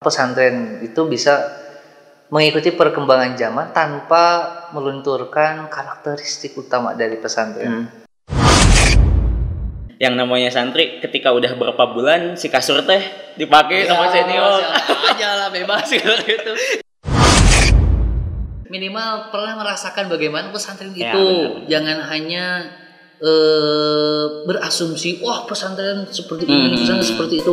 pesantren 0.00 0.80
itu 0.80 1.04
bisa 1.04 1.44
mengikuti 2.32 2.72
perkembangan 2.72 3.36
zaman 3.36 3.68
tanpa 3.76 4.24
melunturkan 4.72 5.68
karakteristik 5.68 6.56
utama 6.56 6.96
dari 6.96 7.20
pesantren. 7.20 7.84
Hmm. 7.84 7.86
Yang 10.00 10.14
namanya 10.16 10.48
santri 10.48 11.04
ketika 11.04 11.36
udah 11.36 11.52
berapa 11.52 11.84
bulan 11.92 12.32
si 12.40 12.48
kasur 12.48 12.80
teh 12.80 13.04
dipakai 13.36 13.84
sama 13.84 14.08
senior. 14.08 14.64
aja 15.12 15.36
lah 15.36 15.48
bebas 15.52 15.84
gitu. 15.92 16.52
Minimal 18.72 19.28
pernah 19.28 19.52
merasakan 19.60 20.08
bagaimana 20.08 20.48
pesantren 20.48 20.96
Ya, 20.96 21.12
itu. 21.12 21.20
benar. 21.20 21.68
Jangan 21.68 21.98
hanya 22.08 22.44
eh, 23.20 24.24
berasumsi, 24.48 25.20
wah 25.20 25.44
pesantren 25.44 26.08
seperti 26.08 26.48
ini, 26.48 26.72
Hmm. 26.72 26.80
pesantren 26.80 27.04
seperti 27.04 27.44
itu. 27.44 27.52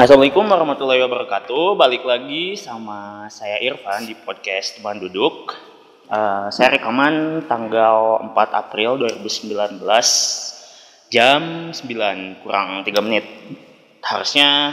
Assalamualaikum 0.00 0.48
warahmatullahi 0.48 1.04
wabarakatuh. 1.04 1.76
Balik 1.76 2.08
lagi 2.08 2.56
sama 2.56 3.28
saya 3.28 3.60
Irfan 3.60 4.08
di 4.08 4.16
podcast 4.16 4.80
Teman 4.80 4.96
Duduk. 4.96 5.52
Eh, 6.08 6.48
saya 6.48 6.72
rekaman 6.72 7.44
tanggal 7.44 8.16
4 8.32 8.32
April 8.64 8.96
2019 8.96 9.76
jam 11.12 11.68
9 11.68 12.40
kurang 12.40 12.80
3 12.80 13.04
menit. 13.04 13.28
Harusnya 14.00 14.72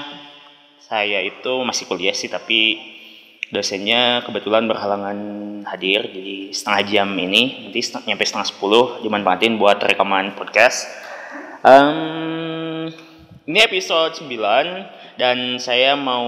saya 0.80 1.20
itu 1.20 1.60
masih 1.60 1.92
kuliah 1.92 2.16
sih 2.16 2.32
tapi 2.32 2.80
dosennya 3.52 4.24
kebetulan 4.24 4.64
berhalangan 4.64 5.20
hadir 5.68 6.08
jadi 6.08 6.56
setengah 6.56 6.82
jam 6.88 7.12
ini 7.20 7.68
nanti 7.68 7.84
seteng- 7.84 8.08
nyampe 8.08 8.24
setengah 8.24 8.48
10 8.48 9.04
dimanfaatin 9.04 9.60
buat 9.60 9.76
rekaman 9.76 10.40
podcast. 10.40 10.88
Em, 11.68 12.96
ini 13.44 13.60
episode 13.60 14.16
9 14.24 14.97
dan 15.18 15.58
saya 15.58 15.98
mau 15.98 16.26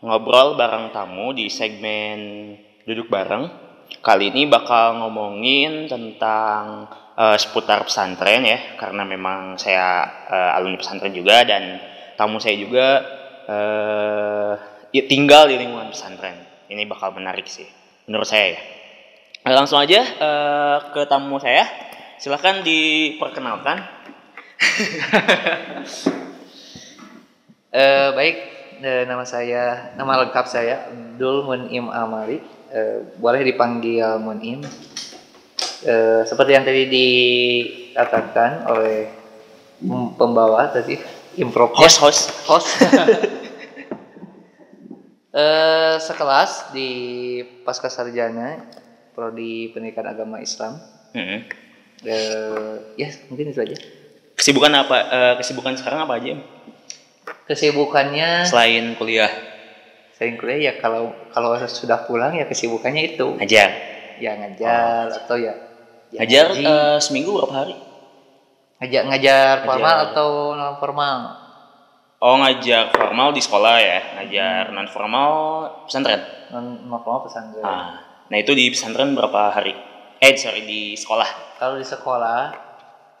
ngobrol 0.00 0.54
bareng 0.54 0.94
tamu 0.94 1.34
di 1.34 1.50
segmen 1.50 2.54
duduk 2.86 3.10
bareng. 3.10 3.50
Kali 3.98 4.30
ini 4.30 4.46
bakal 4.46 5.02
ngomongin 5.02 5.90
tentang 5.90 6.86
eh, 7.18 7.36
seputar 7.36 7.82
pesantren 7.82 8.46
ya, 8.46 8.78
karena 8.78 9.02
memang 9.02 9.58
saya 9.58 10.06
eh, 10.30 10.56
alumni 10.56 10.78
pesantren 10.78 11.12
juga 11.12 11.42
dan 11.42 11.82
tamu 12.14 12.38
saya 12.38 12.56
juga 12.58 12.86
ya, 14.92 15.02
tinggal 15.08 15.50
di 15.50 15.56
lingkungan 15.58 15.90
pesantren. 15.90 16.36
Ini 16.68 16.84
bakal 16.84 17.16
menarik 17.16 17.48
sih, 17.48 17.66
menurut 18.06 18.28
saya 18.28 18.54
ya. 18.54 18.60
Nah, 19.48 19.52
Langsung 19.56 19.80
aja 19.80 20.00
eh, 20.04 20.76
ke 20.92 21.08
tamu 21.08 21.40
saya. 21.40 21.64
Silahkan 22.18 22.60
diperkenalkan. 22.66 23.78
Eh, 27.68 28.08
baik, 28.16 28.36
eh, 28.80 29.04
nama 29.04 29.28
saya, 29.28 29.92
nama 29.92 30.24
lengkap 30.24 30.46
saya 30.48 30.88
Abdul 30.88 31.44
Munim 31.44 31.92
Amali. 31.92 32.40
Eh, 32.68 33.04
boleh 33.20 33.44
dipanggil 33.44 34.16
Munim. 34.16 34.64
Eh, 35.84 36.22
seperti 36.24 36.56
yang 36.56 36.64
tadi 36.64 36.88
dikatakan 36.88 38.64
oleh 38.66 39.12
pem- 39.78 40.12
pembawa 40.16 40.72
tadi, 40.72 40.96
improv 41.36 41.76
Host, 41.76 42.00
host. 42.00 42.22
host. 42.44 42.68
Eh, 45.28 45.94
sekelas 46.00 46.72
di 46.72 46.90
pasca 47.62 47.86
sarjana 47.86 48.64
prodi 49.12 49.70
pendidikan 49.70 50.08
agama 50.08 50.40
Islam. 50.40 50.80
Eh, 52.00 52.74
ya 52.96 53.08
mungkin 53.28 53.52
itu 53.52 53.60
aja. 53.60 53.76
Kesibukan 54.34 54.72
apa? 54.72 54.96
eh, 54.98 55.34
kesibukan 55.36 55.76
sekarang 55.76 56.08
apa 56.08 56.16
aja? 56.16 56.32
Kesibukannya 57.48 58.44
Selain 58.44 58.92
kuliah, 58.94 59.32
sering 60.12 60.36
kuliah 60.36 60.68
ya 60.68 60.72
kalau 60.76 61.08
kalau 61.32 61.56
sudah 61.64 62.04
pulang 62.04 62.34
ya 62.34 62.44
kesibukannya 62.44 63.16
itu 63.16 63.24
ngajar. 63.34 63.70
ya 64.18 64.34
ngajar 64.34 65.08
atau 65.14 65.38
ya, 65.38 65.54
ya 66.10 66.18
Ngajar 66.20 66.46
eh, 66.52 66.96
seminggu 66.98 67.32
berapa 67.32 67.54
hari? 67.56 67.74
ngajar 68.78 69.02
ngajar 69.06 69.54
formal 69.62 69.80
Ngajar. 69.96 70.10
atau 70.12 70.28
non 70.54 70.74
formal 70.76 71.18
Oh 72.18 72.34
ngajar 72.36 72.90
formal 72.90 73.30
di 73.30 73.38
sekolah 73.38 73.76
ya, 73.78 73.98
ngajar 74.16 74.70
non 74.70 74.86
formal 74.86 75.32
pesantren. 75.86 76.18
non 76.50 76.84
non 76.84 76.98
formal 77.00 77.24
pesantren 77.24 77.62
Ah, 77.62 77.96
nah 78.26 78.36
itu 78.36 78.52
di 78.52 78.68
pesantren 78.68 79.14
berapa 79.14 79.50
hari? 79.50 79.72
Eh 80.18 80.34
sorry 80.34 80.62
di 80.62 80.92
sekolah. 80.92 81.56
kalau 81.56 81.74
di 81.74 81.86
sekolah 81.86 82.52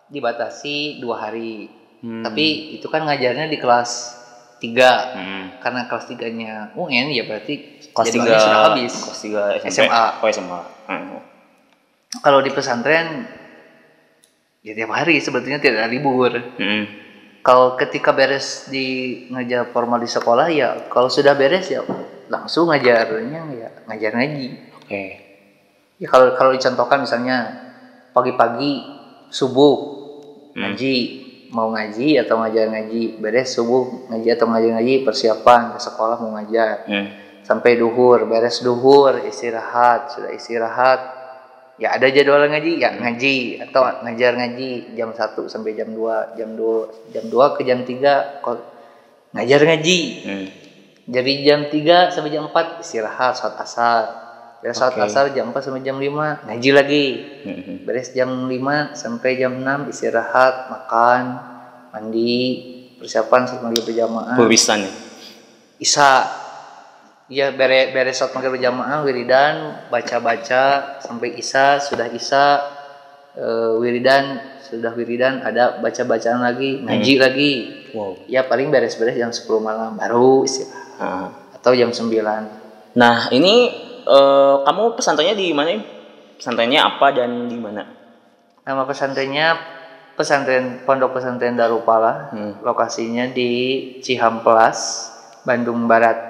dibatasi 0.06 0.98
dua 0.98 1.16
hari 1.22 1.80
Hmm. 1.98 2.22
tapi 2.22 2.78
itu 2.78 2.86
kan 2.86 3.02
ngajarnya 3.02 3.46
di 3.46 3.58
kelas 3.58 4.17
3 4.58 5.14
Hmm. 5.14 5.44
karena 5.58 5.80
kelas 5.86 6.04
tiganya 6.06 6.52
UN 6.74 7.08
ya 7.08 7.24
berarti 7.24 7.54
kelas 7.88 8.08
tiga 8.08 8.34
sudah 8.36 8.60
habis 8.68 8.92
kelas 8.92 9.20
tiga 9.20 9.42
SMP. 9.56 9.70
SMA. 9.72 10.04
Oh 10.18 10.26
SMA. 10.26 10.60
Hmm. 10.86 11.18
kalau 12.18 12.40
di 12.40 12.50
pesantren 12.50 13.26
ya 14.60 14.72
tiap 14.72 14.90
hari 14.90 15.18
sebetulnya 15.18 15.58
tidak 15.58 15.82
ada 15.82 15.88
libur 15.88 16.34
Hmm. 16.34 16.84
kalau 17.40 17.74
ketika 17.74 18.10
beres 18.10 18.66
di 18.66 18.86
ngajar 19.28 19.70
formal 19.70 19.96
di 19.96 20.10
sekolah 20.10 20.46
ya 20.48 20.88
kalau 20.88 21.06
sudah 21.06 21.32
beres 21.32 21.68
ya 21.68 21.86
langsung 22.26 22.68
ngajarnya 22.68 23.42
ya 23.54 23.68
ngajar 23.86 24.12
ngaji 24.12 24.46
Oke. 24.76 25.02
ya 25.96 26.06
kalau 26.06 26.34
kalau 26.34 26.50
dicontohkan 26.50 27.00
misalnya 27.00 27.38
pagi-pagi 28.10 28.82
subuh 29.28 29.96
Hmm. 30.48 30.74
Mau 31.50 31.72
ngaji 31.72 32.20
atau 32.20 32.40
ngajar 32.40 32.68
ngaji 32.68 33.16
beres 33.16 33.56
subuh 33.56 34.08
ngaji 34.12 34.28
atau 34.36 34.46
ngajar 34.48 34.70
ngaji 34.78 34.94
persiapan 35.02 35.72
ke 35.72 35.78
sekolah 35.80 36.16
mau 36.20 36.36
ngajar 36.36 36.84
Hmm. 36.84 37.08
sampai 37.42 37.80
duhur 37.80 38.28
beres 38.28 38.60
duhur 38.60 39.24
istirahat 39.24 40.12
sudah 40.12 40.30
istirahat 40.36 41.00
ya 41.80 41.96
ada 41.96 42.10
jadwal 42.10 42.44
ngaji 42.44 42.76
ya 42.76 42.92
ngaji 42.92 43.64
atau 43.64 43.80
ngajar 44.04 44.36
ngaji 44.36 44.92
jam 44.92 45.14
1 45.14 45.48
sampai 45.48 45.72
jam 45.72 45.88
2 45.94 46.36
jam 46.36 46.50
2 46.52 47.14
jam 47.16 47.24
2 47.24 47.56
ke 47.56 47.62
jam 47.64 47.80
3 47.86 48.44
kok 48.44 48.58
ngajar 49.32 49.60
ngaji 49.64 49.98
Hmm. 50.28 50.46
dari 51.08 51.32
jam 51.40 51.64
3 51.72 52.12
sampai 52.12 52.28
jam 52.28 52.44
4 52.52 52.84
istirahat 52.84 53.32
saat 53.32 53.56
asar 53.56 54.02
beres 54.58 54.74
saat 54.74 54.92
Oke. 54.92 55.02
asar 55.02 55.30
jam 55.30 55.48
4 55.48 55.60
sampai 55.60 55.80
jam 55.80 55.96
5 55.96 56.44
ngaji 56.44 56.70
lagi 56.72 57.06
Hmm. 57.46 57.76
beres 57.82 58.10
jam 58.10 58.26
5 58.44 58.50
sampai 58.92 59.30
jam 59.34 59.54
6 59.54 59.86
istirahat 59.86 60.66
makan 60.66 61.22
mandi 61.88 62.42
persiapan 62.96 63.40
saat 63.44 63.62
maghrib 63.62 63.84
berjamaah 63.84 64.34
Perpisahan 64.34 64.82
ya. 64.82 64.92
Isa 65.78 66.10
Iya 67.28 67.52
beres 67.52 67.92
beres 67.92 68.16
saat 68.16 68.32
maghrib 68.32 68.56
berjamaah 68.56 69.04
wiridan 69.04 69.54
baca-baca 69.88 70.96
sampai 70.98 71.36
Isa 71.36 71.78
sudah 71.78 72.08
Isa 72.08 72.58
eh, 73.34 73.72
wiridan 73.76 74.40
sudah 74.60 74.90
wiridan 74.92 75.40
ada 75.40 75.78
baca-bacaan 75.78 76.40
lagi 76.40 76.82
ngaji 76.82 77.14
lagi 77.16 77.52
Wow. 77.88 78.20
ya 78.26 78.44
paling 78.44 78.68
beres-beres 78.68 79.14
jam 79.14 79.28
10 79.28 79.48
malam 79.58 79.94
baru 79.94 80.42
istirahat 80.42 80.98
Ah. 80.98 81.28
atau 81.54 81.72
jam 81.72 81.88
9 81.88 82.66
Nah, 82.92 83.30
ini 83.30 83.70
eh, 84.08 84.56
kamu 84.64 84.82
pesantrennya 84.94 85.34
di 85.34 85.52
mana? 85.52 85.76
Pesantrennya 86.34 86.80
apa 86.86 87.06
dan 87.12 87.46
di 87.46 87.56
mana? 87.56 87.84
nama 88.60 88.84
pesantrennya 88.84 89.56
pesantren 90.12 90.84
Pondok 90.84 91.16
Pesantren 91.16 91.56
Darupala 91.56 92.28
Hmm. 92.28 92.60
lokasinya 92.60 93.24
di 93.28 93.48
Cihamplas 94.04 95.08
Bandung 95.42 95.88
Barat 95.88 96.20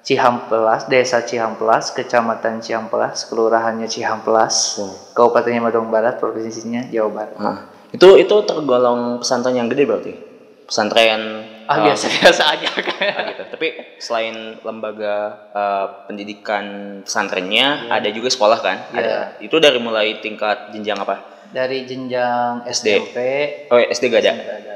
Cihamplas 0.00 0.88
Desa 0.88 1.22
Cihamplas 1.22 1.92
Kecamatan 1.92 2.58
Cihamplas 2.58 3.28
Kelurahannya 3.28 3.86
Cihamplas 3.86 4.80
Wow. 4.80 5.14
Kabupatennya 5.14 5.62
Bandung 5.62 5.92
Barat 5.92 6.18
Provinsinya 6.18 6.88
Jawa 6.88 7.10
Barat 7.12 7.36
Ah, 7.36 7.58
itu 7.92 8.08
itu 8.16 8.36
tergolong 8.42 9.20
pesantren 9.20 9.54
yang 9.54 9.68
gede 9.68 9.84
berarti. 9.86 10.12
Pesantren 10.66 11.49
ah 11.70 11.78
eh, 11.78 11.82
biasa-biasa 11.86 12.42
aja 12.52 12.66
ah, 12.66 12.82
kan 12.82 13.22
gitu. 13.30 13.42
Tapi 13.48 13.66
selain 13.96 14.34
lembaga 14.60 15.14
eh, 15.48 15.86
pendidikan 16.04 16.64
pesantrennya, 17.06 17.86
Iya. 17.86 17.94
ada 17.94 18.08
juga 18.10 18.26
sekolah 18.26 18.58
kan? 18.58 18.76
Iya. 18.90 18.98
Ada. 18.98 19.16
Itu 19.38 19.56
dari 19.56 19.78
mulai 19.78 20.18
tingkat 20.18 20.70
jenjang 20.70 20.98
apa? 20.98 21.16
dari 21.50 21.82
jenjang 21.82 22.62
SD. 22.62 22.86
SMP 22.94 23.18
Oh, 23.66 23.78
SD 23.78 24.02
gak 24.06 24.22
ada. 24.22 24.32
SMP 24.32 24.50
ada. 24.52 24.74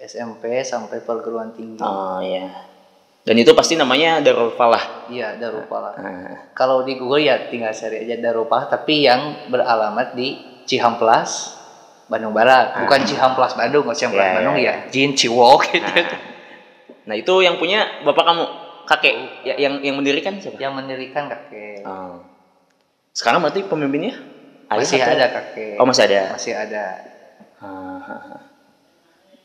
SMP 0.00 0.42
sampai 0.62 1.00
perguruan 1.00 1.52
tinggi 1.52 1.80
Oh 1.80 2.16
iya. 2.18 2.48
Dan 3.20 3.36
itu 3.36 3.52
pasti 3.52 3.72
namanya 3.72 4.20
Darul 4.20 4.52
Falah. 4.52 5.08
iya 5.08 5.32
Darupala 5.34 5.92
Ah, 5.94 6.52
kalau 6.52 6.80
di 6.80 6.96
Google 6.96 7.20
ya 7.20 7.48
tinggal 7.48 7.72
cari 7.72 8.04
aja 8.04 8.16
Darupala 8.18 8.64
tapi 8.66 9.00
yang 9.00 9.48
beralamat 9.48 10.12
di 10.12 10.36
Cihamplas 10.64 11.60
Bandung 12.06 12.32
Barat 12.32 12.84
bukan 12.84 13.00
Cihamplas 13.00 13.52
Bandung 13.52 13.84
kalau 13.84 13.92
Cihamplas 13.94 14.20
Ah. 14.20 14.28
Iya, 14.28 14.36
Bandung 14.38 14.56
iya, 14.56 14.74
ya 14.80 14.88
Jin 14.88 15.12
Ciwok 15.12 15.60
gitu 15.70 15.84
Nah, 15.84 16.04
nah 17.04 17.14
itu 17.16 17.44
yang 17.44 17.56
punya 17.60 18.04
bapak 18.04 18.24
kamu. 18.24 18.46
kakek 18.84 19.16
ya, 19.48 19.56
yang 19.56 19.80
yang 19.80 19.96
mendirikan 19.96 20.36
siapa? 20.36 20.60
Yang 20.60 20.76
mendirikan 20.76 21.24
kakek. 21.24 21.80
Oh. 21.88 22.20
Sekarang 23.16 23.40
berarti 23.40 23.64
pemimpinnya? 23.64 24.12
Ayah 24.68 24.84
masih 24.84 25.00
atau- 25.00 25.16
ada 25.16 25.26
kakek. 25.32 25.74
Oh 25.80 25.86
masih 25.88 26.02
ada. 26.04 26.20
Masih 26.36 26.52
ada. 26.52 26.84
Ah, 27.64 27.96
ah, 28.04 28.12
ah. 28.12 28.42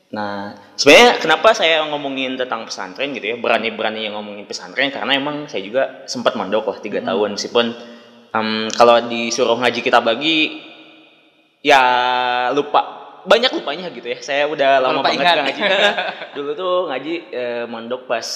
Nah, 0.09 0.57
sebenarnya 0.73 1.21
kenapa 1.23 1.55
saya 1.55 1.87
ngomongin 1.87 2.35
tentang 2.35 2.65
pesantren 2.67 3.15
gitu 3.15 3.31
ya, 3.31 3.37
berani-berani 3.39 4.09
yang 4.09 4.19
ngomongin 4.19 4.43
pesantren 4.43 4.91
karena 4.91 5.15
emang 5.15 5.47
saya 5.47 5.63
juga 5.63 6.03
sempat 6.09 6.35
mondok 6.35 6.75
lah 6.75 6.77
tiga 6.83 6.99
tahun 6.99 7.39
meskipun 7.39 7.65
em, 8.35 8.67
kalau 8.73 9.05
disuruh 9.05 9.55
ngaji 9.55 9.79
kita 9.79 10.03
bagi 10.03 10.65
ya 11.63 11.79
lupa 12.51 12.98
banyak 13.25 13.51
lupanya 13.55 13.87
gitu 13.91 14.07
ya. 14.07 14.19
Saya 14.21 14.43
udah 14.47 14.79
lama 14.79 14.99
Lupa 15.01 15.11
banget 15.11 15.23
ingat. 15.23 15.37
ngaji. 15.43 15.61
Dulu 16.37 16.51
tuh 16.55 16.73
ngaji 16.91 17.13
eh, 17.31 17.63
mondok 17.65 18.07
pas 18.07 18.27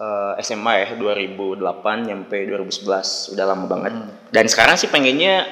eh, 0.00 0.32
SMA 0.42 0.72
ya 0.82 0.88
2008 0.96 2.08
nyampe 2.08 2.36
2011 2.48 3.34
udah 3.34 3.44
lama 3.44 3.64
banget. 3.70 3.92
Hmm. 3.94 4.10
Dan 4.34 4.46
sekarang 4.50 4.74
sih 4.74 4.88
pengennya 4.90 5.46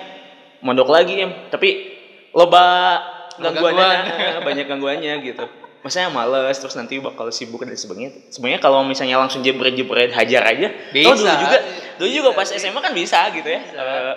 mondok 0.63 0.89
lagi 0.91 1.19
em, 1.23 1.33
tapi 1.51 1.91
loba 2.33 2.99
gangguannya 3.37 3.89
Gangguan. 4.07 4.45
banyak 4.47 4.67
gangguannya 4.69 5.15
gitu. 5.27 5.45
Maksudnya 5.83 6.15
males 6.15 6.57
terus 6.63 6.79
nanti 6.79 7.03
bakal 7.03 7.35
sibuk 7.35 7.67
dan 7.67 7.75
sebagainya. 7.75 8.31
Sebenarnya 8.31 8.63
kalau 8.63 8.87
misalnya 8.87 9.19
langsung 9.19 9.43
jebret-jebret 9.43 10.15
hajar 10.15 10.43
aja. 10.47 10.71
Bisa. 10.95 11.11
Oh, 11.11 11.17
dulu 11.19 11.35
juga 11.43 11.59
dulu 11.99 12.09
juga 12.11 12.31
pas. 12.39 12.47
SMA 12.47 12.79
kan 12.79 12.95
bisa 12.95 13.27
gitu 13.35 13.51
ya. 13.51 13.59
Bisa. 13.67 13.83
Eh, 13.83 14.15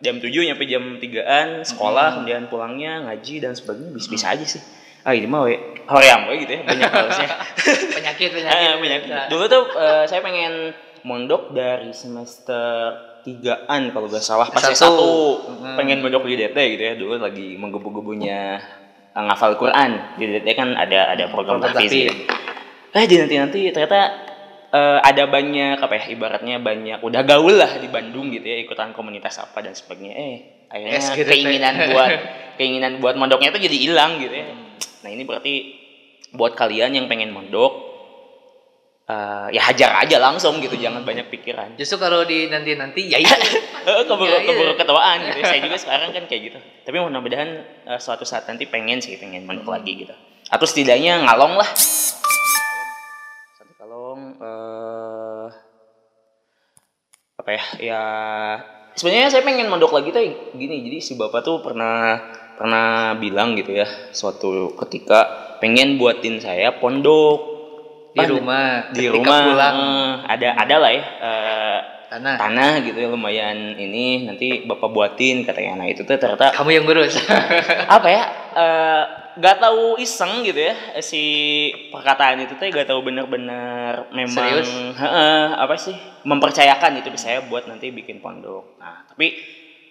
jam 0.00 0.18
7 0.18 0.30
nyampe 0.30 0.64
jam 0.64 0.98
3-an 0.98 1.62
sekolah 1.62 2.18
kemudian 2.18 2.46
pulangnya 2.46 3.06
ngaji 3.06 3.38
dan 3.38 3.52
sebagainya 3.52 3.92
bisa-bisa 3.92 4.32
aja 4.32 4.44
sih. 4.44 4.62
Ah 5.04 5.12
ini 5.12 5.28
mah 5.28 5.44
hoream 5.84 6.20
we 6.32 6.42
gitu 6.42 6.52
ya 6.56 6.62
banyak 6.64 6.88
halusnya. 6.88 7.28
penyakit 8.00 8.28
penyakit. 8.32 8.56
Ah, 8.56 8.76
banyak. 8.80 9.00
Dulu 9.28 9.44
tuh 9.46 9.62
eh, 9.76 10.04
saya 10.08 10.24
pengen 10.24 10.72
mondok 11.04 11.52
dari 11.52 11.92
semester 11.92 12.96
tigaan 13.20 13.92
kalau 13.92 14.08
gak 14.08 14.24
salah 14.24 14.48
pas 14.48 14.64
S1. 14.64 14.80
S1 14.80 14.96
Hmm. 15.64 15.76
pengen 15.76 16.00
mondok 16.00 16.24
di 16.24 16.36
DT 16.36 16.56
gitu 16.76 16.82
ya 16.82 16.94
dulu 16.96 17.16
lagi 17.16 17.56
menggebu-gebunya 17.56 18.40
eh, 19.12 19.22
ngafal 19.22 19.56
Quran 19.56 20.16
di 20.16 20.24
DT 20.28 20.48
kan 20.52 20.72
ada 20.72 21.12
ada 21.12 21.28
program 21.28 21.60
tahfiz. 21.60 21.92
gitu. 21.92 22.12
Eh 22.92 23.04
di 23.04 23.16
nanti 23.20 23.34
nanti 23.36 23.60
ternyata 23.68 24.00
eh, 24.74 24.98
ada 25.00 25.24
banyak 25.24 25.78
apa 25.78 25.94
ya 25.94 26.04
ibaratnya 26.10 26.58
banyak 26.58 26.98
udah 26.98 27.22
gaul 27.22 27.54
lah 27.54 27.78
di 27.78 27.86
Bandung 27.86 28.28
gitu 28.28 28.42
ya 28.42 28.58
ikutan 28.58 28.90
komunitas 28.90 29.38
apa 29.38 29.62
dan 29.62 29.72
sebagainya. 29.72 30.14
Eh 30.14 30.36
akhirnya 30.66 30.98
Yes, 30.98 31.14
gitu, 31.14 31.30
keinginan 31.30 31.74
Teh. 31.76 31.88
buat 31.88 32.10
keinginan 32.58 32.92
buat 32.98 33.14
mondoknya 33.14 33.50
tuh 33.50 33.62
jadi 33.62 33.76
hilang 33.78 34.18
gitu 34.18 34.34
ya. 34.34 34.46
Nah 35.02 35.08
ini 35.08 35.22
berarti 35.22 35.54
buat 36.34 36.52
kalian 36.52 36.90
yang 36.92 37.06
pengen 37.06 37.30
mondok 37.30 37.94
eh, 39.04 39.46
ya 39.52 39.62
hajar 39.64 40.02
aja 40.02 40.16
langsung 40.18 40.58
gitu 40.58 40.74
jangan 40.74 41.04
banyak 41.04 41.28
pikiran. 41.28 41.76
Justru 41.76 42.00
kalau 42.00 42.24
di 42.24 42.50
nanti 42.50 42.74
nanti 42.74 43.06
ya 43.06 43.20
itu. 43.22 43.30
Eh, 43.84 44.02
keburu 44.02 44.26
Ya, 44.26 44.40
keburu 44.42 44.72
ketawaan 44.74 45.22
gitu 45.22 45.38
ya. 45.38 45.46
saya 45.46 45.60
juga 45.62 45.76
sekarang 45.84 46.10
kan 46.10 46.24
kayak 46.26 46.42
gitu. 46.50 46.58
Tapi 46.82 46.96
mudah-mudahan 46.98 47.50
eh, 47.86 48.00
suatu 48.00 48.24
saat 48.24 48.48
nanti 48.48 48.66
pengen 48.66 48.98
sih 48.98 49.14
pengen 49.14 49.44
mondok 49.44 49.70
lagi 49.70 49.94
gitu. 50.02 50.14
Atau 50.48 50.66
setidaknya 50.66 51.22
ngalong 51.22 51.54
lah 51.54 51.68
apa 57.44 57.50
ya? 57.52 57.64
Ya 57.76 58.02
sebenarnya 58.96 59.28
saya 59.28 59.44
pengen 59.44 59.68
mondok 59.68 59.92
lagi 59.92 60.08
tuh 60.16 60.24
gini 60.56 60.80
jadi 60.88 60.98
si 61.04 61.12
bapak 61.20 61.44
tuh 61.44 61.60
pernah 61.60 62.16
pernah 62.56 63.12
bilang 63.20 63.52
gitu 63.52 63.74
ya 63.76 63.84
suatu 64.16 64.72
ketika 64.80 65.28
pengen 65.60 66.00
buatin 66.00 66.40
saya 66.40 66.72
pondok. 66.80 67.52
Di 68.14 68.22
Pas 68.22 68.30
rumah 68.30 68.66
di 68.94 69.04
rumah. 69.10 69.42
pulang. 69.50 69.76
Eh, 69.76 70.10
ada 70.38 70.48
ada 70.54 70.76
lah 70.78 70.90
ya 70.94 71.02
eh, 71.02 71.78
tanah. 72.14 72.34
tanah 72.38 72.72
gitu 72.86 72.96
ya 73.02 73.08
lumayan 73.10 73.74
ini 73.74 74.22
nanti 74.24 74.62
bapak 74.64 74.88
buatin 74.88 75.42
katanya. 75.42 75.82
Nah 75.82 75.86
itu 75.90 76.06
tuh 76.06 76.14
ternyata 76.14 76.54
kamu 76.54 76.78
yang 76.80 76.84
ngurus. 76.86 77.18
Apa 77.98 78.08
ya? 78.08 78.24
Eh, 78.54 79.04
gak 79.34 79.58
tahu 79.58 79.98
iseng 79.98 80.46
gitu 80.46 80.70
ya 80.70 80.74
si 81.02 81.22
perkataan 81.90 82.46
itu 82.46 82.54
tuh 82.54 82.70
gak 82.70 82.86
tahu 82.86 83.02
bener-bener 83.02 84.06
memang 84.14 84.30
Serius? 84.30 84.70
Heeh, 84.94 85.44
apa 85.58 85.74
sih 85.74 85.96
mempercayakan 86.22 87.02
itu 87.02 87.10
saya 87.18 87.42
buat 87.46 87.66
nanti 87.66 87.90
bikin 87.90 88.22
pondok. 88.22 88.78
Nah 88.78 89.02
tapi 89.10 89.34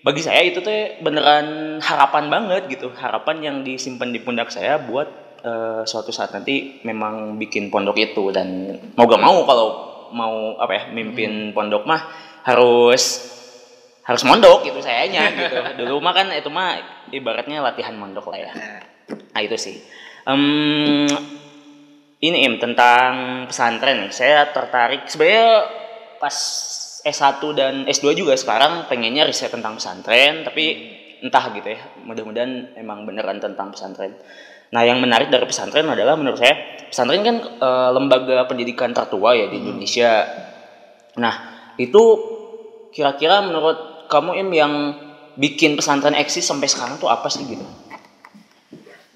bagi 0.04 0.22
saya 0.24 0.44
itu 0.44 0.64
tuh 0.64 1.00
beneran 1.04 1.80
harapan 1.80 2.32
banget 2.32 2.72
gitu 2.72 2.92
harapan 2.96 3.44
yang 3.44 3.58
disimpan 3.68 4.16
di 4.16 4.20
pundak 4.24 4.48
saya 4.48 4.80
buat 4.80 5.40
eh, 5.44 5.84
suatu 5.84 6.16
saat 6.16 6.32
nanti 6.32 6.80
memang 6.88 7.36
bikin 7.36 7.68
pondok 7.68 8.00
itu. 8.00 8.32
Dan 8.32 8.80
mau 8.96 9.08
gak 9.08 9.24
mau 9.24 9.44
kalau 9.44 9.68
mau 10.16 10.56
apa 10.56 10.72
ya 10.72 10.84
mimpin 10.96 11.52
pondok 11.52 11.84
mah 11.84 12.02
harus 12.48 13.34
harus 14.04 14.24
mondok 14.28 14.68
gitu 14.68 14.80
sayanya 14.84 15.32
gitu. 15.36 15.56
Dulu 15.84 16.00
mah 16.00 16.14
kan 16.16 16.32
itu 16.32 16.48
mah 16.48 16.80
ibaratnya 17.12 17.60
latihan 17.60 17.96
mondok 18.00 18.32
lah 18.32 18.40
ya 18.40 18.54
nah 19.10 19.42
itu 19.42 19.58
sih. 19.58 19.76
Em, 20.24 21.08
ini 22.24 22.38
im 22.48 22.56
tentang 22.60 23.44
pesantren 23.52 24.08
nih. 24.08 24.12
Saya 24.16 24.48
tertarik. 24.56 25.12
Sebenarnya 25.12 25.68
pas 26.22 26.36
S1 27.04 27.44
dan 27.52 27.74
S2 27.84 28.16
juga 28.16 28.40
sekarang 28.40 28.88
pengennya 28.88 29.28
riset 29.28 29.52
tentang 29.52 29.76
pesantren 29.76 30.48
tapi 30.48 30.96
entah 31.20 31.52
gitu 31.52 31.68
ya. 31.68 31.82
Mudah-mudahan 32.08 32.80
emang 32.80 33.04
beneran 33.04 33.44
tentang 33.44 33.76
pesantren. 33.76 34.16
Nah 34.72 34.82
yang 34.88 35.04
menarik 35.04 35.28
dari 35.28 35.44
pesantren 35.44 35.86
adalah 35.86 36.16
menurut 36.16 36.40
saya 36.40 36.56
pesantren 36.88 37.22
kan 37.22 37.38
eh, 37.44 37.90
lembaga 37.92 38.48
pendidikan 38.48 38.96
tertua 38.96 39.36
ya 39.36 39.52
di 39.52 39.60
Indonesia. 39.60 40.24
Nah 41.20 41.36
itu 41.76 42.04
kira-kira 42.96 43.44
menurut 43.44 44.08
kamu 44.08 44.32
im 44.46 44.50
yang 44.54 44.74
bikin 45.34 45.74
pesantren 45.74 46.14
eksis 46.14 46.46
sampai 46.46 46.70
sekarang 46.70 47.02
tuh 47.02 47.10
apa 47.10 47.26
sih 47.26 47.42
gitu 47.50 47.66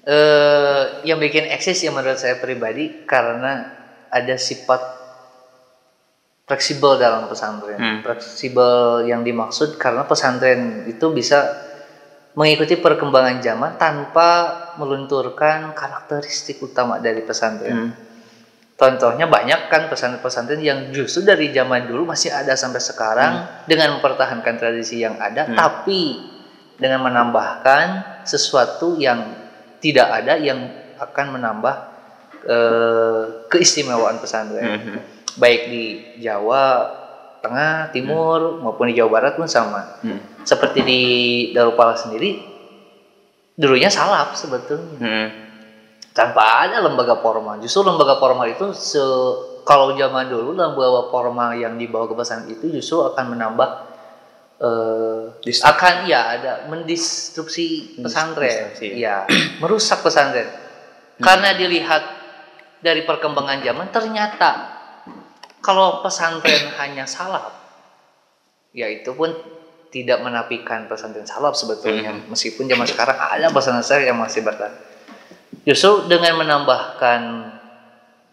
eh 0.08 1.04
yang 1.04 1.20
bikin 1.20 1.44
eksis 1.52 1.84
yang 1.84 1.92
menurut 1.92 2.16
saya 2.16 2.40
pribadi 2.40 3.04
karena 3.04 3.76
ada 4.08 4.34
sifat 4.40 4.80
fleksibel 6.48 6.96
dalam 6.96 7.28
pesantren. 7.28 7.76
Hmm. 7.76 7.98
Fleksibel 8.00 9.04
yang 9.04 9.20
dimaksud 9.20 9.76
karena 9.76 10.08
pesantren 10.08 10.88
itu 10.88 11.12
bisa 11.12 11.44
mengikuti 12.32 12.80
perkembangan 12.80 13.36
zaman 13.44 13.70
tanpa 13.76 14.30
melunturkan 14.80 15.76
karakteristik 15.76 16.64
utama 16.64 16.96
dari 17.04 17.20
pesantren. 17.20 17.76
Hmm. 17.76 17.92
Contohnya 18.78 19.26
banyak 19.28 19.68
kan 19.68 19.90
pesantren-pesantren 19.90 20.62
yang 20.62 20.88
justru 20.94 21.26
dari 21.26 21.50
zaman 21.50 21.90
dulu 21.90 22.08
masih 22.08 22.30
ada 22.30 22.54
sampai 22.54 22.78
sekarang 22.80 23.32
dengan 23.66 23.98
mempertahankan 23.98 24.54
tradisi 24.56 25.02
yang 25.02 25.18
ada, 25.18 25.50
Hmm. 25.50 25.58
tapi 25.58 26.22
dengan 26.78 27.02
menambahkan 27.04 28.22
sesuatu 28.22 28.94
yang 28.96 29.47
tidak 29.78 30.08
ada 30.10 30.34
yang 30.38 30.58
akan 30.98 31.26
menambah 31.38 31.74
eh, 32.48 33.22
keistimewaan 33.50 34.18
pesantren. 34.22 34.78
Mhm. 34.78 34.98
Baik 35.38 35.60
di 35.70 35.84
Jawa 36.22 36.94
Tengah, 37.38 37.94
Timur 37.94 38.58
maupun 38.58 38.90
di 38.90 38.98
Jawa 38.98 39.10
Barat 39.22 39.38
pun 39.38 39.46
sama. 39.46 40.02
Hmm. 40.02 40.18
Seperti 40.42 40.82
di 40.82 41.00
Darupala 41.54 41.94
sendiri 41.94 42.42
dulunya 43.58 43.90
salaf 43.90 44.38
sebetulnya 44.38 44.98
Hmm. 45.02 45.28
tanpa 46.14 46.66
ada 46.66 46.82
lembaga 46.82 47.18
formal. 47.18 47.58
Justru 47.62 47.86
lembaga 47.86 48.18
formal 48.18 48.50
itu 48.50 48.70
se 48.74 49.02
kalau 49.62 49.94
zaman 49.94 50.30
dulu 50.30 50.54
lembaga 50.54 51.10
formal 51.10 51.54
yang 51.54 51.78
dibawa 51.78 52.10
ke 52.10 52.14
pesantren 52.18 52.54
itu 52.54 52.70
justru 52.74 53.02
akan 53.06 53.34
menambah 53.38 53.68
Distru- 55.38 55.70
akan 55.70 55.94
ya 56.10 56.34
ada 56.34 56.52
mendistruksi 56.66 57.98
pesantren, 58.02 58.74
ya 58.82 59.22
merusak 59.62 60.02
pesantren. 60.02 60.50
Karena 61.22 61.54
dilihat 61.54 62.02
dari 62.82 63.06
perkembangan 63.06 63.62
zaman 63.62 63.86
ternyata 63.94 64.50
kalau 65.62 66.02
pesantren 66.02 66.74
hanya 66.74 67.06
salaf, 67.06 67.54
ya 68.74 68.90
itu 68.90 69.14
pun 69.14 69.30
tidak 69.94 70.20
menafikan 70.26 70.90
pesantren 70.90 71.26
salaf 71.26 71.54
sebetulnya. 71.54 72.14
Meskipun 72.26 72.66
zaman 72.66 72.86
sekarang 72.86 73.14
ada 73.14 73.46
pesantren 73.54 74.10
yang 74.10 74.18
masih 74.18 74.42
bertahan. 74.42 74.74
Justru 75.62 76.10
dengan 76.10 76.34
menambahkan 76.34 77.20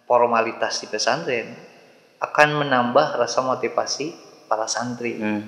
formalitas 0.09 0.81
di 0.81 0.87
pesantren 0.89 1.53
akan 2.17 2.65
menambah 2.65 3.19
rasa 3.19 3.45
motivasi 3.45 4.13
para 4.49 4.65
santri. 4.65 5.21
Hmm. 5.21 5.41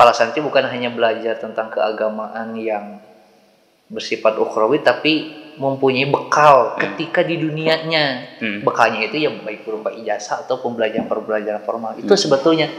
Para 0.00 0.16
santri 0.16 0.40
bukan 0.40 0.64
hanya 0.64 0.88
belajar 0.88 1.36
tentang 1.36 1.68
keagamaan 1.68 2.56
yang 2.56 3.04
bersifat 3.92 4.40
ukhrawi 4.40 4.80
tapi 4.80 5.28
mempunyai 5.60 6.08
bekal 6.08 6.72
ketika 6.80 7.20
di 7.20 7.36
dunianya. 7.36 8.40
Hmm. 8.40 8.64
Bekalnya 8.64 9.12
itu 9.12 9.20
ya 9.20 9.28
baik 9.28 9.68
berupa 9.68 9.92
ijazah 9.92 10.48
atau 10.48 10.56
pembelajaran-pembelajaran 10.64 11.60
formal. 11.68 12.00
Itu 12.00 12.16
sebetulnya 12.16 12.72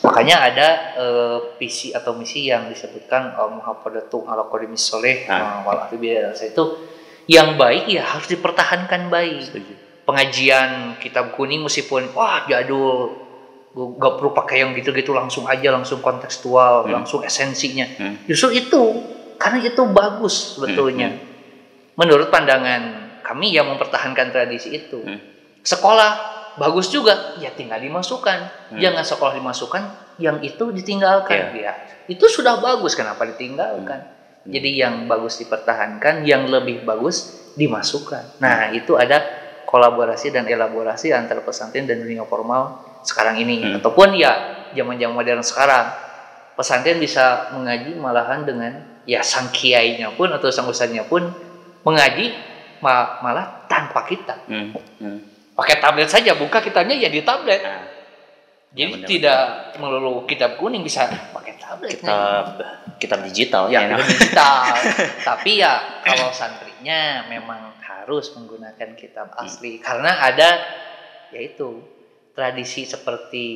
makanya 0.00 0.36
ada 0.48 0.68
eh, 0.96 1.36
visi 1.60 1.92
atau 1.92 2.16
misi 2.16 2.48
yang 2.48 2.72
disebutkan 2.72 3.36
eh, 3.36 3.50
muhafadzatu 3.52 4.24
ala 4.24 4.48
qadimis 4.48 4.88
soleh 4.88 5.28
Ah. 5.28 5.60
wal 5.68 5.84
itu 5.92 6.64
yang 7.28 7.60
baik 7.60 7.92
ya 7.92 8.08
harus 8.08 8.24
dipertahankan 8.24 9.12
baik. 9.12 9.44
Setuju. 9.44 9.74
pengajian 10.08 10.96
kitab 11.04 11.36
kuning 11.36 11.60
meskipun 11.60 12.08
wah 12.16 12.48
jadul 12.48 13.27
gak 13.74 14.12
perlu 14.16 14.30
pakai 14.32 14.56
yang 14.60 14.70
gitu-gitu 14.72 15.12
langsung 15.12 15.44
aja 15.44 15.68
langsung 15.70 16.00
kontekstual 16.00 16.84
Hmm. 16.84 17.00
langsung 17.00 17.20
esensinya 17.22 17.84
Hmm. 17.86 18.14
justru 18.24 18.54
itu 18.54 18.82
karena 19.36 19.62
itu 19.62 19.82
bagus 19.86 20.56
sebetulnya 20.56 21.14
Hmm, 21.14 21.20
menurut 21.94 22.28
pandangan 22.28 22.82
kami 23.22 23.52
yang 23.52 23.68
mempertahankan 23.68 24.32
tradisi 24.32 24.72
itu 24.72 24.98
Hmm. 24.98 25.20
sekolah 25.60 26.10
bagus 26.56 26.88
juga 26.88 27.38
ya 27.38 27.52
tinggal 27.52 27.78
dimasukkan 27.78 28.38
Hmm. 28.74 28.80
jangan 28.80 29.04
sekolah 29.04 29.36
dimasukkan 29.36 29.82
yang 30.18 30.42
itu 30.42 30.74
ditinggalkan 30.74 31.54
Iya. 31.54 31.70
ya 31.70 31.72
itu 32.08 32.24
sudah 32.26 32.58
bagus 32.58 32.98
kenapa 32.98 33.28
ditinggalkan 33.28 34.00
Hmm. 34.42 34.50
jadi 34.50 34.70
yang 34.88 34.94
bagus 35.06 35.38
dipertahankan 35.38 36.26
yang 36.26 36.48
lebih 36.48 36.82
bagus 36.82 37.30
dimasukkan 37.54 38.42
nah 38.42 38.72
itu 38.72 38.96
ada 38.96 39.22
kolaborasi 39.68 40.32
dan 40.32 40.48
elaborasi 40.48 41.12
antara 41.12 41.44
pesantren 41.44 41.84
dan 41.84 42.00
dunia 42.00 42.24
formal 42.24 42.80
sekarang 43.08 43.40
ini 43.40 43.56
Hmm. 43.58 43.76
ataupun 43.80 44.12
ya 44.12 44.32
zaman-zaman 44.70 45.16
modern 45.16 45.40
sekarang 45.40 45.88
pesantren 46.52 47.00
bisa 47.00 47.48
mengaji 47.50 47.96
malahan 47.96 48.44
dengan 48.44 48.72
ya 49.08 49.24
sang 49.24 49.48
kiainya 49.48 50.12
pun 50.12 50.28
atau 50.28 50.52
sang 50.52 50.68
ustadznya 50.68 51.02
pun 51.02 51.24
mengaji 51.80 52.36
ma- 52.78 53.16
malah 53.20 53.64
tanpa 53.64 54.04
kita 54.04 54.36
Hmm. 54.44 54.76
Hmm. 55.00 55.18
pakai 55.54 55.80
tablet 55.80 56.06
saja 56.06 56.36
buka 56.36 56.60
kitanya 56.60 56.92
ya 56.92 57.08
di 57.08 57.22
tablet 57.22 57.58
Nah, 57.58 57.82
jadi 58.68 58.92
benar. 58.92 59.08
tidak 59.08 59.40
melulu 59.80 60.28
kitab 60.28 60.54
kuning 60.54 60.84
bisa 60.84 61.08
pakai 61.32 61.56
tablet 61.56 61.88
kitab 61.90 62.60
kitab 63.00 63.18
digital 63.24 63.64
ya 63.66 63.80
ya. 63.82 63.96
digital 63.96 64.76
tapi 65.32 65.56
ya 65.56 66.04
kalau 66.04 66.28
santrinya 66.28 67.24
memang 67.26 67.72
harus 67.80 68.28
menggunakan 68.34 68.92
kitab 68.94 69.32
asli 69.34 69.80
karena 69.80 70.20
ada 70.20 70.50
yaitu 71.30 71.80
tradisi 72.38 72.86
seperti 72.86 73.46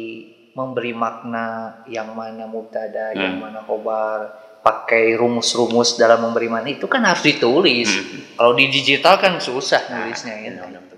memberi 0.53 0.91
makna 0.93 1.47
yang 1.87 2.11
mana 2.11 2.45
mubtada 2.45 3.15
yang 3.15 3.39
Hmm. 3.39 3.47
mana 3.47 3.63
khobar 3.63 4.19
pakai 4.59 5.15
rumus-rumus 5.15 5.95
dalam 5.95 6.19
memberi 6.21 6.47
makna 6.47 6.69
itu 6.69 6.85
kan 6.85 6.99
harus 7.01 7.23
ditulis 7.23 7.87
Hmm. 7.89 8.35
kalau 8.35 8.53
di 8.53 8.67
digital 8.67 9.17
kan 9.17 9.39
susah 9.39 9.87
Nah, 9.87 10.03
nulisnya 10.03 10.35
ya. 10.37 10.51
benar, 10.53 10.83
benar. 10.83 10.91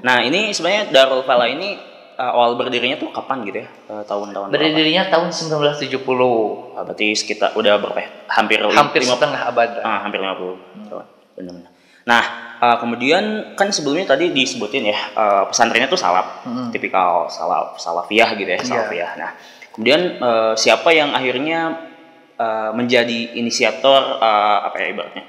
Nah, 0.00 0.16
ini 0.20 0.50
sebenarnya 0.50 0.90
Darul 0.90 1.22
Fala 1.22 1.46
ini 1.46 1.78
uh, 2.12 2.30
awal 2.30 2.52
berdirinya 2.54 2.98
tuh 2.98 3.08
kapan 3.08 3.40
gitu 3.44 3.64
ya? 3.64 3.68
Uh, 3.88 4.04
tahun-tahun 4.04 4.46
berapa? 4.46 4.60
Berdirinya 4.60 5.08
tahun 5.08 5.32
1970, 5.32 6.76
Ah, 6.76 6.84
berarti 6.84 7.14
sekitar 7.14 7.54
udah 7.54 7.78
berapa 7.78 7.96
ya? 7.96 8.08
Hampir 8.28 8.60
li- 8.60 8.68
hampir 8.70 9.00
lima- 9.00 9.16
setengah 9.16 9.40
abad. 9.46 9.70
ah, 9.80 9.98
hampir 10.02 10.20
50 10.20 10.60
tahun. 10.84 11.06
Benar-benar. 11.34 11.70
Nah, 12.10 12.24
uh, 12.58 12.76
kemudian 12.76 13.54
kan 13.54 13.70
sebelumnya 13.70 14.10
tadi 14.10 14.30
disebutin 14.30 14.82
ya, 14.84 14.98
uh, 15.14 15.42
pesantrennya 15.46 15.86
tuh 15.86 15.94
salaf, 15.96 16.42
Mm-mm. 16.42 16.74
tipikal 16.74 17.30
salaf 17.30 17.78
salafiyah 17.78 18.34
gitu 18.34 18.50
ya, 18.50 18.58
Iya. 18.58 18.66
salafiyah. 18.66 19.10
Nah, 19.14 19.30
kemudian 19.70 20.00
uh, 20.18 20.52
siapa 20.54 20.90
yang 20.90 21.14
akhirnya 21.14 21.86
uh, 22.34 22.74
menjadi 22.74 23.38
inisiator 23.38 24.18
uh, 24.18 24.66
apa 24.66 24.76
ya 24.76 24.86
ibaratnya? 24.90 25.24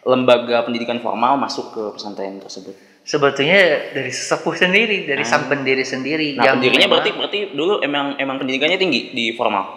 lembaga 0.00 0.64
pendidikan 0.64 0.96
formal 0.96 1.36
masuk 1.36 1.76
ke 1.76 1.82
pesantren 1.92 2.40
tersebut. 2.40 2.72
Sebetulnya 3.02 3.92
dari 3.92 4.08
sesepuh 4.08 4.54
sendiri, 4.54 5.04
dari 5.04 5.20
Ah. 5.20 5.28
sang 5.28 5.44
pendiri 5.44 5.84
sendiri 5.84 6.40
Nah, 6.40 6.56
pendirinya 6.56 6.88
memang 6.88 6.92
berarti 6.96 7.10
berarti 7.12 7.40
dulu 7.52 7.74
emang 7.80 8.16
emang 8.16 8.38
pendidikannya 8.38 8.78
tinggi 8.78 9.10
di 9.10 9.34
formal. 9.34 9.76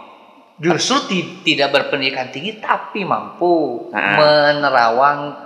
justru 0.53 0.95
ti- 1.09 1.41
tidak 1.43 1.73
berpendidikan 1.73 2.29
tinggi 2.29 2.55
tapi 2.55 3.03
mampu 3.03 3.83
Ah. 3.89 4.15
menerawang 4.15 5.42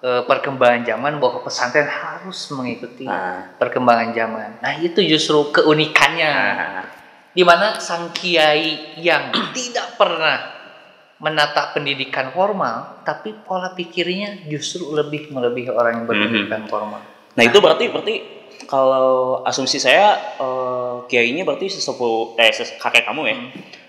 eh, 0.00 0.22
perkembangan 0.24 0.82
zaman 0.82 1.18
bahwa 1.18 1.42
pesantren 1.42 1.86
harus 1.86 2.50
mengikuti 2.52 3.04
Nah, 3.04 3.54
perkembangan 3.56 4.10
zaman. 4.12 4.50
Nah, 4.60 4.72
itu 4.78 5.00
justru 5.02 5.50
keunikannya. 5.50 6.32
nah, 6.32 6.84
di 7.30 7.42
mana 7.42 7.78
sang 7.78 8.10
kiai 8.10 8.98
yang 8.98 9.30
tidak 9.56 9.94
pernah 9.94 10.58
menata 11.18 11.74
pendidikan 11.74 12.30
formal, 12.30 13.02
tapi 13.02 13.34
pola 13.42 13.74
pikirnya 13.74 14.46
justru 14.46 14.94
lebih 14.94 15.34
melebihi 15.34 15.66
orang 15.66 16.02
yang 16.02 16.06
berpendidikan 16.06 16.62
formal. 16.70 17.02
nah 17.34 17.42
itu 17.42 17.58
berarti 17.58 17.90
berarti 17.90 18.14
kalau 18.66 19.42
asumsi 19.42 19.78
saya 19.78 20.14
eh, 20.38 20.94
kiainya 21.06 21.42
berarti 21.42 21.66
sesepuh 21.68 22.38
eh 22.38 22.50
ses- 22.50 22.78
kakek 22.78 23.02
kamu 23.02 23.22
ya. 23.26 23.36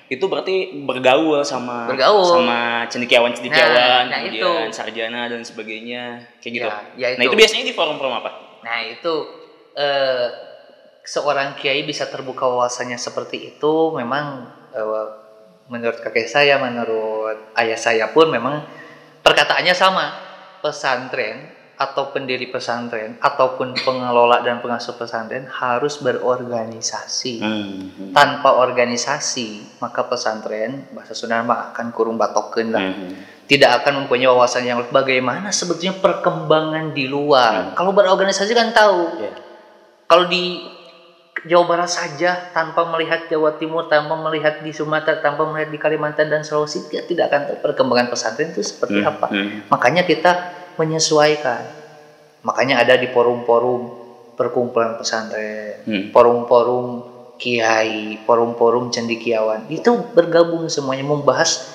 Itu 0.09 0.25
berarti 0.25 0.73
bergaul 0.89 1.45
sama 1.45 1.85
Bergaul. 1.85 2.25
sama 2.25 2.89
cendekiawan-cendekiawan, 2.89 4.09
Nah, 4.09 4.09
nah 4.09 4.19
kemudian 4.25 4.41
itu. 4.41 4.73
sarjana 4.73 5.29
dan 5.29 5.45
sebagainya 5.45 6.25
kayak 6.41 6.53
gitu. 6.57 6.65
Ya, 6.65 6.81
ya 6.97 7.07
Nah, 7.21 7.29
itu 7.29 7.37
biasanya 7.37 7.65
di 7.69 7.75
forum-forum 7.77 8.17
apa? 8.17 8.29
Nah 8.65 8.81
itu 8.89 9.13
eh, 9.77 10.27
seorang 11.05 11.53
kiai 11.55 11.85
bisa 11.85 12.09
terbuka 12.09 12.49
wawasannya 12.49 12.97
seperti 12.97 13.53
itu 13.53 13.73
memang 13.93 14.49
eh, 14.73 15.05
menurut 15.69 16.01
kakek 16.01 16.25
saya, 16.25 16.57
menurut 16.57 17.53
ayah 17.53 17.77
saya 17.77 18.09
pun 18.09 18.33
memang 18.33 18.65
perkataannya 19.21 19.77
sama. 19.77 20.05
Pesantren 20.59 21.58
atau 21.79 22.11
pendiri 22.11 22.51
pesantren 22.51 23.15
ataupun 23.23 23.71
pengelola 23.87 24.43
dan 24.43 24.59
pengasuh 24.59 24.99
pesantren 24.99 25.47
harus 25.47 26.03
berorganisasi. 26.03 27.39
Hmm. 27.39 28.11
Tanpa 28.11 28.59
organisasi 28.59 29.79
maka 29.79 30.03
pesantren 30.03 30.91
bahasa 30.91 31.15
Sunda 31.15 31.39
mah 31.39 31.71
akan 31.71 31.95
kurung 31.95 32.19
batokeun 32.19 32.75
lah 32.75 32.83
Hmm. 32.83 33.15
tidak 33.47 33.79
akan 33.81 34.03
mempunyai 34.03 34.27
wawasan 34.27 34.67
yang 34.67 34.83
bagaimana 34.91 35.55
sebetulnya 35.55 35.95
perkembangan 35.97 36.91
di 36.91 37.07
luar. 37.07 37.71
Hmm. 37.71 37.75
Kalau 37.79 37.95
berorganisasi 37.95 38.51
kan 38.51 38.75
tahu. 38.75 39.23
Iya. 39.23 39.31
Kalau 40.03 40.27
di 40.27 40.59
Jawa 41.47 41.63
Barat 41.63 41.87
saja 41.87 42.51
tanpa 42.51 42.83
melihat 42.91 43.31
Jawa 43.31 43.55
Timur, 43.55 43.87
tanpa 43.87 44.19
melihat 44.19 44.59
di 44.59 44.75
Sumatera, 44.75 45.23
tanpa 45.23 45.47
melihat 45.47 45.71
di 45.71 45.79
Kalimantan 45.79 46.27
dan 46.27 46.43
Sulawesi, 46.43 46.91
kita 46.91 47.07
tidak 47.07 47.31
akan 47.31 47.41
tahu 47.47 47.57
perkembangan 47.63 48.11
pesantren 48.11 48.51
itu 48.51 48.59
seperti 48.59 48.99
Hmm. 48.99 49.11
apa. 49.15 49.27
Hmm. 49.31 49.63
Makanya 49.71 50.03
kita 50.03 50.31
menyesuaikan. 50.79 51.63
Makanya 52.47 52.79
ada 52.79 52.95
di 52.95 53.11
forum-forum 53.11 53.81
perkumpulan 54.39 54.95
pesantren, 54.95 55.83
Hmm. 55.83 56.03
forum-forum 56.15 56.85
kiai, 57.35 58.23
forum-forum 58.23 58.87
cendikiawan. 58.87 59.67
Itu 59.67 60.15
bergabung 60.15 60.71
semuanya 60.71 61.03
membahas 61.03 61.67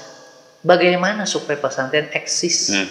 bagaimana 0.65 1.29
supaya 1.29 1.61
pesantren 1.61 2.09
eksis. 2.17 2.73
Hmm. 2.73 2.89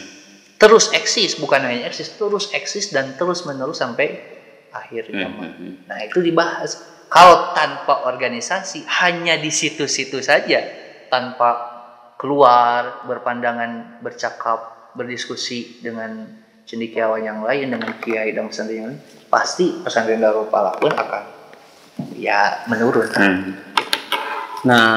Terus 0.61 0.93
eksis, 0.93 1.41
bukan 1.41 1.65
hanya 1.65 1.89
eksis, 1.89 2.13
terus 2.13 2.53
eksis 2.53 2.93
dan 2.93 3.17
terus 3.17 3.43
menerus 3.49 3.81
sampai 3.81 4.21
akhir 4.69 5.09
Hmm. 5.09 5.21
zaman. 5.21 5.49
Hmm. 5.57 5.73
Nah, 5.89 5.97
itu 6.05 6.21
dibahas. 6.21 6.77
Kalau 7.09 7.53
tanpa 7.53 8.09
organisasi, 8.09 8.85
hanya 9.01 9.37
di 9.37 9.53
situ-situ 9.53 10.17
saja, 10.21 10.65
tanpa 11.13 11.73
keluar, 12.17 13.05
berpandangan, 13.05 14.01
bercakap, 14.01 14.72
berdiskusi 14.93 15.81
dengan 15.81 16.25
cendekiawan 16.63 17.21
yang 17.21 17.43
lain, 17.43 17.69
dengan 17.69 17.91
kiai 17.99 18.31
dan 18.31 18.47
pesantren 18.47 18.77
yang 18.77 18.87
lain, 18.93 19.01
pasti 19.27 19.83
pesantren 19.83 20.21
Darul 20.21 20.47
Falah 20.47 20.73
pun 20.77 20.89
akan 20.89 21.23
ya 22.17 22.63
menurun. 22.65 23.09
Hmm. 23.13 23.53
Nah, 24.63 24.87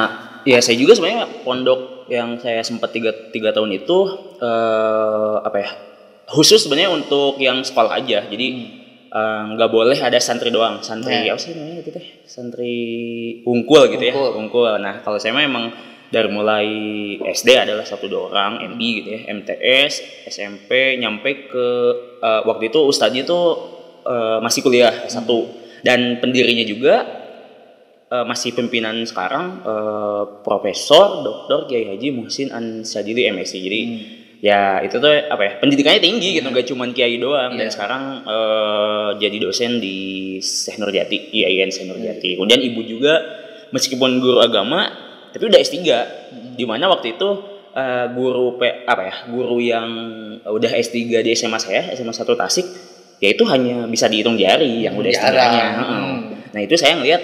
ya 0.46 0.62
saya 0.62 0.78
juga 0.78 0.94
sebenarnya 0.94 1.42
pondok 1.42 2.06
yang 2.06 2.38
saya 2.38 2.62
sempat 2.62 2.94
tiga, 2.94 3.10
tiga 3.34 3.50
tahun 3.50 3.82
itu 3.82 3.98
eh, 4.38 5.34
apa 5.42 5.56
ya 5.58 5.70
khusus 6.30 6.62
sebenarnya 6.62 6.94
untuk 6.94 7.34
yang 7.42 7.66
sekolah 7.66 7.98
aja. 7.98 8.22
Jadi 8.30 8.46
eh, 9.10 9.42
nggak 9.58 9.70
boleh 9.70 9.98
ada 9.98 10.22
santri 10.22 10.54
doang, 10.54 10.78
santri 10.86 11.26
Ya. 11.26 11.34
apa 11.34 11.40
sih 11.42 11.58
namanya 11.58 11.82
itu 11.82 11.90
teh? 11.90 12.06
Santri 12.30 12.74
unggul 13.42 13.90
gitu 13.90 14.04
ya, 14.06 14.14
Unggul. 14.14 14.30
unggul. 14.38 14.72
Nah 14.78 15.02
kalau 15.02 15.18
saya 15.18 15.34
memang 15.34 15.74
dari 16.06 16.28
mulai 16.30 16.68
SD 17.22 17.58
adalah 17.58 17.82
satu 17.82 18.06
dua 18.06 18.30
orang, 18.30 18.62
MI 18.74 18.88
gitu 19.02 19.08
ya, 19.10 19.20
MTS, 19.30 19.92
SMP, 20.30 20.96
nyampe 20.96 21.50
ke 21.50 21.66
eh, 22.22 22.42
waktu 22.46 22.70
itu 22.70 22.78
ustadznya 22.86 23.26
tuh 23.26 23.44
eh, 24.06 24.38
masih 24.38 24.62
kuliah 24.62 25.06
satu 25.10 25.50
dan 25.82 26.18
pendirinya 26.22 26.62
juga 26.62 26.94
eh, 28.06 28.24
masih 28.24 28.54
pimpinan 28.54 29.02
sekarang 29.02 29.60
eh, 29.66 30.22
Profesor 30.46 31.26
Dr. 31.26 31.66
Kiai 31.66 31.90
Haji 31.90 32.08
Muhsin 32.14 32.54
Ansajili 32.54 33.26
MSc. 33.30 33.54
Jadi 33.58 33.82
ya 34.36 34.84
itu 34.84 35.00
tuh 35.00 35.08
apa 35.08 35.42
ya 35.42 35.52
pendidikannya 35.64 35.96
tinggi 35.96 36.36
gitu 36.36 36.44
nggak 36.52 36.68
cuma 36.68 36.84
kiai 36.92 37.16
doang 37.16 37.56
dan 37.56 37.66
Iya. 37.66 37.72
sekarang 37.72 38.02
eh, 38.28 39.08
jadi 39.18 39.36
dosen 39.42 39.80
di 39.80 39.96
Syekh 40.38 40.76
Nurjati 40.78 41.32
IAIN 41.34 41.72
Syekh 41.72 41.88
Nurjati. 41.90 42.36
Kemudian 42.36 42.60
ibu 42.62 42.84
juga 42.84 43.16
meskipun 43.72 44.22
guru 44.22 44.38
agama 44.44 45.05
tapi 45.36 45.52
udah 45.52 45.60
S3 45.60 45.76
di 46.56 46.64
mana 46.64 46.88
waktu 46.88 47.12
itu 47.20 47.28
eh, 47.76 48.08
guru 48.16 48.56
P, 48.56 48.88
apa 48.88 49.02
ya 49.04 49.14
guru 49.28 49.60
yang 49.60 49.88
udah 50.48 50.72
S3 50.72 51.20
di 51.20 51.30
SMA 51.36 51.60
saya 51.60 51.92
SMA 51.92 52.16
1 52.16 52.24
Tasik 52.24 52.66
ya 53.20 53.28
itu 53.36 53.44
hanya 53.44 53.84
bisa 53.84 54.08
dihitung 54.08 54.40
jari 54.40 54.88
yang 54.88 54.96
udah 54.96 55.12
S3 55.12 55.28
nya 55.28 55.36
Jarang. 55.36 55.68
nah 56.56 56.60
itu 56.64 56.72
saya 56.80 56.96
ngelihat 56.96 57.20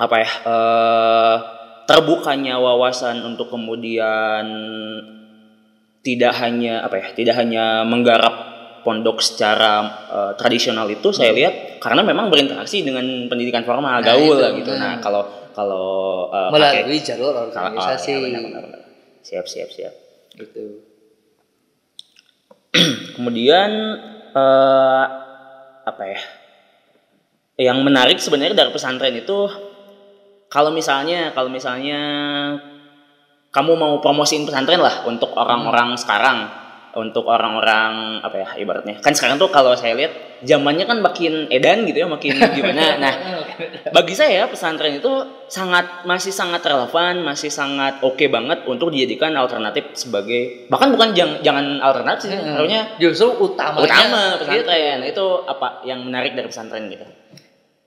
apa 0.00 0.16
ya 0.16 0.30
eh, 0.48 1.36
terbukanya 1.84 2.56
wawasan 2.56 3.20
untuk 3.20 3.52
kemudian 3.52 4.48
tidak 6.00 6.32
hanya 6.40 6.80
apa 6.80 7.04
ya 7.04 7.06
tidak 7.12 7.36
hanya 7.36 7.84
menggarap 7.84 8.53
pondok 8.84 9.18
secara 9.24 9.72
uh, 10.12 10.32
tradisional 10.36 10.84
itu 10.86 11.08
saya 11.10 11.32
lihat 11.32 11.80
karena 11.80 12.04
memang 12.04 12.28
berinteraksi 12.28 12.84
dengan 12.84 13.02
pendidikan 13.26 13.64
formal 13.64 13.98
Nah, 13.98 14.04
gaul 14.04 14.36
itu, 14.36 14.42
lah 14.44 14.50
gitu. 14.54 14.70
hmm. 14.70 14.80
Nah 14.80 14.94
kalau 15.00 15.22
kalau 15.56 15.88
uh, 16.28 16.52
melalui 16.52 17.00
jalur 17.00 17.32
pakai- 17.32 17.72
organisasi 17.72 18.08
oh, 18.12 18.14
ya, 18.14 18.20
benar, 18.28 18.40
benar, 18.44 18.60
benar. 18.68 18.80
siap 19.24 19.46
siap 19.48 19.68
siap. 19.72 19.94
gitu. 20.36 20.84
Kemudian 23.16 23.70
eh 24.34 25.04
apa 25.84 26.02
ya? 26.04 26.20
Yang 27.54 27.78
menarik 27.86 28.18
sebenarnya 28.18 28.58
dari 28.58 28.70
pesantren 28.74 29.14
itu 29.14 29.46
kalau 30.50 30.74
misalnya 30.74 31.30
kalau 31.30 31.46
misalnya 31.46 32.00
kamu 33.54 33.78
mau 33.78 34.02
promosiin 34.02 34.42
pesantren 34.42 34.82
lah 34.82 35.06
untuk 35.06 35.30
orang-orang 35.38 35.94
sekarang, 35.94 36.50
untuk 36.94 37.24
orang-orang 37.24 38.18
apa 38.20 38.36
ya 38.36 38.48
ibaratnya. 38.56 38.98
Kan 38.98 39.12
sekarang 39.12 39.36
tuh 39.36 39.48
kalau 39.48 39.74
saya 39.74 39.94
lihat 39.94 40.12
zamannya 40.40 40.84
kan 40.84 40.98
makin 40.98 41.46
edan 41.48 41.84
gitu 41.84 42.02
ya, 42.02 42.06
makin 42.06 42.34
gimana. 42.56 42.96
Nah, 42.96 43.14
bagi 43.90 44.12
saya 44.12 44.46
pesantren 44.46 44.96
itu 44.96 45.12
sangat 45.46 46.02
masih 46.02 46.30
sangat 46.30 46.60
relevan, 46.60 47.20
masih 47.20 47.48
sangat 47.48 47.98
oke 48.00 48.22
banget 48.26 48.62
untuk 48.64 48.88
dijadikan 48.88 49.34
alternatif 49.34 49.94
sebagai 49.94 50.66
bahkan 50.66 50.90
bukan 50.90 51.12
jangan 51.12 51.38
jangan 51.40 51.66
alternatif 51.80 52.26
sih, 52.26 52.36
Hmm. 52.36 52.54
harusnya 52.54 52.82
justru 52.96 53.28
utamanya 53.40 53.84
utama 53.84 54.22
gitu. 54.34 54.38
pesantren 54.40 55.00
itu 55.04 55.24
apa 55.44 55.68
yang 55.82 56.00
menarik 56.02 56.32
dari 56.32 56.46
pesantren 56.46 56.84
gitu 56.88 57.06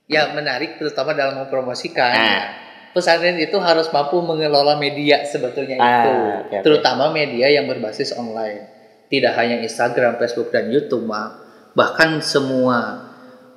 ya 0.06 0.32
menarik 0.32 0.76
terutama 0.76 1.12
dalam 1.12 1.36
mempromosikan 1.38 2.08
Ah. 2.08 2.44
pesantren 2.90 3.36
itu 3.36 3.54
harus 3.58 3.88
mampu 3.88 4.16
mengelola 4.18 4.74
media 4.74 5.20
sebetulnya 5.22 5.76
Ah, 5.76 5.92
itu 5.92 6.10
oke. 6.48 6.56
terutama 6.64 7.10
media 7.10 7.46
yang 7.46 7.66
berbasis 7.66 8.16
online 8.16 8.77
tidak 9.08 9.36
hanya 9.36 9.60
Instagram, 9.60 10.20
Facebook 10.20 10.52
dan 10.52 10.68
YouTube 10.68 11.04
mah 11.04 11.40
bahkan 11.72 12.20
semua 12.20 13.08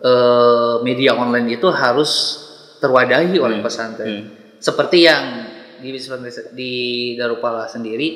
eh, 0.01 0.75
media 0.81 1.13
online 1.13 1.55
itu 1.55 1.67
harus 1.69 2.41
terwadahi 2.81 3.37
oleh 3.37 3.61
Hmm, 3.61 3.65
pesantren 3.65 4.07
hmm. 4.09 4.23
seperti 4.57 5.05
yang 5.05 5.23
di 5.81 5.89
di 6.53 6.71
Darupala 7.17 7.65
sendiri 7.69 8.09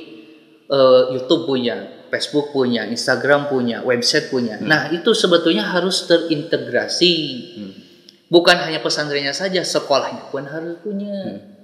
eh, 0.66 1.02
YouTube 1.14 1.46
punya 1.46 2.06
Facebook 2.10 2.54
punya 2.54 2.86
Instagram 2.90 3.50
punya 3.50 3.82
website 3.86 4.30
punya 4.30 4.58
Hmm. 4.58 4.66
nah 4.70 4.90
itu 4.90 5.14
sebetulnya 5.14 5.66
harus 5.70 6.06
terintegrasi 6.06 7.14
Hmm. 7.58 7.74
bukan 8.30 8.58
hanya 8.66 8.82
pesantrennya 8.82 9.34
saja 9.34 9.62
sekolahnya 9.62 10.30
pun 10.34 10.46
harus 10.46 10.78
punya 10.82 11.14
Hmm. 11.14 11.55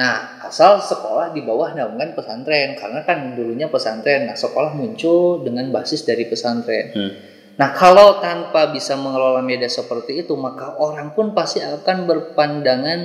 Nah 0.00 0.40
asal 0.48 0.80
sekolah 0.80 1.36
di 1.36 1.44
bawah 1.44 1.76
naungan 1.76 2.16
pesantren 2.16 2.72
karena 2.80 3.04
kan 3.04 3.36
dulunya 3.36 3.68
pesantren. 3.68 4.24
Nah 4.24 4.32
sekolah 4.32 4.72
muncul 4.72 5.44
dengan 5.44 5.68
basis 5.68 6.08
dari 6.08 6.24
pesantren. 6.24 6.86
Hmm. 6.96 7.12
nah 7.60 7.76
kalau 7.76 8.24
tanpa 8.24 8.72
bisa 8.72 8.96
mengelola 8.96 9.44
media 9.44 9.68
seperti 9.68 10.24
itu 10.24 10.32
maka 10.32 10.80
orang 10.80 11.12
pun 11.12 11.36
pasti 11.36 11.60
akan 11.60 12.08
berpandangan 12.08 13.00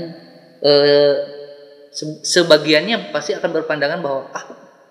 eh, 0.63 1.15
se- 1.91 2.23
sebagiannya 2.23 3.11
pasti 3.11 3.35
akan 3.35 3.51
berpandangan 3.51 3.99
bahwa 3.99 4.31
ah 4.31 4.45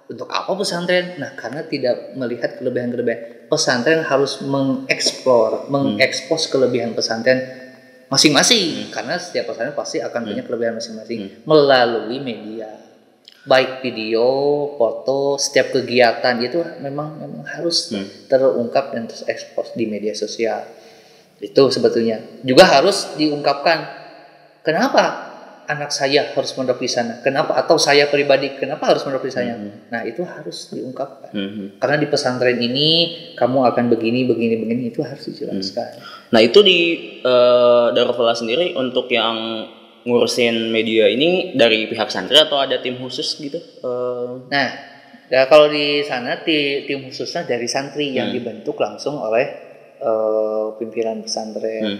untuk 0.04 0.28
apa 0.28 0.52
pesantren? 0.52 1.16
Nah 1.16 1.32
karena 1.32 1.64
tidak 1.64 2.12
melihat 2.12 2.61
kelebihan-kelebihan 2.61 3.49
pesantren 3.49 4.04
harus 4.04 4.44
mengeksplor 4.44 5.73
mengekspos 5.73 6.52
kelebihan 6.52 6.92
pesantren 6.92 7.63
masing-masing. 8.08 8.88
Karena 8.92 9.16
setiap 9.20 9.52
pesantren 9.52 9.76
pasti 9.76 10.00
akan 10.00 10.20
punya 10.25 10.42
kelebihan 10.44 10.76
masing-masing. 10.78 11.44
Melalui 11.44 12.18
media. 12.20 12.70
Baik 13.44 13.84
video, 13.84 14.25
foto, 14.80 15.37
setiap 15.37 15.68
kegiatan 15.76 16.32
itu 16.40 16.64
memang 16.80 17.20
memang 17.20 17.44
harus 17.44 17.92
Hmm. 17.92 18.08
terungkap 18.25 18.96
dan 18.96 19.04
terekspos 19.04 19.76
di 19.76 19.84
media 19.84 20.16
sosial. 20.16 20.64
Itu 21.44 21.68
sebetulnya. 21.68 22.25
Juga 22.40 22.64
harus 22.64 23.12
diungkapkan. 23.20 23.84
Kenapa 24.64 25.33
anak 25.66 25.88
saya 25.88 26.30
harus 26.30 26.52
mondok 26.54 26.76
di 26.76 26.87
sana 26.87 27.18
kenapa 27.18 27.54
atau 27.54 27.76
saya 27.76 28.06
pribadi 28.06 28.54
kenapa 28.54 28.88
harus 28.88 29.02
mondok 29.02 29.25
di 29.25 29.33
sana 29.33 29.54
nah 29.88 30.03
itu 30.03 30.20
harus 30.22 30.68
diungkapkan 30.70 31.31
Hmm. 31.31 31.66
karena 31.77 31.96
di 31.96 32.07
pesantren 32.07 32.57
ini 32.57 32.90
kamu 33.35 33.66
akan 33.66 33.85
begini 33.88 34.22
begini 34.24 34.55
begini 34.57 34.83
itu 34.88 35.03
harus 35.03 35.24
dijelaskan 35.24 35.98
Nah 36.31 36.40
itu 36.40 36.61
di 36.61 36.79
eh, 37.20 37.87
Darufala 37.90 38.35
sendiri 38.35 38.74
untuk 38.74 39.07
yang 39.09 39.66
ngurusin 40.03 40.68
media 40.68 41.07
ini 41.07 41.55
dari 41.55 41.87
pihak 41.87 42.07
santri 42.07 42.37
atau 42.37 42.59
ada 42.59 42.77
tim 42.79 42.94
khusus 42.94 43.35
gitu? 43.37 43.57
Eh, 43.57 44.31
Nah, 44.46 44.68
ya 45.27 45.46
kalau 45.46 45.66
di 45.66 46.03
sana 46.03 46.38
ti- 46.38 46.85
tim 46.85 47.03
khususnya 47.03 47.42
dari 47.42 47.64
santri 47.64 48.12
yang 48.12 48.29
Hmm. 48.29 48.37
dibentuk 48.37 48.77
langsung 48.77 49.16
oleh 49.16 49.46
eh, 49.96 50.66
pimpinan 50.77 51.22
pesantren. 51.22 51.83
hmm. 51.83 51.98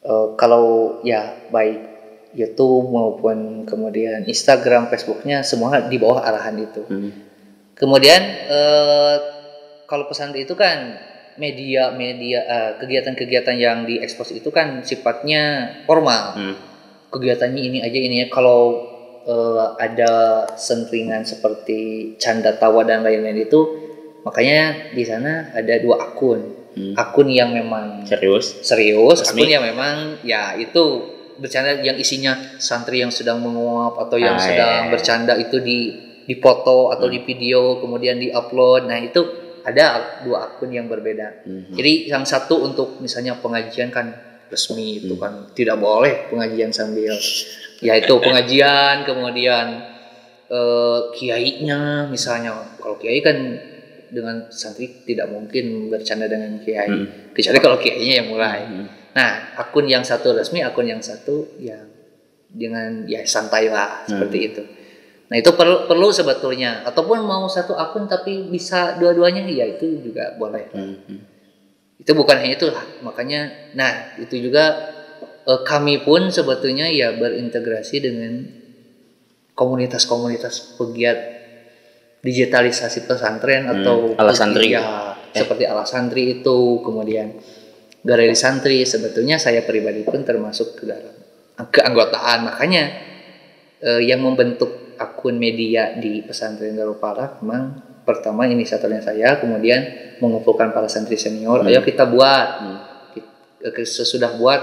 Eh, 0.00 0.26
kalau 0.34 0.64
ya 1.00 1.48
baik 1.48 1.93
YouTube 2.34 2.90
maupun 2.90 3.62
kemudian 3.62 4.26
Instagram, 4.26 4.90
Facebooknya 4.90 5.40
semua 5.40 5.86
di 5.86 5.96
bawah 5.96 6.20
arahan 6.20 6.58
itu. 6.58 6.82
Hmm. 6.84 7.10
Kemudian 7.72 8.20
eh, 8.46 9.16
kalau 9.86 10.06
pesantren 10.06 10.42
itu 10.42 10.54
kan 10.54 10.98
media-media 11.34 12.38
eh, 12.42 12.70
kegiatan-kegiatan 12.78 13.56
yang 13.56 13.78
diekspos 13.84 14.30
itu 14.30 14.50
kan 14.50 14.82
sifatnya 14.82 15.42
formal 15.82 16.34
Hmm. 16.34 16.56
kegiatannya 17.10 17.60
ini 17.60 17.78
aja 17.78 17.98
ini 17.98 18.16
ya 18.22 18.28
kalau 18.28 18.86
eh, 19.22 19.66
ada 19.78 20.12
sentringan 20.54 21.22
seperti 21.22 22.14
canda 22.18 22.54
tawa 22.54 22.82
dan 22.82 23.02
lain-lain 23.02 23.46
itu 23.46 23.60
makanya 24.22 24.90
di 24.90 25.02
sana 25.02 25.50
ada 25.52 25.74
dua 25.78 26.10
akun 26.10 26.40
Hmm. 26.74 26.90
akun 26.98 27.30
yang 27.30 27.54
memang 27.54 28.02
Serius? 28.02 28.66
serius 28.66 29.22
Resmi. 29.22 29.46
akun 29.46 29.50
yang 29.50 29.62
memang 29.62 29.96
ya 30.26 30.58
itu 30.58 31.13
bercanda 31.36 31.78
yang 31.78 31.94
isinya 31.94 32.32
santri 32.56 32.98
yang 32.98 33.10
sedang 33.10 33.38
menguap 33.38 33.98
atau 33.98 34.16
yang 34.16 34.34
Ah, 34.34 34.42
sedang 34.42 34.82
iya. 34.86 34.90
bercanda 34.90 35.34
itu 35.34 35.58
di 35.58 35.78
dipoto 36.24 36.88
atau 36.88 37.06
di 37.06 37.20
video 37.20 37.78
kemudian 37.78 38.16
diupload 38.16 38.86
nah 38.86 38.96
itu 38.96 39.20
ada 39.60 40.20
dua 40.20 40.46
akun 40.46 40.68
yang 40.68 40.86
berbeda 40.86 41.44
Hmm. 41.44 41.72
jadi 41.72 42.08
yang 42.10 42.24
satu 42.24 42.62
untuk 42.62 42.96
misalnya 42.98 43.36
pengajian 43.36 43.88
kan 43.88 44.12
resmi 44.46 44.98
itu 44.98 45.12
Hmm. 45.12 45.20
kan 45.20 45.32
tidak 45.52 45.76
boleh 45.76 46.28
pengajian 46.28 46.70
sambil 46.70 47.12
ya 47.78 47.92
itu 47.94 48.14
pengajian 48.16 49.02
kemudian 49.02 49.66
eh, 50.46 51.00
kiainya 51.12 52.06
misalnya 52.06 52.52
kalau 52.76 52.96
kiai 52.96 53.18
kan 53.18 53.36
dengan 54.06 54.46
santri 54.48 55.02
tidak 55.02 55.26
mungkin 55.26 55.88
bercanda 55.88 56.24
dengan 56.24 56.56
kiai 56.58 56.86
Hmm. 56.86 57.06
kecuali 57.32 57.58
kalau 57.58 57.76
kiainya 57.76 58.14
yang 58.22 58.28
mulai 58.30 58.60
Hmm. 58.62 58.86
Nah 59.14 59.30
akun 59.56 59.86
yang 59.86 60.02
satu 60.02 60.34
resmi 60.34 60.60
akun 60.60 60.84
yang 60.84 60.98
satu 60.98 61.54
yang 61.56 61.86
dengan 62.50 63.06
ya 63.06 63.22
santai 63.24 63.66
lah 63.66 64.02
seperti 64.04 64.38
itu 64.42 64.62
nah 65.24 65.36
itu 65.38 65.50
perlu 65.54 65.86
perlu 65.86 66.10
sebetulnya 66.10 66.82
ataupun 66.84 67.22
mau 67.22 67.46
satu 67.46 67.74
akun 67.74 68.06
tapi 68.06 68.46
bisa 68.46 68.94
dua-duanya 68.94 69.42
ya 69.46 69.66
itu 69.66 70.02
juga 70.02 70.34
boleh 70.34 70.64
Hmm. 70.70 70.98
Hmm. 71.06 71.20
itu 71.96 72.10
bukan 72.12 72.36
hanya 72.36 72.54
itu 72.54 72.66
makanya 73.00 73.40
nah 73.72 74.18
itu 74.18 74.34
juga 74.38 74.92
eh, 75.44 75.60
kami 75.62 76.02
pun 76.02 76.28
sebetulnya 76.28 76.86
ya 76.86 77.14
berintegrasi 77.14 77.96
dengan 77.98 78.32
komunitas-komunitas 79.54 80.74
pegiat 80.76 81.18
digitalisasi 82.20 83.04
pesantren 83.04 83.68
Hmm, 83.68 83.74
atau 83.80 83.96
ala 84.16 84.32
santri. 84.32 84.72
ya 84.74 85.14
seperti 85.30 85.64
ala 85.66 85.84
santri 85.84 86.40
itu 86.40 86.80
kemudian 86.80 87.36
galeri 88.04 88.36
santri 88.36 88.84
sebetulnya 88.84 89.40
saya 89.40 89.64
pribadi 89.64 90.04
pun 90.04 90.20
termasuk 90.22 90.76
ke 90.76 90.84
dalam 90.84 91.14
keanggotaan 91.56 92.44
makanya 92.44 92.84
eh, 93.80 94.00
yang 94.04 94.20
membentuk 94.20 94.94
akun 94.94 95.34
media 95.34 95.96
di 95.96 96.22
pesantren 96.22 96.76
Darul 96.76 96.94
Falah 96.94 97.40
memang 97.40 97.74
pertama 98.04 98.44
inisiatornya 98.44 99.00
saya 99.00 99.40
kemudian 99.40 99.80
mengumpulkan 100.20 100.70
para 100.70 100.86
santri 100.86 101.16
senior 101.16 101.64
Hmm. 101.64 101.68
ayo 101.68 101.80
kita 101.80 102.04
buat 102.06 102.48
Hmm. 102.60 102.78
Ke- 103.64 103.88
sesudah 103.88 104.36
buat 104.36 104.60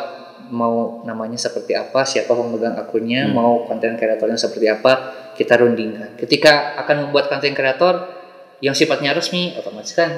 mau 0.54 1.02
namanya 1.02 1.38
seperti 1.38 1.74
apa 1.74 2.06
siapa 2.06 2.30
pemegang 2.32 2.78
akunnya 2.78 3.26
Hmm. 3.26 3.34
mau 3.34 3.66
konten 3.66 3.98
kreatornya 3.98 4.38
seperti 4.38 4.70
apa 4.70 4.94
kita 5.34 5.58
rundingkan 5.58 6.14
ketika 6.16 6.78
akan 6.78 7.10
membuat 7.10 7.28
konten 7.28 7.52
kreator 7.52 8.14
yang 8.62 8.78
sifatnya 8.78 9.12
resmi 9.12 9.58
otomatis 9.58 9.92
kan 9.92 10.12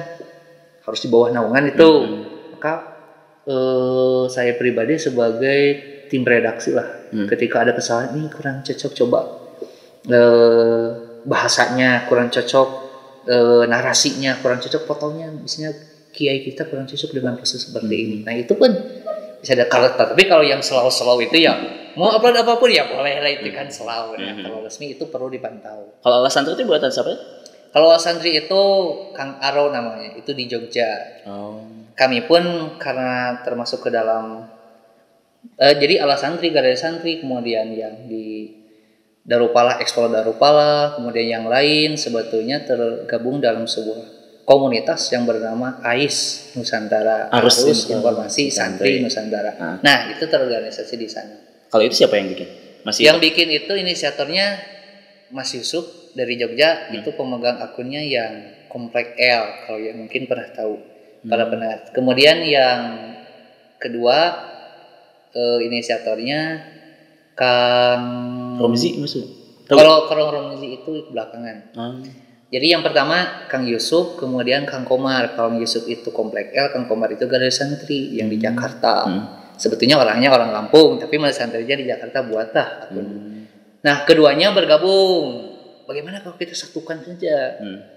harus 0.84 1.00
di 1.00 1.08
bawah 1.08 1.32
naungan 1.32 1.64
itu 1.66 1.88
Hmm. 1.88 2.22
maka 2.52 2.93
eh, 3.44 4.24
saya 4.28 4.52
pribadi 4.56 4.96
sebagai 4.96 5.60
tim 6.08 6.22
redaksi 6.22 6.72
lah 6.72 7.04
Hmm. 7.14 7.30
ketika 7.30 7.62
ada 7.62 7.70
kesalahan 7.70 8.18
ini 8.18 8.26
kurang 8.26 8.66
cocok 8.66 8.92
coba 8.98 9.20
eh, 10.10 10.86
bahasanya 11.22 12.10
kurang 12.10 12.26
cocok 12.26 12.68
eh, 13.30 13.64
narasinya 13.70 14.42
kurang 14.42 14.58
cocok 14.58 14.82
fotonya 14.82 15.30
misalnya 15.30 15.78
kiai 16.10 16.42
kita 16.42 16.66
kurang 16.66 16.90
cocok 16.90 17.10
dengan 17.14 17.38
proses 17.38 17.70
seperti 17.70 17.94
ini 17.94 18.16
nah 18.26 18.34
itu 18.34 18.58
pun 18.58 18.66
bisa 19.38 19.54
ada 19.54 19.70
kalau 19.70 19.94
tapi 19.94 20.26
kalau 20.26 20.42
yang 20.42 20.58
slow-slow 20.58 21.22
itu 21.22 21.38
ya 21.46 21.54
mau 21.94 22.10
upload 22.10 22.34
apa 22.34 22.58
pun 22.58 22.66
ya 22.66 22.90
boleh 22.90 23.22
lah 23.22 23.30
itu 23.30 23.46
kan 23.54 23.70
slow 23.70 24.18
ya. 24.18 24.34
Hmm. 24.34 24.42
kalau 24.42 24.58
resmi 24.66 24.98
itu 24.98 25.06
perlu 25.06 25.30
dipantau 25.30 25.94
Kalau 26.02 26.18
ala 26.18 26.26
santri 26.26 26.58
itu 26.58 26.66
buatan 26.66 26.90
siapa? 26.90 27.14
Kalau 27.70 27.90
santri 27.98 28.38
itu 28.38 28.62
Kang 29.18 29.34
Aro 29.42 29.74
namanya, 29.74 30.14
itu 30.14 30.30
di 30.30 30.46
Jogja. 30.46 30.86
Oh. 31.26 31.58
Kami 31.94 32.26
pun 32.26 32.74
karena 32.82 33.38
termasuk 33.46 33.86
ke 33.86 33.90
dalam 33.94 34.50
eh, 35.62 35.74
jadi 35.78 36.02
ala 36.02 36.18
santri, 36.18 36.50
ada 36.50 36.70
santri, 36.74 37.22
kemudian 37.22 37.70
yang 37.70 38.10
di 38.10 38.50
Darupala, 39.24 39.80
Eksplor 39.80 40.12
Darupala, 40.12 40.98
kemudian 41.00 41.40
yang 41.40 41.46
lain 41.48 41.96
sebetulnya 41.96 42.60
tergabung 42.66 43.40
dalam 43.40 43.64
sebuah 43.64 44.04
komunitas 44.44 45.08
yang 45.16 45.24
bernama 45.24 45.80
AIS 45.80 46.52
Nusantara, 46.52 47.32
Arus 47.32 47.64
Arus, 47.64 47.88
Informasi 47.88 48.52
Santri. 48.52 48.52
Santri 48.52 48.92
Nusantara. 49.00 49.52
Ah. 49.56 49.76
Nah, 49.80 50.12
itu 50.12 50.28
terorganisasi 50.28 50.94
di 51.00 51.08
sana. 51.08 51.40
Kalau 51.72 51.82
itu 51.88 51.96
siapa 52.04 52.20
yang 52.20 52.36
bikin? 52.36 52.48
Masih 52.84 53.08
Yang 53.08 53.18
bikin 53.32 53.48
itu 53.48 53.72
inisiatornya 53.72 54.46
Mas 55.32 55.50
Yusuf 55.56 56.12
dari 56.12 56.36
Jogja, 56.36 56.92
Hmm. 56.92 57.00
itu 57.00 57.16
pemegang 57.16 57.58
akunnya 57.64 58.04
yang 58.04 58.54
Komplek 58.68 59.14
L, 59.16 59.44
kalau 59.64 59.78
yang 59.78 60.02
mungkin 60.02 60.26
pernah 60.26 60.50
tahu. 60.50 60.74
Para 61.28 61.48
pendengar. 61.48 61.90
Kemudian 61.90 62.44
yang 62.44 62.80
kedua 63.80 64.16
eh, 65.32 65.58
inisiatornya 65.64 66.40
Kang 67.34 68.04
Romzi 68.62 68.96
maksud? 69.00 69.24
Kalau 69.66 70.06
Kang 70.06 70.20
Romzi 70.30 70.78
itu 70.78 71.10
belakangan. 71.10 71.56
Ah. 71.74 71.96
Jadi 72.54 72.66
yang 72.70 72.86
pertama 72.86 73.48
Kang 73.50 73.66
Yusuf, 73.66 74.14
kemudian 74.14 74.62
Kang 74.62 74.86
Komar. 74.86 75.34
Kalau 75.34 75.58
Yusuf 75.58 75.90
itu 75.90 76.14
Komplek 76.14 76.54
L, 76.54 76.70
Kang 76.70 76.86
Komar 76.86 77.10
itu 77.10 77.26
Galeri 77.26 77.50
Santri 77.50 78.14
yang 78.14 78.30
di 78.30 78.38
Jakarta. 78.38 79.10
Hmm. 79.10 79.24
Sebetulnya 79.58 79.98
orangnya 79.98 80.30
orang 80.34 80.50
Lampung, 80.54 80.98
tapi 80.98 81.18
mas 81.18 81.38
santrinya 81.38 81.74
di 81.78 81.86
Jakarta 81.86 82.26
buatlah 82.26 82.66
akun. 82.86 83.06
Hmm. 83.06 83.42
Nah, 83.82 84.06
keduanya 84.06 84.54
bergabung. 84.54 85.54
Bagaimana 85.84 86.22
kalau 86.22 86.38
kita 86.38 86.54
satukan 86.54 87.02
saja? 87.02 87.58
Hmm. 87.58 87.93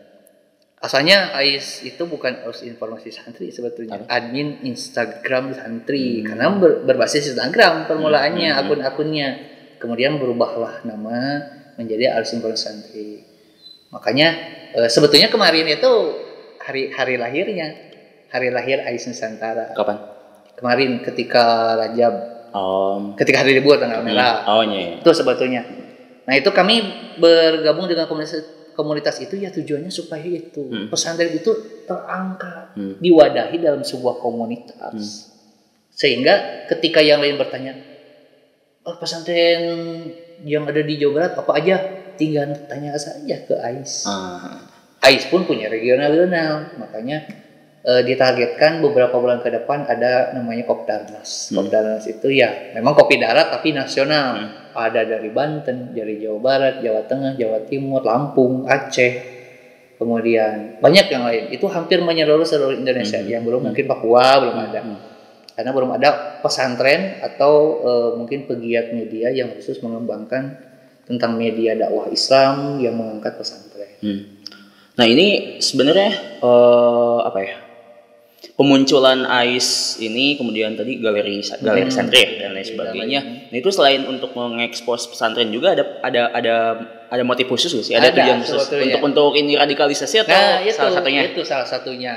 Asalnya 0.78 1.34
AIS 1.34 1.82
itu 1.84 2.06
bukan 2.06 2.46
harus 2.46 2.62
informasi 2.62 3.10
santri 3.10 3.50
sebetulnya. 3.50 4.06
Admin 4.06 4.62
Instagram 4.62 5.58
santri 5.58 6.22
karena 6.22 6.54
ber- 6.54 6.86
berbasis 6.86 7.34
Instagram 7.34 7.90
permulaannya 7.90 8.54
Hmm. 8.54 8.62
akun-akunnya. 8.62 9.28
Kemudian 9.82 10.22
berubahlah 10.22 10.86
nama 10.86 11.18
menjadi 11.76 12.14
AIS 12.14 12.38
informasi 12.38 12.62
santri. 12.62 13.10
Makanya 13.90 14.28
eh, 14.78 14.86
sebetulnya 14.86 15.34
kemarin 15.34 15.66
itu 15.66 15.92
hari 16.62 16.94
hari 16.94 17.18
lahirnya, 17.18 17.68
hari 18.30 18.54
lahir 18.54 18.78
AIS 18.80 19.10
Nusantara. 19.10 19.74
Kapan? 19.74 19.98
Kemarin 20.54 21.02
ketika 21.02 21.74
Rajab, 21.74 22.14
Oh. 22.54 23.18
ketika 23.18 23.42
hari 23.42 23.58
libur 23.58 23.76
tanggal 23.76 24.02
merah 24.02 24.46
Oh 24.46 24.62
iya. 24.62 24.94
iya. 24.94 25.02
itu 25.02 25.10
sebetulnya. 25.10 25.66
Nah 26.24 26.34
itu 26.34 26.50
kami 26.50 26.76
bergabung 27.18 27.86
dengan 27.86 28.06
komunitas 28.06 28.46
komunitas 28.78 29.18
itu 29.18 29.42
ya 29.42 29.50
tujuannya 29.50 29.90
supaya 29.90 30.22
itu 30.22 30.62
Hmm. 30.70 30.88
pesantren 30.94 31.34
itu 31.34 31.50
terangkat, 31.90 32.78
Hmm. 32.78 32.96
diwadahi 33.02 33.58
dalam 33.58 33.82
sebuah 33.82 34.22
komunitas, 34.22 34.94
Hmm. 34.94 35.18
sehingga 35.90 36.70
ketika 36.70 37.02
yang 37.02 37.18
lain 37.18 37.42
bertanya, 37.42 37.74
oh 38.86 38.96
pesantren 39.02 39.66
yang 40.46 40.70
ada 40.70 40.86
di 40.86 41.02
Jawa 41.02 41.12
Barat 41.18 41.34
apa 41.42 41.52
aja, 41.58 41.76
tinggal 42.14 42.54
tanya 42.70 42.94
saja 42.94 43.36
ke 43.42 43.58
AIS. 43.58 44.06
Ah. 44.06 44.62
AIS 45.02 45.26
pun 45.34 45.50
punya 45.50 45.66
regional-regional, 45.68 46.78
makanya 46.78 47.26
eh, 47.88 48.04
ditargetkan 48.04 48.84
beberapa 48.84 49.16
bulan 49.16 49.40
ke 49.40 49.48
depan 49.48 49.88
ada 49.88 50.36
namanya 50.36 50.68
Kopdarnas. 50.68 51.50
Hmm. 51.50 51.64
Kopdarnas 51.64 52.04
itu 52.04 52.28
ya 52.28 52.76
memang 52.76 52.92
kopi 52.92 53.16
darat 53.16 53.48
tapi 53.48 53.72
nasional. 53.72 54.44
Hmm. 54.44 54.67
Ada 54.78 55.10
dari 55.10 55.34
Banten, 55.34 55.98
dari 55.98 56.22
Jawa 56.22 56.38
Barat, 56.38 56.76
Jawa 56.86 57.02
Tengah, 57.10 57.34
Jawa 57.34 57.66
Timur, 57.66 58.06
Lampung, 58.06 58.70
Aceh, 58.70 59.12
kemudian 59.98 60.78
banyak 60.78 61.10
yang 61.10 61.26
lain. 61.26 61.44
Itu 61.50 61.66
hampir 61.66 61.98
menyeluruh 62.00 62.46
seluruh 62.46 62.78
Indonesia. 62.78 63.18
Hmm. 63.18 63.26
Yang 63.26 63.42
belum 63.50 63.62
mungkin 63.66 63.86
Papua 63.90 64.38
belum 64.38 64.58
ada, 64.70 64.80
Hmm. 64.86 65.00
karena 65.58 65.72
belum 65.74 65.90
ada 65.98 66.10
pesantren 66.46 67.18
atau 67.26 67.54
eh, 67.82 68.10
mungkin 68.22 68.46
pegiat 68.46 68.94
media 68.94 69.34
yang 69.34 69.58
khusus 69.58 69.82
mengembangkan 69.82 70.62
tentang 71.10 71.34
media 71.34 71.74
dakwah 71.74 72.14
Islam 72.14 72.78
yang 72.78 72.94
mengangkat 72.94 73.34
pesantren. 73.42 73.98
Hmm. 74.06 74.22
Nah 74.94 75.06
ini 75.10 75.58
sebenarnya 75.58 76.38
eh, 76.38 77.20
apa 77.26 77.40
ya? 77.42 77.58
Pemunculan 78.58 79.26
AIS 79.26 79.98
ini 80.02 80.34
kemudian 80.38 80.74
tadi 80.74 80.98
galeri 80.98 81.42
galeri 81.42 81.90
Hmm. 81.90 81.94
santri 81.94 82.22
ya, 82.22 82.30
dan 82.46 82.50
lain 82.54 82.62
Iya, 82.62 82.70
sebagainya. 82.74 83.22
Nah 83.48 83.58
itu 83.58 83.70
selain 83.70 84.04
untuk 84.04 84.32
mengekspos 84.32 85.08
pesantren 85.08 85.48
juga 85.48 85.72
ada 85.72 85.84
ada 86.02 86.22
ada 86.32 86.56
ada 87.08 87.24
motif 87.24 87.48
khusus 87.48 87.72
nggak 87.72 87.86
sih? 87.86 87.94
Ada, 87.94 88.10
Ada, 88.10 88.16
tujuan 88.16 88.38
khusus 88.42 88.60
sebetulnya. 88.62 88.86
untuk 88.86 89.02
untuk 89.06 89.30
ini 89.36 89.54
radikalisasi 89.54 90.16
atau 90.22 90.32
Nah, 90.32 90.60
itu 90.60 90.74
salah 90.74 90.94
satunya? 90.94 91.22
itu 91.24 91.42
salah 91.42 91.68
satunya. 91.68 92.16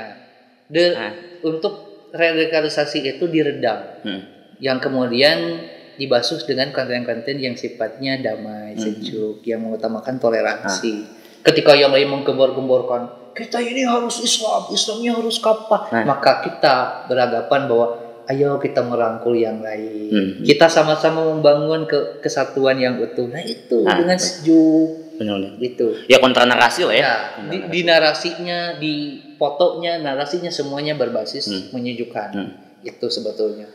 De- 0.67 0.93
Nah. 0.93 1.13
Untuk 1.41 1.73
radikalisasi 2.11 2.97
itu 3.07 3.25
diredam, 3.25 3.79
Hmm. 4.01 4.21
yang 4.57 4.77
kemudian 4.77 5.63
dibasuh 5.93 6.41
dengan 6.41 6.69
konten-konten 6.69 7.35
yang 7.35 7.53
sifatnya 7.53 8.19
damai, 8.19 8.73
Hmm. 8.73 8.81
sejuk, 8.81 9.41
yang 9.43 9.61
mengutamakan 9.61 10.17
toleransi. 10.17 11.07
Ketika 11.41 11.73
yang 11.73 11.89
lain 11.89 12.09
menggembor-gemborkan, 12.11 13.33
kita 13.33 13.57
ini 13.57 13.81
harus 13.81 14.19
Islam, 14.19 14.69
Islamnya 14.69 15.11
harus 15.13 15.37
kapah, 15.37 15.87
Nah. 15.89 16.03
maka 16.05 16.41
kita 16.41 16.75
beranggapan 17.07 17.61
bahwa 17.65 17.87
ayo 18.31 18.55
kita 18.57 18.81
merangkul 18.81 19.35
yang 19.35 19.59
lain. 19.59 20.07
Hmm. 20.09 20.31
Kita 20.41 20.65
sama-sama 20.65 21.27
membangun 21.27 21.83
ke 21.83 22.19
kesatuan 22.19 22.79
yang 22.79 22.95
utuh. 22.97 23.27
Nah 23.27 23.43
itu 23.43 23.83
Nah, 23.83 23.99
dengan 23.99 24.15
sejuk 24.15 25.19
Benar-benar. 25.19 25.59
gitu. 25.59 25.93
Ya 26.07 26.17
kontra 26.17 26.47
narasi 26.47 26.81
lah 26.87 26.95
ya. 26.95 27.13
Kontra 27.35 27.51
di, 27.51 27.57
narasi. 27.59 27.69
di 27.69 27.79
narasinya, 27.83 28.59
di 28.79 28.93
fotonya, 29.35 29.99
narasinya 29.99 30.49
semuanya 30.49 30.95
berbasis 30.95 31.45
Hmm. 31.45 31.75
menyejukkan. 31.75 32.29
Hmm. 32.31 32.51
Itu 32.81 33.11
sebetulnya. 33.11 33.69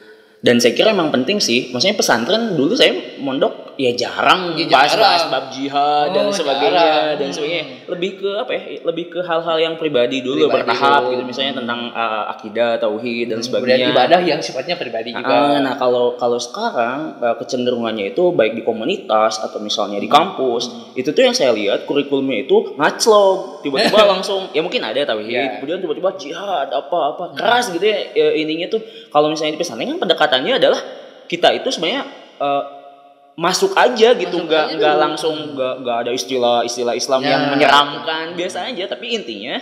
Dan 0.46 0.56
saya 0.56 0.72
kira 0.72 0.88
emang 0.88 1.10
penting 1.10 1.38
sih. 1.38 1.68
Maksudnya 1.68 1.94
pesantren 1.94 2.54
dulu 2.54 2.72
saya 2.72 2.94
mondok 3.18 3.74
ya 3.76 3.90
jarang 3.92 4.54
Ya, 4.54 4.64
bahas 4.66 4.88
jarang. 4.88 5.02
bahas 5.02 5.22
bab 5.26 5.44
jihad 5.50 6.08
dan 6.08 6.24
Oh, 6.24 6.32
sebagainya 6.32 6.80
jarang. 6.80 7.18
dan 7.18 7.26
Hmm. 7.26 7.34
sebagainya. 7.34 7.64
Lebih 7.86 8.10
ke 8.14 8.30
apa 8.38 8.50
ya? 8.50 8.60
Lebih 8.80 9.04
ke 9.06 9.20
hal-hal 9.20 9.56
yang 9.58 9.74
pribadi 9.74 10.22
dulu 10.22 10.46
Pribadi 10.46 10.54
bertahap 10.64 11.00
dulu. 11.02 11.10
gitu 11.12 11.22
misalnya 11.26 11.52
tentang 11.56 11.80
uh, 11.90 12.24
akidah, 12.30 12.70
tauhid 12.78 13.26
dan 13.26 13.36
Kemudian 13.36 13.44
sebagainya. 13.44 13.86
ibadah 13.90 14.20
yang 14.22 14.40
sifatnya 14.40 14.74
pribadi 14.74 15.10
juga. 15.12 15.28
Ah, 15.28 15.58
Nah 15.58 15.74
kalau 15.74 16.14
kalau 16.14 16.38
sekarang 16.38 16.98
uh, 17.18 17.36
kecenderungannya 17.36 18.12
itu 18.12 18.30
baik 18.30 18.54
di 18.54 18.62
komunitas 18.62 19.12
atau 19.38 19.58
misalnya 19.58 19.98
di 19.98 20.06
kampus 20.06 20.64
itu 20.94 21.10
tuh 21.10 21.22
yang 21.22 21.32
saya 21.32 21.50
lihat 21.50 21.84
kurikulumnya 21.84 22.44
itu 22.44 22.56
ngaclok 22.76 23.60
tiba-tiba 23.60 23.98
langsung 24.14 24.48
ya 24.50 24.60
mungkin 24.60 24.80
ada 24.80 25.02
tauhid 25.04 25.28
Ya. 25.28 25.52
kemudian 25.56 25.80
tiba-tiba 25.80 26.14
jihad 26.14 26.68
apa 26.70 26.98
apa 27.10 27.24
keras 27.34 27.68
gitu 27.68 27.82
ya 27.82 27.98
ya, 28.10 28.32
ininya 28.32 28.68
tuh 28.68 28.78
kalau 29.08 29.26
misalnya 29.26 29.52
di 29.52 29.60
pesantren 29.60 29.90
kan 29.90 29.98
pendekatannya 30.38 30.54
adalah 30.54 30.80
kita 31.24 31.48
itu 31.54 31.68
sebenarnya 31.68 32.02
uh, 32.36 32.62
masuk 33.34 33.72
aja 33.72 34.12
gitu 34.12 34.32
Masuk 34.34 34.48
nggak 34.48 34.64
aja 34.64 34.74
nggak 34.74 34.94
dulu. 34.94 35.02
langsung 35.02 35.34
nggak 35.52 35.74
nggak 35.80 35.96
ada 35.98 36.10
istilah 36.10 36.58
istilah 36.62 36.94
Islam 36.94 37.20
Ya. 37.20 37.30
yang 37.32 37.42
menyeramkan 37.50 38.24
biasa 38.32 38.58
aja 38.66 38.84
tapi 38.86 39.12
intinya 39.12 39.60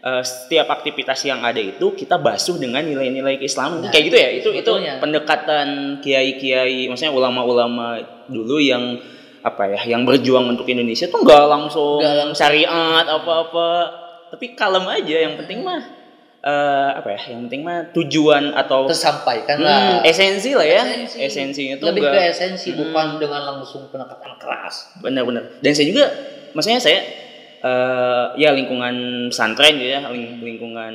uh, 0.00 0.20
setiap 0.20 0.68
aktivitas 0.70 1.24
yang 1.24 1.40
ada 1.40 1.56
itu 1.56 1.86
kita 1.94 2.16
basuh 2.16 2.56
dengan 2.56 2.82
nilai-nilai 2.82 3.38
keislaman 3.38 3.80
Nah, 3.80 3.88
kayak 3.88 4.04
gitu 4.06 4.16
ya 4.16 4.28
itu 4.34 4.48
itu 4.52 4.72
pendekatan 4.98 5.66
kiai-kiai 5.98 6.84
maksudnya 6.86 7.12
ulama-ulama 7.12 7.96
dulu 8.26 8.60
yang 8.60 9.00
apa 9.40 9.68
ya 9.70 9.80
yang 9.86 10.04
berjuang 10.04 10.44
untuk 10.50 10.64
Indonesia 10.66 11.04
tuh 11.06 11.20
nggak 11.20 11.44
langsung 11.46 12.00
Nggak 12.00 12.16
langsung. 12.18 12.36
syariat 12.36 13.04
apa-apa 13.06 13.68
tapi 14.32 14.52
kalem 14.52 14.84
aja 14.84 15.16
yang 15.22 15.38
penting 15.38 15.60
mah 15.60 15.80
eh, 16.44 16.90
apa 16.92 17.08
ya 17.10 17.32
yang 17.32 17.48
penting 17.48 17.62
mah 17.62 17.88
tujuan 17.90 18.52
atau 18.52 18.84
Tersampaikan 18.84 19.56
Hmm, 19.56 19.64
lah. 19.64 19.80
esensi 20.02 20.52
lah 20.52 20.62
ya 20.62 20.82
Esensi. 20.84 21.16
esensinya 21.18 21.74
tuh 21.76 21.88
Lebih 21.88 22.02
nggak- 22.02 22.14
ke 22.14 22.30
esensi, 22.30 22.68
Hmm. 22.70 22.78
bukan 22.84 23.06
dengan 23.16 23.40
langsung 23.46 23.88
pendekatan 23.88 24.36
keras. 24.36 24.92
benar-benar 24.98 25.56
dan 25.58 25.72
saya 25.72 25.88
juga 25.88 26.04
maksudnya 26.52 26.78
saya 26.78 27.00
eh, 27.60 28.24
ya 28.36 28.52
lingkungan 28.52 28.92
pesantren 29.26 29.72
gitu 29.74 29.88
ya 29.90 30.04
ling- 30.04 30.36
lingkungan 30.38 30.92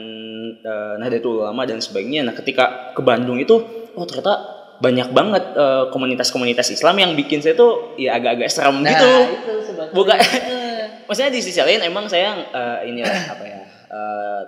eh, 0.55 0.93
Nahdlatul 0.95 1.41
Ulama 1.41 1.65
dan 1.65 1.77
sebagainya 1.77 2.21
nah 2.23 2.33
ketika 2.33 2.93
ke 2.93 3.01
Bandung 3.01 3.35
itu 3.35 3.57
oh 3.89 4.05
ternyata 4.05 4.37
banyak 4.77 5.09
banget 5.09 5.43
komunitas-komunitas 5.89 6.69
Islam 6.69 6.95
yang 6.95 7.11
bikin 7.13 7.41
saya 7.41 7.51
tuh 7.53 7.97
ya 7.97 8.15
agak-agak 8.15 8.47
serem 8.47 8.79
Nah, 8.79 8.87
gitu 8.87 9.11
itu. 9.35 9.53
Bukan. 9.91 10.15
maksudnya 11.09 11.27
di 11.29 11.41
sisi 11.41 11.57
lain 11.57 11.81
emang 11.81 12.05
saya 12.05 12.37
eh, 12.45 12.87
ini 12.87 13.01
apa 13.01 13.43
ya 13.43 13.59
eh, 13.89 14.41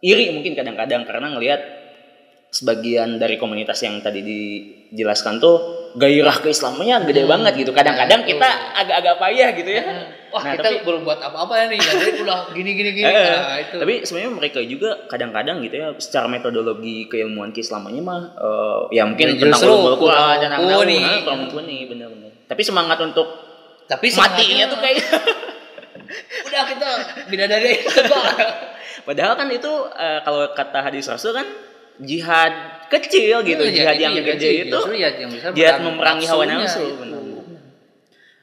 iri 0.00 0.30
mungkin 0.30 0.52
kadang-kadang 0.52 1.02
karena 1.04 1.26
ngelihat 1.30 1.60
sebagian 2.48 3.18
dari 3.18 3.36
komunitas 3.36 3.76
yang 3.78 4.00
tadi 4.00 4.24
dijelaskan 4.24 5.36
tuh 5.36 5.56
gairah 5.94 6.38
keislamannya 6.38 7.04
gede 7.04 7.22
Hmm. 7.22 7.32
banget 7.34 7.52
gitu 7.58 7.72
kadang-kadang 7.72 8.20
Nah, 8.20 8.28
kita 8.28 8.48
agak-agak 8.74 9.14
payah 9.18 9.48
gitu 9.52 9.70
ya 9.70 9.82
Wah, 10.28 10.44
Nah, 10.44 10.52
kita 10.54 10.60
tapi- 10.62 10.84
belum 10.84 11.02
buat 11.02 11.16
apa-apa 11.18 11.72
nih. 11.72 11.80
Jadi 11.80 12.20
udah 12.20 12.52
gini-gini 12.52 12.90
gini. 12.92 13.00
Eh, 13.02 13.16
Nah, 13.32 13.56
itu. 13.58 13.76
tapi 13.80 14.04
sebenarnya 14.04 14.28
mereka 14.30 14.60
juga 14.62 15.08
kadang-kadang 15.08 15.64
gitu 15.64 15.74
ya 15.74 15.88
secara 15.96 16.28
metodologi 16.28 17.08
keilmuan 17.08 17.48
keislamannya 17.48 18.02
mah 18.02 18.20
eh, 18.34 18.80
ya 18.92 19.08
mungkin 19.08 19.24
Ya, 19.26 19.40
tentang 19.42 19.64
ulumul 19.66 19.96
Quran 19.98 20.36
dan 20.38 20.50
mumpuni. 20.54 21.00
kurang 21.24 21.38
mumpuni 21.42 21.76
benar-benar 21.86 22.30
tapi 22.44 22.60
semangat 22.62 23.00
untuk 23.02 23.24
tapi 23.84 24.08
matinya 24.10 24.68
tuh 24.68 24.78
kayak 24.78 25.00
udah 26.48 26.62
kita 26.66 26.88
bidadari 27.24 27.72
enggak 27.80 28.24
Padahal 29.08 29.34
kan 29.34 29.48
itu 29.48 29.72
eh, 29.88 30.20
kalau 30.20 30.52
kata 30.52 30.84
hadis 30.84 31.08
Rasul 31.08 31.32
kan 31.32 31.48
jihad 31.98 32.52
kecil 32.86 33.40
gitu, 33.40 33.64
Iya, 33.64 33.72
jihad 33.72 33.96
yang 33.98 34.14
iya, 34.14 34.22
gede 34.22 34.48
iya, 34.50 34.62
itu 34.66 34.78
ya 34.94 35.08
yang 35.16 35.30
besar 35.32 35.50
jihad 35.50 35.80
memerangi 35.80 36.26
hawa 36.28 36.44
nafsu. 36.44 36.84
itu. 36.84 36.94
benar. 36.94 37.16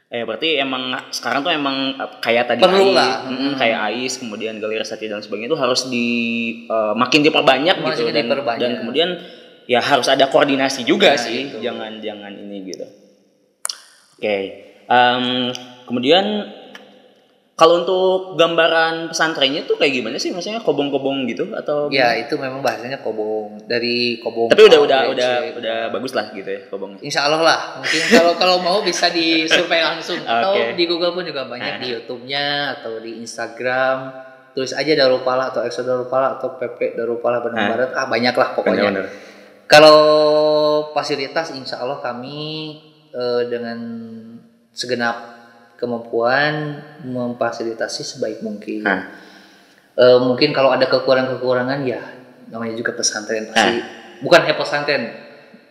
Eh 0.06 0.22
berarti 0.22 0.50
emang 0.56 0.84
sekarang 1.10 1.42
tuh 1.42 1.52
emang 1.52 1.76
eh, 1.94 2.10
kayak 2.18 2.46
tadi 2.48 2.62
Perlu 2.62 2.90
Ais, 2.90 2.96
lah. 2.96 3.14
mm, 3.26 3.52
kayak 3.56 3.80
Ais 3.86 4.14
kemudian 4.18 4.58
Galeri 4.58 4.82
Sati 4.82 5.06
dan 5.06 5.22
sebagainya 5.22 5.50
itu 5.50 5.60
harus 5.60 5.82
di 5.86 6.08
eh, 6.66 6.94
makin 6.96 7.22
diperbanyak 7.22 7.76
gitu 7.78 8.02
Makin 8.02 8.12
dan 8.12 8.26
diperbanyak. 8.26 8.60
dan 8.60 8.72
kemudian 8.80 9.10
ya 9.66 9.82
harus 9.82 10.06
ada 10.08 10.26
koordinasi 10.26 10.82
juga 10.82 11.14
Nah, 11.14 11.20
sih, 11.20 11.40
itu. 11.48 11.58
jangan 11.58 11.98
jangan 12.00 12.32
ini 12.32 12.58
gitu. 12.66 12.86
Oke, 14.16 14.38
em, 14.86 15.26
kemudian 15.84 16.24
kalau 17.56 17.88
untuk 17.88 18.36
gambaran 18.36 19.16
pesantrennya 19.16 19.64
tuh 19.64 19.80
kayak 19.80 20.04
gimana 20.04 20.20
sih? 20.20 20.36
Maksudnya 20.36 20.60
kobong-kobong 20.60 21.24
gitu 21.24 21.56
atau? 21.56 21.88
Ya 21.88 22.12
itu 22.12 22.36
memang 22.36 22.60
bahasanya 22.60 23.00
kobong 23.00 23.64
dari 23.64 24.20
kobong. 24.20 24.52
Tapi 24.52 24.60
udah 24.68 24.80
udah 24.84 25.02
udah 25.16 25.32
udah 25.56 25.78
bagus 25.88 26.12
lah 26.12 26.36
gitu 26.36 26.44
ya 26.46 26.68
kobongnya. 26.68 27.00
Insya 27.00 27.32
Allah 27.32 27.40
lah. 27.40 27.60
Mungkin 27.80 28.02
kalau 28.12 28.34
kalau 28.36 28.58
mau 28.60 28.84
bisa 28.84 29.08
disurvei 29.08 29.80
langsung 29.80 30.20
atau 30.28 30.52
Oke. 30.52 30.76
di 30.76 30.84
Google 30.84 31.16
pun 31.16 31.24
juga 31.24 31.48
banyak 31.48 31.80
di 31.80 31.96
YouTube-nya 31.96 32.76
atau 32.76 33.00
di 33.00 33.24
Instagram. 33.24 34.28
Tulis 34.52 34.72
aja 34.72 34.92
Darupala 34.92 35.52
atau 35.52 35.64
Exo 35.64 35.84
Darupala 35.84 36.36
atau 36.36 36.56
PP 36.56 36.96
Darupala 36.96 37.40
Bandung 37.40 37.60
Ah. 37.60 37.72
Barat. 37.72 37.90
Ah 37.96 38.08
banyak 38.08 38.36
lah 38.36 38.52
pokoknya. 38.52 38.84
Benar-benar. 38.84 39.08
Kalau 39.66 40.00
fasilitas 40.92 41.52
insya 41.52 41.80
Allah 41.80 42.00
kami 42.00 42.76
eh, 43.10 43.44
dengan 43.48 43.80
segenap 44.72 45.35
kemampuan 45.76 46.82
memfasilitasi 47.04 48.02
sebaik 48.02 48.40
mungkin. 48.42 48.84
Nah. 48.84 49.12
Eh, 49.96 50.20
mungkin 50.20 50.52
kalau 50.52 50.76
ada 50.76 50.92
kekurangan-kekurangan 50.92 51.88
ya 51.88 52.04
namanya 52.52 52.76
juga 52.76 52.92
pesantren 52.94 53.48
pasti 53.48 53.80
bukan 54.20 54.44
hanya 54.44 54.56
pesantren 54.60 55.04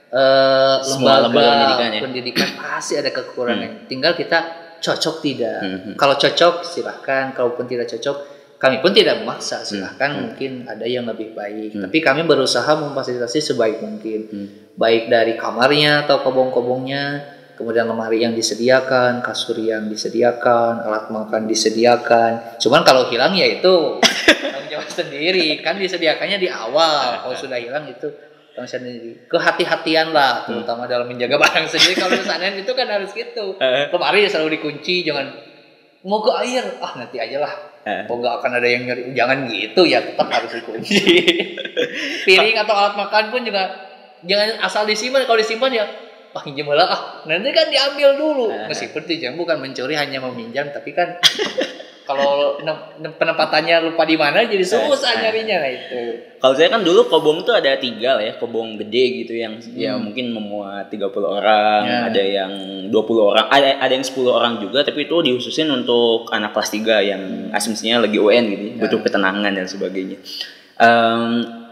eh, 0.09 0.77
Semua 0.81 1.21
lembaga, 1.21 1.29
lembaga 1.29 1.51
pendidikan 1.53 1.90
ya? 1.93 2.01
pendidikan 2.01 2.49
pasti 2.57 2.93
ada 2.97 3.11
kekurangan. 3.11 3.85
Tinggal 3.85 4.17
kita 4.17 4.38
cocok 4.81 5.17
tidak. 5.21 5.59
Hmm. 5.61 5.93
Kalau 5.97 6.14
cocok 6.17 6.55
silahkan, 6.62 7.33
kalaupun 7.33 7.64
tidak 7.64 7.88
cocok 7.88 8.17
kami 8.55 8.81
pun 8.81 8.97
tidak 8.97 9.21
memaksa 9.21 9.61
silahkan 9.61 10.09
Hmm. 10.09 10.21
mungkin 10.33 10.64
ada 10.64 10.88
yang 10.88 11.05
lebih 11.05 11.37
baik. 11.37 11.77
Hmm. 11.77 11.83
Tapi 11.85 11.99
kami 12.01 12.25
berusaha 12.25 12.69
memfasilitasi 12.81 13.38
sebaik 13.45 13.85
mungkin 13.85 14.21
Hmm. 14.25 14.49
baik 14.77 15.09
dari 15.09 15.37
kamarnya 15.37 16.09
atau 16.09 16.25
kobong-kobongnya, 16.25 17.34
kemudian 17.55 17.87
lemari 17.87 18.23
yang 18.23 18.35
disediakan, 18.35 19.23
kasur 19.23 19.59
yang 19.59 19.87
disediakan, 19.87 20.83
alat 20.83 21.11
makan 21.11 21.47
disediakan. 21.47 22.59
Cuman 22.59 22.83
kalau 22.83 23.07
hilang 23.11 23.35
ya 23.35 23.47
itu 23.47 23.99
tanggung 24.03 24.69
jawab 24.71 24.90
sendiri, 25.03 25.62
kan 25.62 25.79
disediakannya 25.79 26.38
di 26.38 26.51
awal. 26.51 27.23
Kalau 27.23 27.37
sudah 27.38 27.59
hilang 27.59 27.87
itu 27.87 28.11
tanggung 28.11 28.67
jawab 28.67 28.71
sendiri. 28.71 29.11
Kehati-hatian 29.31 30.11
lah, 30.11 30.47
terutama 30.47 30.90
dalam 30.90 31.07
menjaga 31.07 31.38
barang 31.38 31.67
sendiri. 31.71 31.95
Kalau 31.99 32.11
pesantren 32.14 32.55
itu 32.59 32.73
kan 32.75 32.87
harus 32.90 33.11
gitu. 33.14 33.59
Eh. 33.62 33.90
Lemari 33.90 34.27
selalu 34.27 34.59
dikunci, 34.59 35.07
jangan 35.07 35.31
mau 36.05 36.21
ke 36.21 36.31
air, 36.45 36.62
ah 36.83 36.93
nanti 36.99 37.17
aja 37.23 37.38
lah. 37.38 37.55
Eh. 37.85 38.09
Oh 38.09 38.17
nggak 38.17 38.40
akan 38.40 38.51
ada 38.59 38.69
yang 38.69 38.83
nyari, 38.88 39.12
jangan 39.12 39.38
gitu 39.47 39.83
ya, 39.85 40.01
tetap 40.03 40.29
harus 40.33 40.51
dikunci. 40.51 41.01
Piring 42.27 42.57
atau 42.57 42.75
alat 42.75 42.97
makan 42.97 43.31
pun 43.31 43.45
juga 43.45 43.93
jangan 44.25 44.59
asal 44.64 44.88
disimpan. 44.88 45.29
Kalau 45.29 45.38
disimpan 45.38 45.71
ya, 45.71 45.85
ah 46.35 46.42
pinjam 46.42 46.66
lah, 46.68 46.87
ah 46.87 47.01
nanti 47.25 47.51
kan 47.51 47.70
diambil 47.70 48.18
dulu. 48.18 48.47
Eh. 48.51 48.66
Meskipun 48.66 49.07
tujuan 49.07 49.35
bukan 49.35 49.57
mencuri 49.57 49.94
hanya 49.94 50.18
meminjam, 50.20 50.66
tapi 50.68 50.90
kan 50.90 51.14
kalau 52.05 52.61
ne- 52.61 53.01
ne- 53.01 53.16
penempatannya 53.16 53.81
lupa 53.81 54.05
di 54.05 54.18
mana 54.18 54.44
jadi 54.44 54.61
susah 54.61 55.14
Eh. 55.14 55.18
nyarinya 55.25 55.57
nah 55.57 55.70
itu. 55.70 56.01
Kalau 56.37 56.53
saya 56.53 56.68
kan 56.68 56.85
dulu 56.85 57.09
kobong 57.09 57.40
tuh 57.40 57.57
ada 57.57 57.79
tiga 57.79 58.20
lah 58.20 58.25
ya, 58.27 58.37
kobong 58.37 58.77
gede 58.77 59.25
gitu 59.25 59.33
yang 59.33 59.57
ya 59.73 59.97
Hmm. 59.97 60.11
mungkin 60.11 60.29
memuat 60.29 60.92
30 60.92 61.25
orang, 61.25 61.81
Ya. 61.87 61.99
ada 62.11 62.20
yang 62.20 62.53
20 62.92 63.25
orang, 63.25 63.47
ada 63.49 63.81
ada 63.81 63.88
yang 63.88 64.05
10 64.05 64.29
orang 64.29 64.61
juga, 64.61 64.85
tapi 64.85 65.07
itu 65.07 65.16
dihususin 65.16 65.70
untuk 65.70 66.29
anak 66.29 66.53
kelas 66.53 66.68
3 66.68 67.01
yang 67.01 67.23
asumsinya 67.55 68.05
lagi 68.05 68.18
UN 68.18 68.44
gitu, 68.53 68.64
Ya. 68.68 68.77
butuh 68.85 69.01
ketenangan 69.01 69.55
dan 69.55 69.64
sebagainya. 69.64 70.20
Em, 70.77 71.23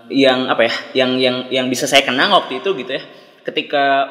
yang 0.08 0.46
apa 0.46 0.64
ya, 0.64 0.74
yang 0.94 1.10
yang 1.18 1.36
yang 1.50 1.66
bisa 1.66 1.84
saya 1.84 2.00
kenang 2.02 2.30
waktu 2.30 2.64
itu 2.64 2.72
gitu 2.72 2.88
ya, 2.88 3.02
ketika 3.42 4.08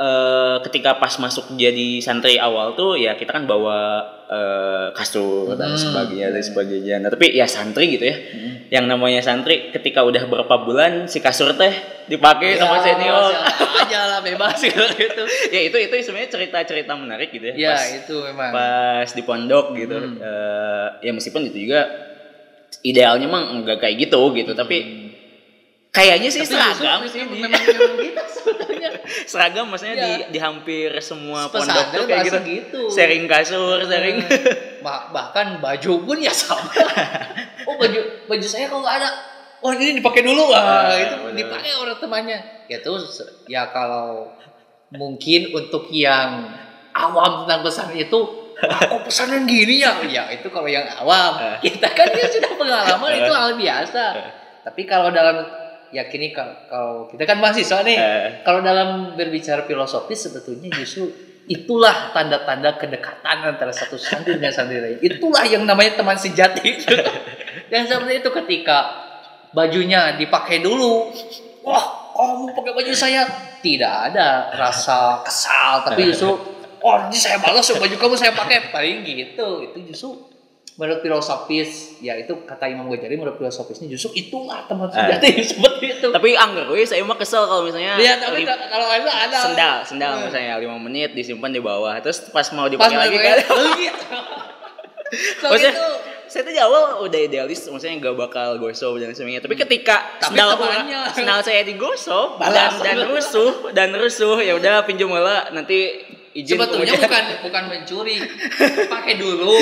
eh, 0.00 0.56
ketika 0.64 0.96
pas 0.96 1.12
masuk 1.14 1.52
jadi 1.52 2.00
santri 2.00 2.34
awal 2.36 2.72
tuh 2.72 2.96
ya 2.96 3.12
kita 3.14 3.30
kan 3.30 3.44
bawa 3.44 4.00
eh, 4.26 4.86
kasur 4.92 5.52
dan 5.54 5.68
Hmm. 5.68 5.76
sebagainya 5.76 6.30
dan 6.30 6.40
sebagainya. 6.40 6.94
Nah, 6.98 7.10
tapi 7.10 7.30
ya 7.30 7.44
santri 7.44 7.90
gitu 7.90 8.04
ya. 8.04 8.16
Hmm. 8.16 8.56
Yang 8.70 8.84
namanya 8.86 9.20
santri 9.20 9.68
ketika 9.68 10.00
udah 10.00 10.22
berapa 10.24 10.54
bulan 10.60 11.04
si 11.04 11.18
kasur 11.18 11.50
teh 11.52 11.74
dipakai 12.06 12.54
sama 12.54 12.78
Ya, 12.78 12.82
senior. 12.86 13.28
siapa 13.28 13.66
aja 13.80 14.00
lah 14.06 14.20
bebas 14.20 14.54
gitu. 14.62 14.78
gitu. 14.78 15.22
ya 15.50 15.60
itu 15.60 15.76
itu 15.76 15.94
sebenarnya 16.00 16.30
cerita-cerita 16.30 16.92
menarik 16.94 17.28
gitu 17.28 17.50
ya. 17.50 17.54
Ya 17.56 17.72
pas, 17.74 17.82
itu 17.90 18.16
memang. 18.22 18.50
pas 18.50 19.08
di 19.10 19.22
pondok 19.22 19.66
gitu. 19.74 19.96
Hmm. 19.98 20.16
Eh, 20.16 20.86
ya 21.02 21.12
meskipun 21.12 21.42
itu 21.44 21.66
juga 21.66 21.80
idealnya 22.80 23.26
mah 23.26 23.50
enggak 23.52 23.78
kayak 23.78 23.98
gitu 24.00 24.30
gitu, 24.32 24.54
tapi 24.54 24.99
kayaknya 25.90 26.28
sih 26.28 26.42
Tapi 26.42 26.54
seragam 26.54 27.02
sih 27.04 27.20
memang, 27.20 27.50
gitu 27.50 28.22
sebetulnya. 28.38 28.90
seragam 29.24 29.66
maksudnya 29.66 29.94
Ya. 29.94 30.06
di, 30.06 30.12
di 30.30 30.38
hampir 30.38 30.94
semua 31.00 31.50
pondok 31.50 31.66
Pesantren 31.66 31.90
tuh 31.92 32.06
kayak 32.06 32.24
gitu. 32.24 32.38
gitu. 32.46 32.80
Sharing 32.88 33.24
kasur, 33.26 33.78
sharing. 33.82 34.18
Bah- 34.86 35.10
bahkan 35.10 35.58
baju 35.58 35.92
pun 36.00 36.16
ya 36.16 36.30
sama. 36.30 36.70
oh 37.68 37.74
baju 37.74 38.00
baju 38.24 38.46
saya 38.46 38.66
kok 38.66 38.78
nggak 38.78 38.96
ada. 38.96 39.10
Oh 39.60 39.70
ini 39.70 39.92
dipakai 39.94 40.22
dulu 40.22 40.48
ah 40.50 40.88
Ah, 40.88 40.94
itu 40.94 41.36
dipakai 41.36 41.70
orang 41.74 41.98
temannya. 41.98 42.38
Ya 42.64 42.80
tuh 42.80 42.96
se- 42.96 43.44
ya 43.44 43.68
kalau 43.68 44.30
mungkin 44.88 45.52
untuk 45.52 45.90
yang 45.90 46.48
awam 46.90 47.44
tentang 47.44 47.60
pesan 47.60 47.90
itu 47.92 48.20
Wah, 48.56 48.76
kok 48.76 49.02
pesanan 49.04 49.44
gini 49.44 49.80
ya? 49.80 49.96
Ya 50.04 50.28
itu 50.30 50.48
kalau 50.48 50.64
yang 50.64 50.84
awam. 50.94 51.32
Ah. 51.34 51.56
Kita 51.58 51.88
kan 51.90 52.08
ya 52.08 52.24
sudah 52.24 52.52
pengalaman 52.54 53.10
itu 53.16 53.32
hal 53.32 53.50
biasa. 53.56 54.04
Tapi 54.62 54.84
kalau 54.84 55.08
dalam 55.08 55.44
ya 55.90 56.06
kini 56.06 56.30
kalau, 56.30 56.54
kalau 56.70 56.94
kita 57.10 57.26
kan 57.26 57.38
mahasiswa 57.42 57.82
nih, 57.82 57.96
Eh. 57.98 58.28
kalau 58.46 58.62
dalam 58.62 59.14
berbicara 59.18 59.66
filosofis 59.66 60.30
sebetulnya 60.30 60.70
justru 60.74 61.10
itulah 61.50 62.14
tanda-tanda 62.14 62.78
kedekatan 62.78 63.42
antara 63.42 63.74
satu 63.74 63.98
santri 63.98 64.38
dengan 64.38 64.54
santri 64.54 64.78
lain. 64.78 65.02
Itulah 65.02 65.42
yang 65.50 65.66
namanya 65.66 65.98
teman 65.98 66.14
sejati. 66.14 66.78
Dan 67.70 67.90
seperti 67.90 68.22
itu 68.22 68.30
ketika 68.30 68.78
bajunya 69.50 70.14
dipakai 70.14 70.62
dulu, 70.62 71.10
wah 71.66 72.14
kamu 72.14 72.54
pakai 72.54 72.72
baju 72.74 72.92
saya 72.94 73.26
tidak 73.58 74.14
ada 74.14 74.54
rasa 74.54 75.26
kesal, 75.26 75.82
tapi 75.90 76.14
justru 76.14 76.38
oh 76.80 76.96
ini 77.10 77.18
saya 77.18 77.42
balas 77.42 77.66
baju 77.66 77.96
kamu 77.98 78.14
saya 78.14 78.30
pakai 78.30 78.70
paling 78.70 79.02
gitu. 79.02 79.66
Itu 79.66 79.78
justru 79.90 80.29
menurut 80.78 81.02
filosofis 81.02 81.98
ya 81.98 82.14
itu 82.16 82.32
kata 82.46 82.70
Imam 82.70 82.88
Ghazali 82.88 83.18
menurut 83.18 83.36
filosofisnya 83.36 83.90
justru 83.90 84.14
itulah 84.16 84.64
teman 84.64 84.88
sejati 84.88 85.42
seperti 85.42 85.86
itu. 85.98 86.08
Tapi 86.08 86.38
anggar 86.38 86.70
we 86.70 86.86
saya 86.86 87.02
mah 87.04 87.18
kesel 87.18 87.44
kalau 87.44 87.66
misalnya 87.66 87.98
Iya 87.98 88.16
tapi 88.16 88.46
kalau 88.46 88.86
ada 88.88 89.10
ada 89.10 89.38
sendal, 89.38 89.76
sendal 89.84 90.12
Hmm. 90.16 90.24
misalnya 90.30 90.54
5 90.56 90.86
menit 90.86 91.10
disimpan 91.12 91.50
di 91.50 91.60
bawah. 91.60 91.98
Terus 92.00 92.30
pas 92.30 92.46
mau 92.54 92.64
pas 92.64 92.72
dipakai 92.72 92.96
lagi 92.96 93.16
lagi 93.20 93.86
kan. 93.90 94.20
So 95.42 95.50
Maksudnya, 95.50 95.74
itu 95.74 95.86
saya 96.30 96.46
tuh 96.46 96.54
di 96.54 96.62
awal 96.62 97.02
udah 97.02 97.20
idealis, 97.26 97.66
maksudnya 97.66 97.98
nggak 97.98 98.14
bakal 98.14 98.54
gosok 98.62 99.02
dan 99.02 99.10
sebagainya. 99.10 99.42
Tapi 99.42 99.58
ketika 99.58 100.22
Tapi 100.22 100.38
sendal 100.38 100.54
sendal 101.10 101.38
saya 101.42 101.66
digosok 101.66 102.38
dan 102.38 102.70
dan 102.78 102.98
rusuh 103.10 103.74
dan 103.74 103.90
rusuh 103.98 104.38
ya 104.38 104.54
udah 104.54 104.86
pinjam 104.86 105.10
lah 105.10 105.50
nanti 105.50 105.98
izin 106.30 106.54
sebetulnya 106.54 106.94
kemudian. 106.94 107.02
bukan 107.10 107.24
bukan 107.42 107.64
mencuri. 107.66 108.16
Pakai 108.86 109.14
dulu. 109.18 109.56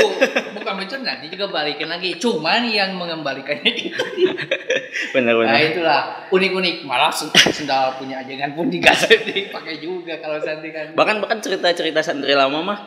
Bukan 0.53 0.75
mencuri 0.77 1.01
nanti 1.01 1.27
juga 1.29 1.49
balikin 1.49 1.89
lagi. 1.89 2.17
Cuman 2.17 2.69
yang 2.69 2.93
mengembalikannya 2.95 3.73
itu. 3.73 3.97
Bener 5.17 5.33
bener. 5.33 5.49
nah 5.49 5.61
itulah. 5.61 6.01
Unik-unik. 6.29 6.85
Malah 6.85 7.09
sen- 7.09 7.33
sendal 7.33 7.97
punya 7.97 8.21
ajengan 8.21 8.53
pun 8.53 8.69
digas 8.69 9.09
dipakai 9.29 9.81
juga 9.81 10.21
kalau 10.21 10.37
santri 10.39 10.69
kan. 10.71 10.93
Bahkan 10.93 11.17
bahkan 11.19 11.41
cerita-cerita 11.41 12.05
santri 12.05 12.37
lama 12.37 12.61
mah 12.61 12.79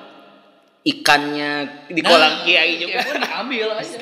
ikannya 0.81 1.85
di 1.89 2.01
kolam 2.01 2.21
Nah, 2.21 2.41
kiai 2.41 2.77
juga. 2.77 3.01
pun 3.01 3.17
diambil 3.21 3.67
aja. 3.77 3.97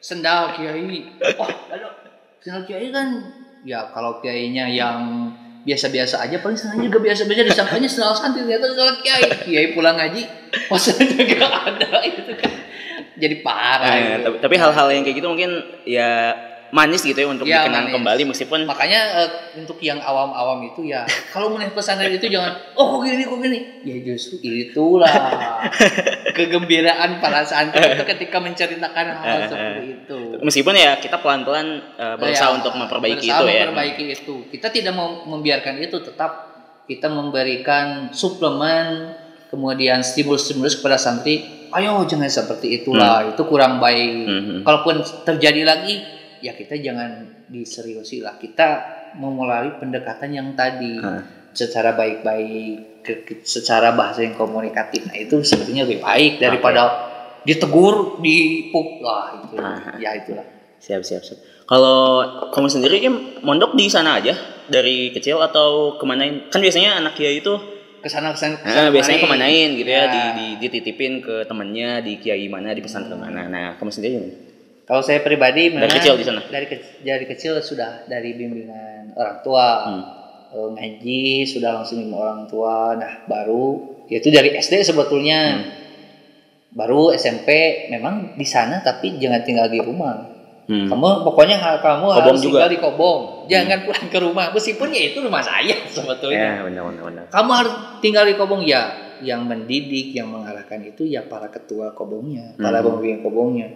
Sendal 0.00 0.52
kiai. 0.54 1.04
Oh 1.40 1.48
aduh 1.72 1.92
sendal 2.40 2.62
kiai 2.64 2.88
kan 2.88 3.08
ya 3.66 3.90
kalau 3.90 4.20
kiainya 4.20 4.68
yang 4.70 5.00
biasa-biasa 5.66 6.22
aja 6.22 6.38
paling 6.38 6.54
sendalnya 6.54 6.86
juga 6.86 6.98
biasa-biasa 7.02 7.42
disangkanya 7.44 7.88
sendal 7.90 8.14
santri 8.14 8.40
ternyata 8.40 8.70
sendal 8.70 8.90
kiai. 9.02 9.22
Kiai 9.42 9.66
pulang 9.72 9.98
ngaji 9.98 10.22
sendal 10.72 11.10
juga 11.18 11.46
ada 11.66 11.90
itu 12.00 12.32
kan. 12.32 12.52
Jadi 13.16 13.34
parah 13.40 13.90
Eh, 13.90 14.00
itu. 14.14 14.22
tapi, 14.22 14.36
tapi 14.38 14.54
hal-hal 14.56 14.86
yang 14.88 15.02
kayak 15.02 15.16
gitu 15.16 15.26
mungkin 15.26 15.50
ya 15.82 16.36
manis 16.68 17.00
gitu 17.00 17.14
ya 17.16 17.26
untuk 17.26 17.46
Ya, 17.46 17.62
dikenang 17.62 17.88
manis. 17.88 17.94
kembali 17.94 18.22
meskipun 18.26 18.60
makanya 18.62 19.00
eh, 19.22 19.30
untuk 19.56 19.78
yang 19.80 19.96
awam-awam 19.98 20.66
itu 20.66 20.84
ya 20.84 21.02
kalau 21.30 21.48
meneh 21.48 21.70
pesantren 21.70 22.10
itu 22.10 22.26
jangan 22.26 22.52
oh 22.74 22.98
kok 22.98 23.06
gini 23.06 23.22
kok 23.22 23.38
gini. 23.38 23.58
Ya 23.82 23.96
justru 24.04 24.36
itulah 24.42 25.08
kegembiraan 26.36 27.18
para 27.18 27.42
santri 27.42 27.80
itu 27.88 28.04
ketika 28.04 28.38
menceritakan 28.38 29.06
hal 29.16 29.38
seperti 29.46 29.82
itu 29.96 30.20
meskipun 30.42 30.74
ya 30.76 30.98
kita 30.98 31.20
pelan-pelan 31.20 31.80
uh, 31.96 32.14
berusaha 32.18 32.50
Ya, 32.52 32.56
untuk 32.56 32.72
memperbaiki 32.76 33.26
berusaha 33.28 33.40
itu 33.42 33.46
ya. 33.48 33.62
memperbaiki 33.68 34.04
itu. 34.12 34.34
Kita 34.50 34.68
tidak 34.72 34.92
mau 34.96 35.24
membiarkan 35.24 35.78
itu 35.78 36.00
tetap 36.02 36.30
kita 36.86 37.10
memberikan 37.10 38.10
suplemen 38.14 39.14
kemudian 39.50 40.02
stimulus-stimulus 40.02 40.80
kepada 40.80 40.98
santri. 40.98 41.68
Ayo 41.74 42.02
jangan 42.06 42.30
seperti 42.30 42.82
itulah. 42.82 43.26
Itu 43.30 43.46
kurang 43.46 43.78
baik. 43.78 44.12
Mhm. 44.26 44.56
kalaupun 44.66 45.02
terjadi 45.26 45.62
lagi 45.66 46.02
ya 46.42 46.54
kita 46.54 46.78
jangan 46.78 47.44
diseriusi 47.50 48.22
lah. 48.22 48.38
Kita 48.38 48.68
memulai 49.18 49.78
pendekatan 49.78 50.30
yang 50.34 50.48
tadi. 50.58 50.98
Hmm. 50.98 51.22
secara 51.56 51.96
baik-baik 51.96 53.00
secara 53.48 53.96
bahasa 53.96 54.20
yang 54.20 54.36
komunikatif. 54.36 55.08
Nah 55.08 55.16
itu 55.16 55.40
sebetulnya 55.40 55.88
lebih 55.88 56.04
baik 56.04 56.36
daripada 56.36 57.05
ditegur 57.46 58.18
dipuk 58.18 59.00
lah 59.00 59.38
itu 59.40 59.54
Ah. 59.56 59.94
ya 59.96 60.10
itulah 60.14 60.44
Siap, 60.76 61.00
siap, 61.00 61.24
siap. 61.24 61.40
Kalau 61.64 62.20
kamu 62.52 62.68
sendiri 62.68 63.00
Im, 63.00 63.14
mondok 63.40 63.72
di 63.72 63.88
sana 63.88 64.20
aja 64.20 64.36
dari 64.66 65.08
kecil 65.08 65.40
atau 65.40 65.96
kemanain? 65.96 66.46
Kan 66.46 66.60
biasanya 66.60 67.00
anak 67.00 67.16
kiai 67.16 67.40
itu 67.40 67.48
ke 67.98 68.06
sana 68.06 68.30
ke 68.30 68.38
sana, 68.38 68.60
Nah, 68.60 68.92
biasanya 68.92 69.18
kemanain 69.18 69.72
gitu 69.72 69.88
ya, 69.88 70.04
Ya. 70.04 70.06
di, 70.06 70.20
di, 70.30 70.46
dititipin 70.62 71.18
ke 71.18 71.42
temennya 71.42 72.04
di 72.04 72.20
kiai 72.20 72.46
mana 72.46 72.70
di 72.70 72.84
pesantren 72.84 73.16
mana. 73.16 73.48
Nah, 73.48 73.66
kamu 73.74 73.88
sendiri 73.88 74.12
gimana? 74.14 74.36
Kalau 74.84 75.02
saya 75.02 75.18
pribadi 75.18 75.72
Dari 75.72 75.90
kecil 75.90 76.14
di 76.14 76.22
sana? 76.22 76.40
Dari, 76.44 76.66
ke- 76.68 77.02
dari 77.02 77.24
kecil 77.24 77.58
sudah 77.58 78.04
dari 78.04 78.36
bimbingan 78.36 79.16
orang 79.16 79.40
tua. 79.40 79.68
Hmm. 79.82 80.02
Eh, 80.46 80.68
ngaji 80.70 81.20
sudah 81.42 81.82
langsung 81.82 82.04
sama 82.04 82.16
orang 82.20 82.42
tua. 82.46 82.94
Nah, 82.94 83.26
baru 83.26 83.80
yaitu 84.06 84.30
dari 84.30 84.54
SD 84.54 84.84
sebetulnya. 84.84 85.40
Hmm. 85.56 85.85
Baru 86.76 87.08
SMP 87.10 87.48
memang 87.88 88.36
di 88.36 88.44
sana 88.44 88.78
tapi 88.78 89.16
jangan 89.16 89.40
tinggal 89.40 89.66
di 89.66 89.80
rumah. 89.80 90.36
Hmm. 90.66 90.90
Kamu 90.90 91.24
pokoknya 91.24 91.56
ha- 91.56 91.78
kamu 91.78 92.04
Kobong 92.04 92.16
harus 92.20 92.42
juga. 92.42 92.66
tinggal 92.66 92.70
di 92.70 92.78
Kobong. 92.78 93.20
Jangan 93.46 93.78
pulang 93.82 94.06
ke 94.06 94.18
rumah 94.18 94.46
meskipun 94.50 94.88
ya 94.90 95.02
itu 95.08 95.18
rumah 95.18 95.40
saya 95.40 95.76
sebetulnya. 95.96 96.36
Ya, 96.36 96.62
benar, 96.62 96.82
benar, 96.84 97.02
benar. 97.06 97.24
Kamu 97.32 97.50
harus 97.50 97.74
tinggal 97.98 98.24
di 98.24 98.34
Kobong 98.34 98.62
ya. 98.62 98.82
Yang 99.16 99.48
mendidik, 99.48 100.12
yang 100.12 100.28
mengarahkan 100.28 100.76
itu 100.84 101.08
ya 101.08 101.24
para 101.24 101.48
ketua 101.48 101.96
Kobongnya, 101.96 102.52
para 102.54 102.84
Hmm. 102.84 103.00
pemimpin 103.00 103.24
Kobongnya. 103.24 103.68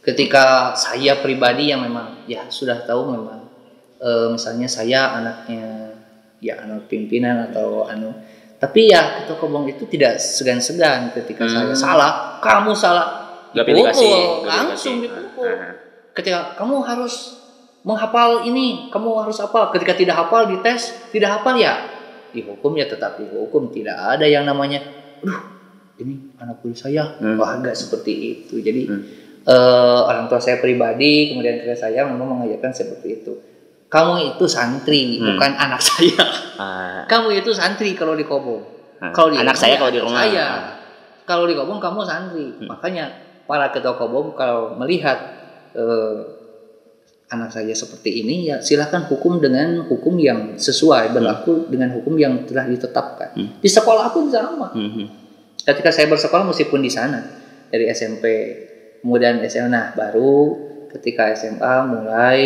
Ketika 0.00 0.72
saya 0.74 1.16
pribadi 1.16 1.68
yang 1.68 1.80
memang 1.80 2.24
ya 2.24 2.48
sudah 2.48 2.84
tahu 2.84 3.12
memang 3.12 3.48
eh, 3.96 4.28
misalnya 4.28 4.64
saya 4.64 5.12
anaknya 5.14 5.92
ya 6.40 6.56
anak 6.58 6.88
pimpinan 6.88 7.48
atau 7.48 7.84
anu 7.84 8.12
tapi 8.60 8.92
ya 8.92 9.24
ketua 9.24 9.40
Kobong 9.40 9.64
itu 9.66 9.88
tidak 9.88 10.20
segan-segan 10.20 11.08
ketika 11.16 11.48
Hmm. 11.48 11.72
saya 11.72 11.74
salah, 11.74 12.12
kamu 12.44 12.76
salah, 12.76 13.06
Gak 13.56 13.64
dipukul, 13.66 13.82
gak 13.82 13.96
pilih 13.96 14.22
langsung 14.46 14.96
dipukul 15.00 15.48
Ah, 15.48 15.72
ketika 16.12 16.54
kamu 16.54 16.84
harus 16.84 17.40
menghafal 17.80 18.44
ini, 18.44 18.92
kamu 18.92 19.08
harus 19.24 19.40
apa? 19.40 19.72
Ketika 19.72 19.96
tidak 19.96 20.20
hafal 20.20 20.44
di 20.46 20.60
tes, 20.60 20.92
tidak 21.08 21.40
hafal 21.40 21.56
ya 21.56 21.88
dihukum 22.30 22.76
ya 22.76 22.86
tetap 22.86 23.16
dihukum. 23.16 23.72
Tidak 23.72 23.96
ada 23.96 24.22
yang 24.28 24.44
namanya, 24.46 24.84
aduh 25.24 25.40
ini 25.98 26.36
anak 26.36 26.60
guru 26.60 26.76
saya, 26.76 27.16
Hmm. 27.16 27.40
wah 27.40 27.56
agak 27.56 27.72
seperti 27.72 28.12
itu. 28.44 28.60
Jadi 28.60 28.82
Hmm. 28.86 29.02
eh, 29.40 30.00
orang 30.04 30.28
tua 30.28 30.36
saya 30.36 30.60
pribadi, 30.60 31.32
kemudian 31.32 31.64
keluarga 31.64 31.80
saya 31.80 32.04
memang 32.04 32.36
mengajarkan 32.36 32.70
seperti 32.70 33.24
itu. 33.24 33.32
Kamu 33.90 34.12
itu 34.22 34.46
santri, 34.46 35.18
Hmm. 35.18 35.34
bukan 35.34 35.52
anak 35.58 35.82
saya. 35.82 36.22
ah. 36.56 37.02
Kamu 37.10 37.34
itu 37.34 37.50
santri 37.50 37.98
kalau 37.98 38.14
di 38.14 38.22
Kobong. 38.22 38.62
Ah, 39.02 39.10
Kalau 39.10 39.34
di 39.34 39.38
anak 39.42 39.58
saya 39.58 39.74
ya 39.74 39.78
kalau 39.82 39.92
di 39.92 40.00
rumah. 40.00 40.20
Saya. 40.22 40.46
Kalau 41.26 41.44
di 41.50 41.54
Kobong 41.58 41.82
kamu 41.82 42.00
santri. 42.06 42.46
Hmm. 42.54 42.70
Makanya 42.70 43.04
para 43.50 43.74
ketua 43.74 43.98
Kobong 43.98 44.38
kalau 44.38 44.78
melihat 44.78 45.18
eh, 45.74 46.16
anak 47.30 47.50
saya 47.50 47.70
seperti 47.70 48.22
ini 48.22 48.50
ya 48.50 48.58
silahkan 48.58 49.06
hukum 49.06 49.38
dengan 49.38 49.86
hukum 49.86 50.18
yang 50.18 50.58
sesuai 50.58 51.14
berlaku 51.14 51.70
dengan 51.70 51.94
hukum 51.94 52.14
yang 52.14 52.46
telah 52.46 52.66
ditetapkan. 52.66 53.34
Hmm. 53.34 53.48
Di 53.58 53.70
sekolah 53.70 54.10
pun 54.10 54.26
sama. 54.30 54.70
Mhm. 54.74 55.04
Ketika 55.62 55.90
saya 55.90 56.06
bersekolah 56.06 56.46
meskipun 56.46 56.78
di 56.78 56.90
sana 56.90 57.22
dari 57.70 57.86
SMP 57.86 58.24
kemudian 59.02 59.38
SMA 59.46 59.70
nah 59.70 59.86
baru 59.94 60.58
ketika 60.90 61.30
SMA 61.32 61.74
mulai 61.86 62.40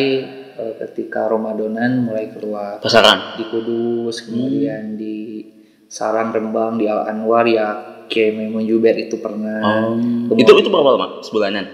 ketika 0.77 1.27
Ramadanan 1.27 2.05
mulai 2.05 2.31
keluar 2.31 2.79
Pasaran. 2.79 3.37
di 3.37 3.45
Kudus, 3.47 4.25
kemudian 4.25 4.95
di 4.95 5.47
Sarang 5.87 6.31
Rembang, 6.31 6.77
di 6.77 6.87
Al 6.87 7.07
Anwar 7.07 7.45
ya 7.45 7.69
Kiai 8.05 8.33
Maimun 8.33 8.63
Juber 8.63 8.95
itu 8.95 9.17
pernah. 9.19 9.89
Oh. 9.89 9.97
Kemudian- 9.97 10.45
Itu 10.45 10.53
itu 10.59 10.69
berapa 10.69 10.91
lama? 10.93 11.09
Sebulanan. 11.21 11.65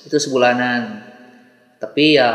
Itu 0.00 0.16
sebulanan. 0.16 1.04
Tapi 1.76 2.16
ya 2.16 2.30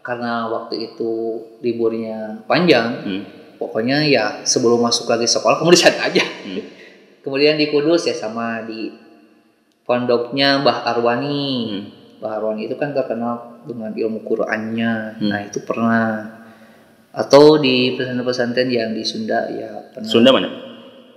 karena 0.00 0.46
waktu 0.46 0.92
itu 0.92 1.12
liburnya 1.58 2.46
panjang, 2.46 2.88
Hmm. 3.02 3.22
pokoknya 3.58 4.06
ya 4.06 4.24
sebelum 4.42 4.78
masuk 4.78 5.08
lagi 5.08 5.26
sekolah 5.26 5.58
kamu 5.58 5.74
di 5.74 5.80
sana 5.80 6.06
aja. 6.06 6.22
Hmm. 6.22 6.62
Kemudian 7.26 7.58
di 7.58 7.66
Kudus 7.68 8.06
ya 8.06 8.14
sama 8.14 8.62
di 8.62 8.94
pondoknya 9.82 10.62
Mbah 10.62 10.78
Arwani. 10.86 11.46
Hmm. 11.66 11.82
Arwani 12.28 12.66
itu 12.66 12.74
kan 12.74 12.90
terkenal 12.90 13.34
dengan 13.62 13.90
ilmu 13.90 14.20
Qur'annya. 14.20 15.18
Hmm. 15.18 15.28
Nah, 15.28 15.40
itu 15.42 15.58
pernah 15.60 16.32
atau 17.10 17.56
di 17.56 17.94
pesantren-pesantren 17.94 18.68
yang 18.68 18.92
di 18.92 19.00
Sunda 19.00 19.48
ya 19.48 19.88
pernah 19.88 20.04
Sunda 20.06 20.30
mana? 20.30 20.48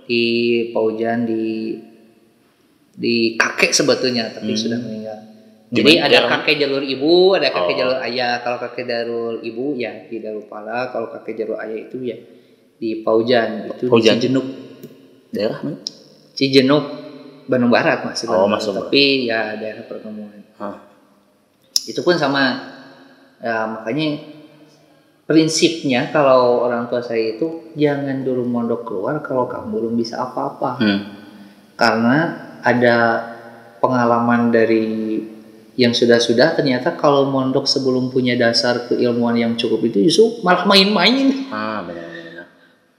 di 0.02 0.24
Paujan 0.70 1.22
di 1.22 1.76
di 2.90 3.14
kakek 3.34 3.70
sebetulnya 3.70 4.26
tapi 4.28 4.50
Hmm. 4.50 4.58
sudah 4.58 4.78
meninggal. 4.78 5.18
Di 5.70 5.78
Jadi 5.78 5.92
ada 5.96 6.18
kakek 6.28 6.58
jalur 6.58 6.82
ibu, 6.82 7.30
ada 7.32 7.46
kakek 7.48 7.74
Oh. 7.74 7.78
jalur 7.78 7.98
ayah. 8.02 8.42
Kalau 8.42 8.58
kakek 8.58 8.84
jalur 8.84 9.38
ibu 9.38 9.78
ya 9.78 10.02
di 10.04 10.18
Darupala, 10.18 10.90
kalau 10.90 11.06
kakek 11.08 11.38
jalur 11.38 11.62
ayah 11.62 11.78
itu 11.78 12.02
ya 12.02 12.18
di 12.74 13.00
Paujan, 13.00 13.70
itu 13.70 13.86
Paujan. 13.86 14.18
di 14.18 14.26
Cijenuk. 14.26 14.46
Daerah 15.30 15.58
mana? 15.62 15.78
Cijenuk 16.34 16.84
Bandung 17.46 17.70
Barat 17.70 18.02
masih 18.02 18.26
Oh, 18.26 18.34
Bandung 18.40 18.50
masuk. 18.56 18.72
Tapi 18.90 19.30
ya 19.30 19.54
daerah 19.54 19.86
pertemuan. 19.86 20.42
Hah. 20.58 20.89
Itu 21.86 22.00
pun 22.00 22.14
sama 22.14 22.60
ya 23.38 23.64
makanya 23.64 24.20
prinsipnya 25.24 26.10
kalau 26.10 26.60
orang 26.60 26.90
tua 26.90 26.98
saya 26.98 27.38
itu 27.38 27.70
jangan 27.72 28.20
dulu 28.20 28.42
mondok 28.42 28.82
keluar 28.82 29.22
kalau 29.22 29.46
kamu 29.46 29.66
belum 29.70 29.94
bisa 29.94 30.18
apa-apa 30.20 30.70
Hmm. 30.76 31.00
karena 31.72 32.16
ada 32.60 32.96
pengalaman 33.78 34.50
dari 34.50 35.16
yang 35.72 35.94
sudah-sudah 35.94 36.52
ternyata 36.52 36.92
kalau 36.92 37.24
mondok 37.24 37.64
sebelum 37.64 38.10
punya 38.10 38.34
dasar 38.34 38.84
keilmuan 38.84 39.32
yang 39.32 39.54
cukup 39.54 39.80
itu 39.82 40.04
justru 40.04 40.42
malah 40.42 40.66
main-main 40.66 41.48
Ah, 41.48 41.80
benar 41.80 42.04
benar. 42.04 42.26
benar. 42.26 42.46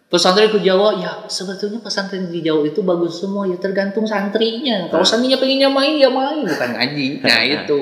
pesantren 0.07 0.49
ke 0.49 0.59
Jawa 0.59 0.97
ya 0.97 1.27
sebetulnya 1.27 1.77
pesantren 1.77 2.25
di 2.25 2.41
Jawa 2.41 2.65
itu 2.65 2.81
bagus 2.81 3.19
semua 3.19 3.45
ya 3.45 3.55
tergantung 3.55 4.03
santrinya 4.03 4.87
kalau 4.87 5.03
Hmm. 5.03 5.11
santrinya 5.13 5.37
pengennya 5.37 5.69
main 5.69 5.93
ya 5.95 6.09
main 6.09 6.41
bukan 6.41 6.69
ngaji 6.73 7.07
nah 7.21 7.41
itu 7.43 7.79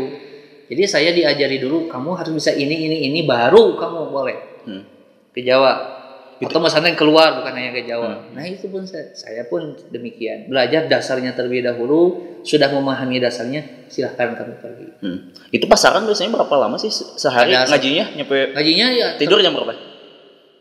jadi 0.70 0.82
saya 0.86 1.10
diajari 1.12 1.58
dulu 1.58 1.86
kamu 1.86 2.10
harus 2.16 2.32
bisa 2.32 2.52
ini 2.52 2.86
ini 2.86 2.98
ini 3.06 3.22
baru 3.24 3.74
kamu 3.76 4.00
boleh 4.08 4.38
Hmm. 4.62 4.84
ke 5.30 5.42
Jawa 5.42 5.98
atau 6.40 6.56
pesantren 6.58 6.94
keluar 6.94 7.36
bukan 7.36 7.52
hanya 7.52 7.72
ke 7.72 7.84
Jawa 7.84 8.08
Hmm. 8.22 8.32
nah 8.32 8.44
itu 8.44 8.68
pun 8.68 8.84
saya, 8.84 9.12
saya 9.12 9.44
pun 9.44 9.76
demikian 9.90 10.46
belajar 10.46 10.86
dasarnya 10.86 11.34
terlebih 11.34 11.64
dahulu 11.64 12.16
sudah 12.42 12.70
memahami 12.70 13.18
dasarnya 13.18 13.88
silahkan 13.88 14.32
kamu 14.34 14.54
pergi 14.58 14.88
Hmm. 15.00 15.20
Itu 15.50 15.66
pasaran 15.66 16.04
biasanya 16.04 16.32
berapa 16.34 16.56
lama 16.58 16.76
sih 16.76 16.88
se- 16.88 17.18
sehari 17.18 17.52
Ada- 17.52 17.68
ngajinya 17.70 18.06
nyampe 18.16 18.54
ngajinya 18.54 18.88
ya 18.94 19.08
tidur 19.16 19.40
jam 19.40 19.52
berapa? 19.52 19.74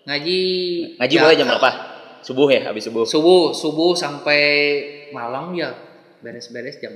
ngaji 0.05 0.41
Ngaji 0.97 1.15
ya, 1.15 1.21
mulai 1.21 1.37
jam 1.37 1.47
berapa? 1.47 1.71
Subuh 2.19 2.49
ya, 2.49 2.61
habis 2.67 2.83
subuh. 2.83 3.05
subuh 3.05 3.53
subuh 3.53 3.93
sampai 3.95 4.41
malam 5.11 5.53
ya 5.53 5.71
beres-beres 6.19 6.79
jam 6.79 6.91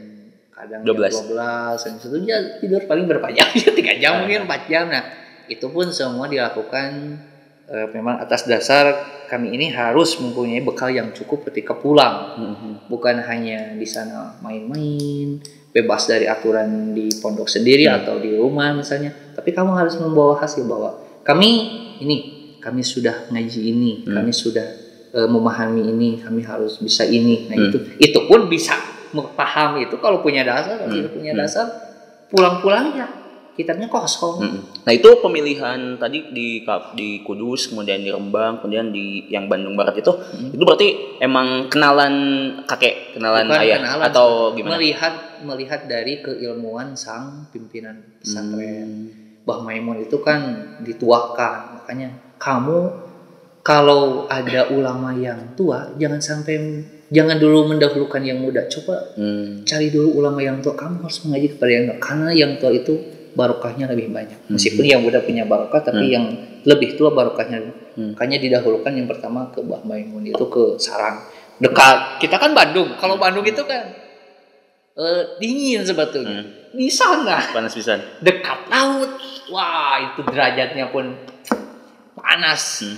kadang 0.53 0.81
12. 0.83 1.09
jam 1.09 1.25
12 1.33 1.81
jam 1.81 1.95
satu 1.97 2.17
ya 2.21 2.39
tidur 2.59 2.85
paling 2.85 3.05
berapa 3.05 3.29
jam 3.31 3.49
ya 3.51 3.71
tiga 3.79 3.93
jam 3.95 4.13
mungkin 4.21 4.45
empat 4.45 4.63
jam 4.67 4.87
nah 4.87 5.05
itu 5.47 5.67
pun 5.67 5.89
semua 5.91 6.27
dilakukan 6.27 7.19
eh, 7.67 7.87
memang 7.91 8.19
atas 8.19 8.45
dasar 8.45 8.93
kami 9.27 9.53
ini 9.53 9.69
harus 9.69 10.17
mempunyai 10.17 10.61
bekal 10.61 10.89
yang 10.89 11.11
cukup 11.11 11.49
ketika 11.49 11.73
pulang 11.73 12.37
Mhm. 12.37 12.71
bukan 12.87 13.17
hanya 13.23 13.73
di 13.73 13.85
sana 13.85 14.37
main-main 14.39 15.41
bebas 15.69 16.05
dari 16.05 16.29
aturan 16.29 16.93
di 16.93 17.09
pondok 17.17 17.49
sendiri 17.49 17.89
Hmm. 17.89 17.97
atau 17.99 18.15
di 18.17 18.37
rumah 18.37 18.71
misalnya 18.73 19.09
tapi 19.33 19.51
kamu 19.51 19.73
harus 19.73 19.97
membawa 19.97 20.37
hasil 20.37 20.63
bahwa 20.63 20.95
kami 21.23 21.51
ini 21.99 22.17
kami 22.61 22.85
sudah 22.85 23.33
ngaji 23.33 23.61
ini 23.67 23.93
Hmm. 24.05 24.15
kami 24.15 24.31
sudah 24.31 24.67
eh, 25.11 25.29
memahami 25.29 25.83
ini 25.87 26.09
kami 26.21 26.41
harus 26.41 26.77
bisa 26.77 27.03
ini 27.03 27.49
nah 27.49 27.57
Hmm. 27.57 27.69
itu 27.69 27.79
itu 27.99 28.21
pun 28.23 28.47
bisa 28.47 28.77
paham 29.37 29.77
itu 29.79 29.95
kalau 30.01 30.25
punya 30.25 30.43
dasar 30.43 30.81
kalau 30.81 30.89
Hmm. 30.89 30.99
tidak 30.99 31.13
punya 31.13 31.33
Hmm. 31.37 31.41
dasar 31.45 31.67
pulang-pulang 32.33 32.97
ya 32.97 33.09
kitabnya 33.53 33.85
kosong. 33.85 34.41
Mm-mm. 34.41 34.61
Nah 34.89 34.93
itu 34.97 35.09
pemilihan 35.21 36.01
tadi 36.01 36.33
di 36.33 36.65
di 36.97 37.09
Kudus, 37.21 37.69
kemudian 37.69 38.01
di 38.01 38.09
Rembang, 38.09 38.65
kemudian 38.65 38.89
di 38.89 39.29
yang 39.29 39.45
Bandung 39.45 39.77
Barat 39.77 39.93
itu, 40.01 40.09
itu 40.57 40.63
berarti 40.65 41.21
emang 41.21 41.69
kenalan 41.69 42.15
kakek, 42.65 43.13
kenalan 43.13 43.45
Bukan 43.45 43.61
ayah 43.61 43.79
kenalan, 43.85 44.05
atau 44.09 44.29
gimana? 44.57 44.81
Melihat 44.81 45.15
melihat 45.45 45.81
dari 45.85 46.25
keilmuan 46.25 46.97
sang 46.97 47.53
pimpinan 47.53 48.01
pesantren. 48.25 48.89
Hmm. 49.13 49.45
Mbah 49.45 49.61
Maimun 49.69 50.01
itu 50.01 50.17
kan 50.25 50.41
dituakan, 50.81 51.85
makanya 51.85 52.09
kamu 52.41 52.89
kalau 53.61 54.33
ada 54.33 54.73
ulama 54.73 55.13
yang 55.13 55.53
tua 55.59 55.93
jangan 56.01 56.25
sampai 56.25 56.57
jangan 57.13 57.37
dulu 57.37 57.69
mendahulukan 57.69 58.25
yang 58.25 58.41
muda. 58.41 58.65
Coba 58.73 59.13
Hmm. 59.15 59.63
cari 59.69 59.93
dulu 59.93 60.17
ulama 60.17 60.41
yang 60.41 60.65
tua. 60.65 60.73
Kamu 60.73 61.05
harus 61.05 61.21
mengaji 61.29 61.53
kepada 61.55 61.71
yang 61.71 61.85
tua 61.93 61.99
karena 62.01 62.29
yang 62.33 62.53
tua 62.57 62.73
itu 62.73 62.95
barokahnya 63.33 63.89
lebih 63.93 64.09
banyak. 64.13 64.49
Meskipun 64.49 64.85
yang 64.85 65.01
muda 65.05 65.21
punya 65.21 65.45
barokah, 65.45 65.81
tapi 65.85 66.13
yang 66.13 66.25
lebih 66.65 66.97
tua 66.97 67.13
barokahnya. 67.13 67.61
Hmm. 67.93 68.17
Makanya 68.17 68.41
didahulukan 68.41 68.93
yang 68.97 69.05
pertama 69.05 69.53
ke 69.53 69.61
Mbah 69.61 69.85
Maimun 69.85 70.25
itu 70.25 70.45
ke 70.49 70.81
Sarang 70.81 71.21
dekat. 71.61 72.19
Kita 72.19 72.41
kan 72.41 72.57
Bandung. 72.57 72.97
Kalau 72.97 73.21
Bandung 73.21 73.45
itu 73.45 73.61
kan 73.69 73.93
eh, 74.97 75.23
dingin 75.41 75.85
sebetulnya. 75.85 76.45
Di 76.73 76.89
sana 76.89 77.37
Panas 77.53 77.77
pisan. 77.77 78.01
dekat 78.25 78.69
laut. 78.73 79.13
Wah, 79.53 80.01
itu 80.01 80.25
derajatnya 80.25 80.89
pun 80.89 81.13
panas. 82.17 82.85
Hmm. 82.85 82.97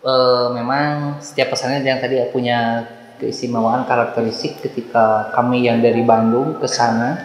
Eh, 0.00 0.46
memang 0.56 1.18
setiap 1.20 1.52
pesantren 1.52 1.84
yang 1.84 2.00
tadi 2.00 2.16
punya 2.30 2.86
keistimewaan 3.20 3.84
karakteristik 3.84 4.64
ketika 4.64 5.28
kami 5.36 5.68
yang 5.68 5.84
dari 5.84 6.00
Bandung 6.00 6.56
ke 6.56 6.66
sana 6.66 7.20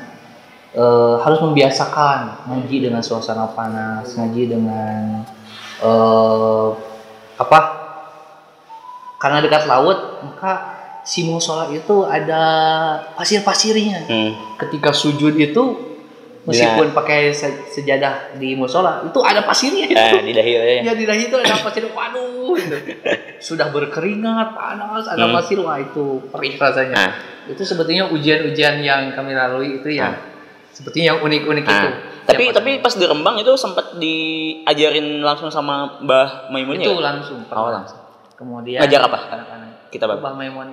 eh, 0.76 1.16
harus 1.24 1.40
membiasakan 1.40 2.52
ngaji 2.52 2.92
dengan 2.92 3.00
suasana 3.00 3.48
panas, 3.56 4.12
ngaji 4.20 4.44
dengan 4.52 5.24
eh, 5.80 6.70
apa? 7.40 7.60
Karena 9.16 9.40
dekat 9.42 9.66
laut, 9.66 10.22
maka 10.22 10.76
si 11.08 11.24
musola 11.24 11.70
itu 11.72 12.04
ada 12.04 12.44
pasir-pasirnya 13.16 14.10
Hmm. 14.10 14.32
ketika 14.60 14.92
sujud 14.92 15.38
itu 15.38 15.95
meskipun 16.46 16.94
pakai 16.94 17.30
se- 17.30 17.68
sejadah 17.70 18.36
di 18.36 18.54
musola 18.54 19.02
itu 19.02 19.20
ada 19.20 19.42
pasirnya 19.42 19.86
itu. 19.86 19.98
Eh, 19.98 20.22
di 20.22 20.32
dahi 20.32 20.52
ya. 20.52 20.62
Ya 20.82 20.94
di 20.94 21.04
dahi 21.04 21.26
itu 21.26 21.36
ada 21.36 21.58
pasir 21.58 21.84
waduh 21.86 22.54
gitu. 22.54 22.78
Sudah 23.40 23.70
berkeringat, 23.70 24.54
panas, 24.54 25.06
ada 25.06 25.26
Hmm. 25.26 25.34
pasir 25.34 25.58
wah 25.58 25.76
itu 25.76 26.22
perih 26.30 26.54
rasanya. 26.56 26.96
Nah, 26.96 27.12
Itu 27.46 27.62
sebetulnya 27.62 28.10
ujian-ujian 28.10 28.80
yang 28.80 29.10
kami 29.12 29.34
lalui 29.34 29.78
itu 29.78 29.90
yang 29.92 30.18
sepertinya 30.72 31.14
yang 31.14 31.20
unik-unik 31.22 31.62
nah. 31.64 31.74
itu. 31.76 31.90
Tapi 32.26 32.44
Siapa 32.44 32.58
tapi 32.58 32.72
pas 32.80 32.90
di 32.92 33.06
Rembang 33.06 33.38
itu 33.38 33.54
sempat 33.54 33.86
diajarin 33.96 35.22
langsung 35.22 35.50
sama 35.50 36.02
Mbah 36.02 36.50
Maimun 36.50 36.78
itu 36.78 36.90
ya? 36.92 37.06
langsung. 37.06 37.46
Oh, 37.48 37.70
langsung. 37.70 38.02
Kemudian 38.34 38.82
Ngajar 38.82 39.02
apa? 39.04 39.20
Anak-anak. 39.32 39.72
Kita. 39.90 40.10
Mbah 40.10 40.34
Maimun 40.34 40.70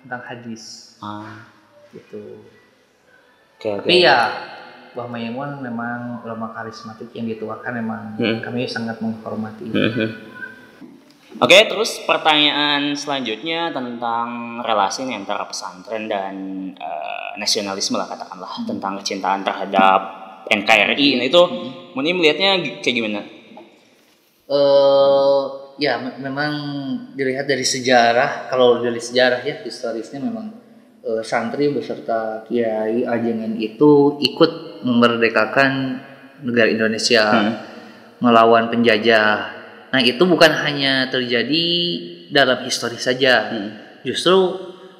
tentang 0.00 0.22
hadis 0.22 0.92
Ah, 0.98 1.48
gitu. 1.90 2.44
oke 3.56 3.68
oke. 3.74 3.88
Tapi 3.88 3.96
ya 3.98 4.18
Mbah 4.90 5.06
Maimun 5.06 5.62
memang 5.62 6.18
ulama 6.20 6.50
karismatik 6.50 7.14
yang 7.14 7.26
dituakan 7.26 7.72
memang 7.78 8.02
Hmm. 8.18 8.38
kami 8.42 8.66
sangat 8.66 8.98
menghormati. 8.98 9.70
Mhm. 9.70 10.08
Oke, 11.38 11.56
terus 11.64 12.02
pertanyaan 12.04 12.92
selanjutnya 12.92 13.70
tentang 13.70 14.58
relasi 14.60 15.06
nih 15.06 15.14
antara 15.16 15.46
pesantren 15.46 16.10
dan 16.10 16.34
eh, 16.74 17.30
nasionalisme 17.38 17.94
lah 17.94 18.10
katakanlah 18.10 18.66
tentang 18.66 18.98
kecintaan 18.98 19.46
terhadap 19.46 20.00
NKRI. 20.50 21.16
Nah 21.16 21.26
itu, 21.26 21.42
Muni 21.90 22.10
melihatnya 22.12 22.54
kayak 22.82 22.94
gimana? 22.94 23.20
eh 24.50 25.42
ya 25.78 25.94
me- 25.96 26.18
memang 26.18 26.52
dilihat 27.14 27.46
dari 27.46 27.62
sejarah 27.62 28.50
kalau 28.50 28.82
dari 28.82 28.98
sejarah 28.98 29.40
ya 29.40 29.62
historisnya 29.62 30.18
memang 30.18 30.50
eh, 31.00 31.22
santri 31.22 31.70
beserta 31.70 32.42
kiai 32.44 33.06
ajengan 33.06 33.54
itu 33.54 34.18
ikut 34.18 34.69
memerdekakan 34.84 36.00
negara 36.44 36.68
Indonesia 36.68 37.24
Hmm. 37.28 37.54
melawan 38.20 38.68
penjajah. 38.68 39.32
Nah 39.90 40.00
itu 40.04 40.20
bukan 40.28 40.52
hanya 40.52 41.08
terjadi 41.08 41.66
dalam 42.28 42.60
historis 42.64 43.04
saja, 43.04 43.48
Hmm. 43.48 43.70
justru 44.04 44.56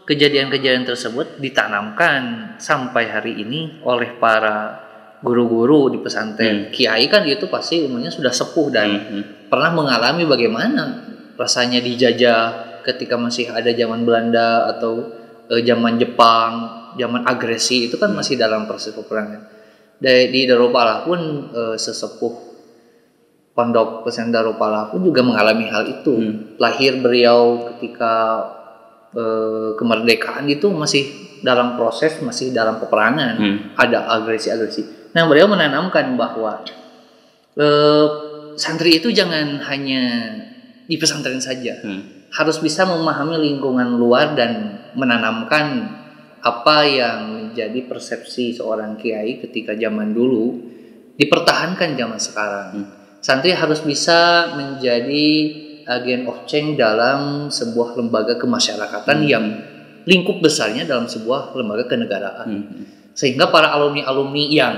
kejadian-kejadian 0.08 0.88
tersebut 0.88 1.38
ditanamkan 1.38 2.54
sampai 2.58 3.06
hari 3.06 3.38
ini 3.44 3.78
oleh 3.84 4.16
para 4.18 4.80
guru-guru 5.20 5.92
di 5.92 5.98
pesantren. 6.00 6.72
Kiai 6.72 7.06
kan 7.12 7.28
itu 7.28 7.44
pasti 7.46 7.84
umumnya 7.84 8.08
sudah 8.08 8.32
sepuh 8.32 8.68
dan 8.72 8.88
Mhm. 8.90 9.22
pernah 9.52 9.70
mengalami 9.70 10.24
bagaimana 10.24 11.06
rasanya 11.36 11.78
dijajah 11.84 12.80
ketika 12.82 13.20
masih 13.20 13.52
ada 13.52 13.68
zaman 13.70 14.08
Belanda 14.08 14.64
atau 14.72 15.20
eh, 15.50 15.66
zaman 15.66 15.98
Jepang, 15.98 16.52
zaman 16.94 17.26
agresi 17.26 17.90
itu 17.90 17.98
kan 17.98 18.14
masih 18.14 18.38
dalam 18.38 18.70
proses 18.70 18.94
peperangan. 18.94 19.59
Di, 20.00 20.32
di 20.32 20.48
Darupala 20.48 21.04
pun 21.04 21.20
eh, 21.52 21.76
sesepuh 21.76 22.34
pondok 23.52 24.08
pesantren 24.08 24.32
Darupala 24.32 24.88
pun 24.88 25.04
juga 25.04 25.20
mengalami 25.20 25.68
hal 25.68 25.84
itu. 26.00 26.14
Lahir 26.56 26.96
beliau 27.04 27.68
ketika 27.76 28.14
eh, 29.12 29.76
kemerdekaan 29.76 30.48
itu 30.48 30.72
masih 30.72 31.04
dalam 31.44 31.76
proses, 31.76 32.20
masih 32.20 32.52
dalam 32.52 32.76
peperangan, 32.80 33.34
Hmm. 33.40 33.56
ada 33.76 34.08
agresi-agresi. 34.20 35.12
Nah, 35.16 35.24
beliau 35.28 35.48
menanamkan 35.48 36.16
bahwa 36.16 36.64
eh, 37.56 38.06
santri 38.56 39.00
itu 39.00 39.08
jangan 39.12 39.60
hanya 39.68 40.02
di 40.84 40.96
pesantren 41.00 41.40
saja, 41.40 41.80
Hmm. 41.80 42.28
harus 42.30 42.60
bisa 42.60 42.84
memahami 42.86 43.40
lingkungan 43.40 43.96
luar 43.96 44.36
dan 44.36 44.80
menanamkan 44.94 45.96
apa 46.40 46.76
yang 46.88 47.18
menjadi 47.50 47.84
persepsi 47.90 48.54
seorang 48.54 48.94
kiai 48.94 49.42
ketika 49.42 49.74
zaman 49.74 50.14
dulu 50.14 50.56
dipertahankan 51.18 51.98
zaman 51.98 52.20
sekarang. 52.22 52.68
Hmm. 52.72 52.86
Santri 53.20 53.52
harus 53.52 53.84
bisa 53.84 54.54
menjadi 54.56 55.26
agen 55.84 56.24
of 56.30 56.46
change 56.48 56.80
dalam 56.80 57.52
sebuah 57.52 57.98
lembaga 57.98 58.38
kemasyarakatan 58.40 59.18
yang 59.26 59.44
lingkup 60.08 60.40
besarnya 60.40 60.88
dalam 60.88 61.04
sebuah 61.04 61.52
lembaga 61.52 61.84
kenegaraan 61.90 62.48
Hmm. 62.48 62.84
sehingga 63.12 63.52
para 63.52 63.68
alumni-alumni 63.76 64.44
yang 64.48 64.74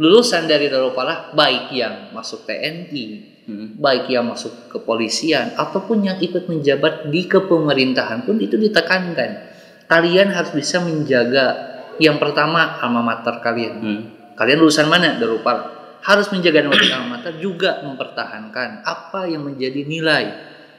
lulusan 0.00 0.48
dari 0.48 0.72
Darupala 0.72 1.36
baik 1.36 1.68
yang 1.76 2.14
masuk 2.16 2.48
TNI, 2.48 3.04
Hmm. 3.44 3.76
baik 3.76 4.08
yang 4.08 4.24
masuk 4.24 4.70
kepolisian 4.72 5.52
ataupun 5.58 6.06
yang 6.06 6.16
ikut 6.22 6.48
menjabat 6.48 7.12
di 7.12 7.28
kepemerintahan 7.28 8.24
pun 8.24 8.38
itu 8.40 8.56
ditekankan. 8.56 9.52
Kalian 9.90 10.32
harus 10.32 10.56
bisa 10.56 10.80
menjaga 10.80 11.71
yang 11.98 12.16
pertama 12.16 12.78
alma 12.78 13.02
mater 13.02 13.40
kalian. 13.40 13.74
Hmm. 13.76 14.00
Kalian 14.32 14.58
lulusan 14.60 14.86
mana? 14.86 15.16
Darupala. 15.16 15.96
Harus 16.02 16.30
menjaga 16.30 16.62
nama 16.62 16.74
baik 16.74 16.92
alma 16.92 17.08
mater 17.16 17.36
juga 17.36 17.82
mempertahankan 17.82 18.82
apa 18.82 19.26
yang 19.26 19.42
menjadi 19.42 19.82
nilai 19.82 20.24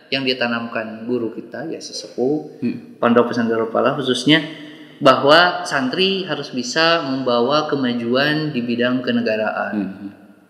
yang 0.10 0.22
ditanamkan 0.22 1.04
guru 1.04 1.32
kita 1.32 1.66
ya 1.68 1.80
sesepuh 1.80 2.60
Hmm. 2.60 3.00
Pondok 3.00 3.32
Pesantren 3.32 3.56
Darupala 3.56 3.94
khususnya 3.94 4.44
bahwa 5.00 5.64
santri 5.64 6.24
harus 6.24 6.50
bisa 6.50 7.02
membawa 7.02 7.68
kemajuan 7.68 8.52
di 8.52 8.62
bidang 8.62 9.02
kenegaraan. 9.02 9.74
Hmm. 9.74 10.10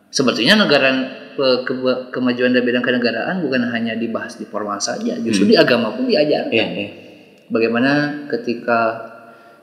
Sebetulnya 0.09 0.53
negara 0.53 0.89
ke- 1.33 1.65
ke- 1.65 2.01
kemajuan 2.11 2.53
dalam 2.53 2.61
bidang 2.63 2.85
kenegaraan 2.85 3.41
bukan 3.41 3.65
hanya 3.73 3.97
dibahas 3.97 4.37
di 4.37 4.45
formal 4.45 4.77
saja, 4.77 5.17
justru 5.17 5.49
di 5.49 5.57
agama 5.57 5.89
pun 5.89 6.05
diajarkan. 6.05 6.53
Iya, 6.53 6.65
iya. 6.69 6.89
Bagaimana 7.49 7.91
ketika 8.29 9.09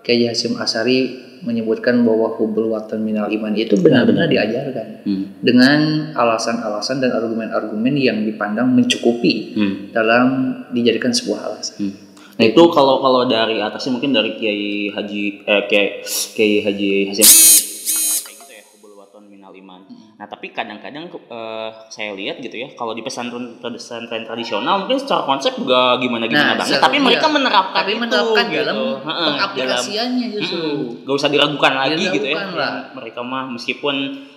Kiai 0.01 0.27
Hasyim 0.27 0.57
Asari 0.57 0.99
menyebutkan 1.41 2.05
bahwa 2.05 2.37
hubul 2.37 2.69
watan 2.69 3.01
minal 3.01 3.29
iman 3.29 3.53
itu 3.53 3.73
benar-benar 3.77 4.29
diajarkan 4.29 5.01
Hmm. 5.01 5.41
dengan 5.41 5.81
alasan-alasan 6.13 7.01
dan 7.01 7.17
argumen-argumen 7.17 7.97
yang 7.97 8.21
dipandang 8.23 8.69
mencukupi 8.69 9.57
Hmm. 9.57 9.75
dalam 9.91 10.27
dijadikan 10.69 11.09
sebuah 11.09 11.49
alasan. 11.49 11.77
Hmm. 11.81 11.95
Nah 12.37 12.45
itu 12.45 12.63
kalau 12.69 13.01
kalau 13.01 13.25
dari 13.25 13.57
atasnya 13.57 13.93
mungkin 13.95 14.13
dari 14.13 14.37
Kiai 14.37 14.93
Haji 14.93 15.23
eh, 15.45 15.63
Kiai 15.65 15.89
Kiai 16.33 16.55
Haji 16.61 16.89
Hasim 17.09 17.25
kayak 18.23 18.37
gitu 18.37 18.53
ya 18.53 18.63
hubul 18.73 18.93
waton 18.97 19.25
minal 19.25 19.53
iman. 19.53 19.81
Nah 20.21 20.29
tapi 20.29 20.53
kadang-kadang 20.53 21.09
eh, 21.09 21.69
saya 21.89 22.13
lihat 22.13 22.39
gitu 22.39 22.53
ya 22.55 22.69
kalau 22.77 22.93
di 22.93 23.01
pesantren 23.01 23.57
pesantren 23.57 24.21
tradisional 24.21 24.85
mungkin 24.85 25.01
secara 25.01 25.25
konsep 25.25 25.57
juga 25.57 25.97
gimana 25.97 26.29
gimana 26.29 26.53
Nah, 26.53 26.57
banget. 26.61 26.77
Tapi 26.77 26.97
mereka 27.01 27.25
iya. 27.25 27.33
menerapkan 27.33 27.81
Tapi 27.81 27.91
itu 27.91 28.03
menerapkan 28.05 28.45
gitu. 28.45 28.59
dalam 28.61 28.77
Heeh, 29.01 29.27
pengaplikasiannya 29.33 30.27
justru. 30.31 30.61
Mm-mm. 30.61 31.09
Gak 31.09 31.17
usah 31.17 31.29
diragukan 31.29 31.73
lagi 31.73 31.97
Diragukan 31.97 32.15
gitu 32.21 32.27
ya. 32.29 32.45
lah. 32.53 32.73
Mereka 32.93 33.21
mah 33.25 33.45
meskipun 33.49 33.95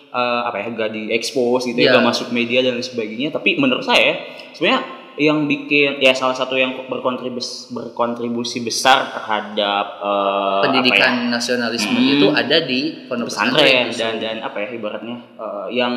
eh, 0.08 0.42
apa 0.48 0.56
ya 0.56 0.68
gak 0.72 0.90
diekspos 0.96 1.68
gitu 1.68 1.76
ya, 1.76 1.92
Iya. 1.92 1.94
gak 2.00 2.06
masuk 2.08 2.28
media 2.32 2.64
dan 2.64 2.80
sebagainya. 2.80 3.36
Tapi 3.36 3.60
menurut 3.60 3.84
saya 3.84 4.24
sebenarnya 4.56 5.03
yang 5.16 5.46
bikin 5.46 5.98
ya 5.98 6.12
salah 6.12 6.34
satu 6.34 6.54
yang 6.54 6.74
berkontribusi 6.86 7.70
berkontribusi 7.70 8.62
besar 8.62 9.12
terhadap 9.12 9.86
eh, 10.02 10.60
pendidikan 10.64 11.30
ya, 11.30 11.38
nasionalisme 11.38 11.94
Hmm. 11.94 12.14
itu 12.14 12.28
ada 12.30 12.58
di 12.62 13.06
pondok 13.06 13.30
pesantren 13.30 13.90
dan 13.90 14.14
dan 14.18 14.36
apa 14.42 14.58
ya 14.58 14.70
ibaratnya 14.72 15.18
eh, 15.38 15.66
yang 15.72 15.94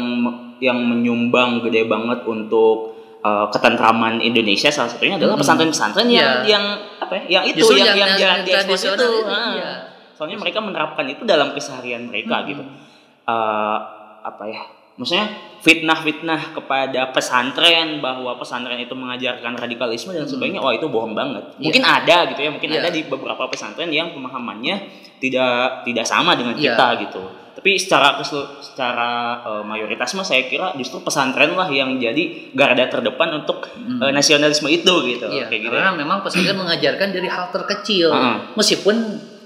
yang 0.58 0.76
menyumbang 0.76 1.60
gede 1.62 1.84
banget 1.84 2.24
untuk 2.24 2.92
eh, 3.20 3.46
ketentraman 3.50 4.20
Indonesia 4.20 4.68
salah 4.68 4.88
satunya 4.88 5.16
adalah 5.16 5.34
Hmm. 5.34 5.42
pesantren-pesantren 5.42 6.06
yang 6.06 6.44
Iya. 6.44 6.60
yang 6.60 6.64
apa 7.00 7.12
ya 7.16 7.22
yang 7.28 7.44
itu 7.48 7.58
Justru 7.62 7.76
yang 7.80 7.96
yang- 7.96 7.96
yang, 7.96 8.10
yang 8.16 8.38
yang 8.44 8.64
itu, 8.68 8.86
itu, 8.86 9.08
iya. 9.56 9.72
soalnya 10.12 10.36
mereka 10.36 10.60
menerapkan 10.60 11.04
itu 11.06 11.22
dalam 11.24 11.50
keseharian 11.50 12.06
mereka 12.06 12.42
Hmm. 12.42 12.48
gitu 12.52 12.64
Eh, 13.26 13.78
apa 14.22 14.44
ya 14.46 14.62
maksudnya 14.96 15.28
fitnah-fitnah 15.60 16.54
kepada 16.54 17.10
pesantren 17.10 17.98
bahwa 17.98 18.32
pesantren 18.34 18.78
itu 18.78 18.92
mengajarkan 18.92 19.52
radikalisme 19.54 20.10
dan 20.10 20.24
sebagainya 20.24 20.58
wah 20.58 20.70
itu 20.70 20.86
bohong 20.86 21.12
banget 21.12 21.42
mungkin 21.58 21.82
ada 21.82 22.30
gitu 22.30 22.40
ya 22.40 22.50
mungkin 22.50 22.70
Iya. 22.70 22.80
ada 22.80 22.88
di 22.88 23.02
beberapa 23.02 23.44
pesantren 23.46 23.90
yang 23.90 24.10
pemahamannya 24.10 24.76
tidak 25.18 25.82
tidak 25.82 26.04
sama 26.04 26.32
dengan 26.32 26.54
Iya. 26.54 26.72
kita 26.72 26.86
gitu 27.02 27.22
tapi 27.52 27.72
secara 27.74 28.20
secara 28.22 29.10
eh, 29.42 29.64
mayoritas 29.64 30.12
mah 30.12 30.22
saya 30.22 30.44
kira 30.44 30.76
justru 30.76 31.00
pesantren 31.00 31.52
lah 31.52 31.66
yang 31.66 31.96
jadi 31.96 32.52
garda 32.52 32.86
terdepan 32.86 33.32
untuk 33.34 33.66
Hmm. 33.72 33.98
eh, 33.98 34.12
nasionalisme 34.12 34.68
itu 34.68 34.92
gitu 35.08 35.26
Iya, 35.26 35.48
kayak 35.48 35.60
gitu 35.62 35.72
karena 35.72 35.90
ya. 35.90 35.98
memang 35.98 36.20
pesantren 36.20 36.54
mengajarkan 36.54 37.08
dari 37.10 37.26
hal 37.26 37.48
terkecil, 37.50 38.08
Heeh. 38.08 38.36
meskipun 38.54 38.96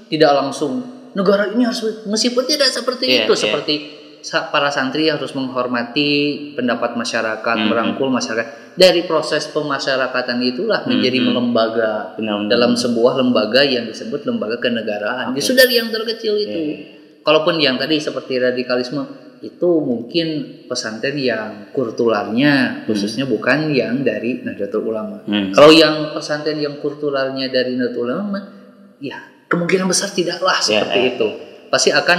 tidak 0.07 0.31
langsung 0.37 0.83
negara 1.11 1.51
ini 1.51 1.63
harus 1.63 1.81
meskipun 2.05 2.45
tidak 2.45 2.69
seperti 2.69 3.05
Iya, 3.09 3.19
itu, 3.25 3.33
iya. 3.33 3.41
seperti 3.41 3.75
para 4.23 4.69
santri 4.69 5.09
harus 5.09 5.33
menghormati 5.33 6.11
pendapat 6.53 6.95
masyarakat, 6.95 7.57
Mhm. 7.57 7.67
merangkul 7.67 8.09
masyarakat. 8.09 8.77
Dari 8.77 9.05
proses 9.05 9.49
pemasyarakatan 9.49 10.39
itulah 10.41 10.85
menjadi 10.85 11.19
Mhm. 11.21 11.33
lembaga 11.33 12.15
Benar-benar. 12.15 12.49
dalam 12.49 12.73
sebuah 12.77 13.19
lembaga 13.19 13.61
yang 13.61 13.89
disebut 13.89 14.25
lembaga 14.25 14.61
kenegaraan. 14.61 15.33
Oke. 15.33 15.41
Justru 15.41 15.57
dari 15.57 15.75
yang 15.77 15.89
terkecil 15.89 16.35
itu. 16.37 16.59
Iya. 16.59 16.77
Kalaupun 17.21 17.61
yang 17.61 17.77
tadi 17.77 18.01
seperti 18.01 18.41
radikalisme 18.41 19.05
itu 19.41 19.71
mungkin 19.81 20.29
pesantren 20.69 21.17
yang 21.17 21.73
kurtularnya 21.73 22.85
khususnya 22.85 23.25
bukan 23.25 23.73
yang 23.73 24.05
dari 24.05 24.45
Nahdlatul 24.45 24.85
Ulama. 24.85 25.25
Hmm. 25.25 25.49
Kalau 25.53 25.73
yang 25.73 26.13
pesantren 26.13 26.61
yang 26.61 26.77
kulturalnya 26.81 27.49
dari 27.49 27.77
Nahdlatul 27.77 28.05
Ulama, 28.05 28.41
ya 29.01 29.17
kemungkinan 29.49 29.89
besar 29.89 30.13
tidaklah 30.13 30.61
Ya, 30.61 30.85
seperti 30.85 30.99
ya. 31.01 31.09
itu. 31.17 31.29
Pasti 31.73 31.89
akan 31.89 32.19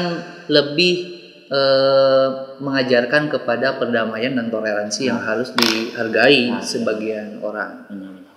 lebih 0.49 1.20
eh, 1.51 2.27
mengajarkan 2.63 3.27
kepada 3.27 3.75
perdamaian 3.75 4.31
dan 4.39 4.47
toleransi 4.47 5.11
yang 5.11 5.19
harus 5.19 5.51
dihargai 5.51 6.47
Nah. 6.47 6.63
sebagian 6.63 7.43
orang. 7.43 7.91
Benar-benar. 7.91 8.31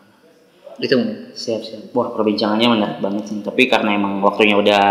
Itu 0.83 0.95
mungkin. 0.99 1.31
Siap, 1.31 1.61
siap. 1.62 1.83
Wah, 1.95 2.11
perbincangannya 2.11 2.67
menarik 2.67 2.99
banget 2.99 3.31
sih. 3.31 3.39
Tapi 3.39 3.71
karena 3.71 3.95
emang 3.95 4.19
waktunya 4.19 4.59
udah 4.59 4.85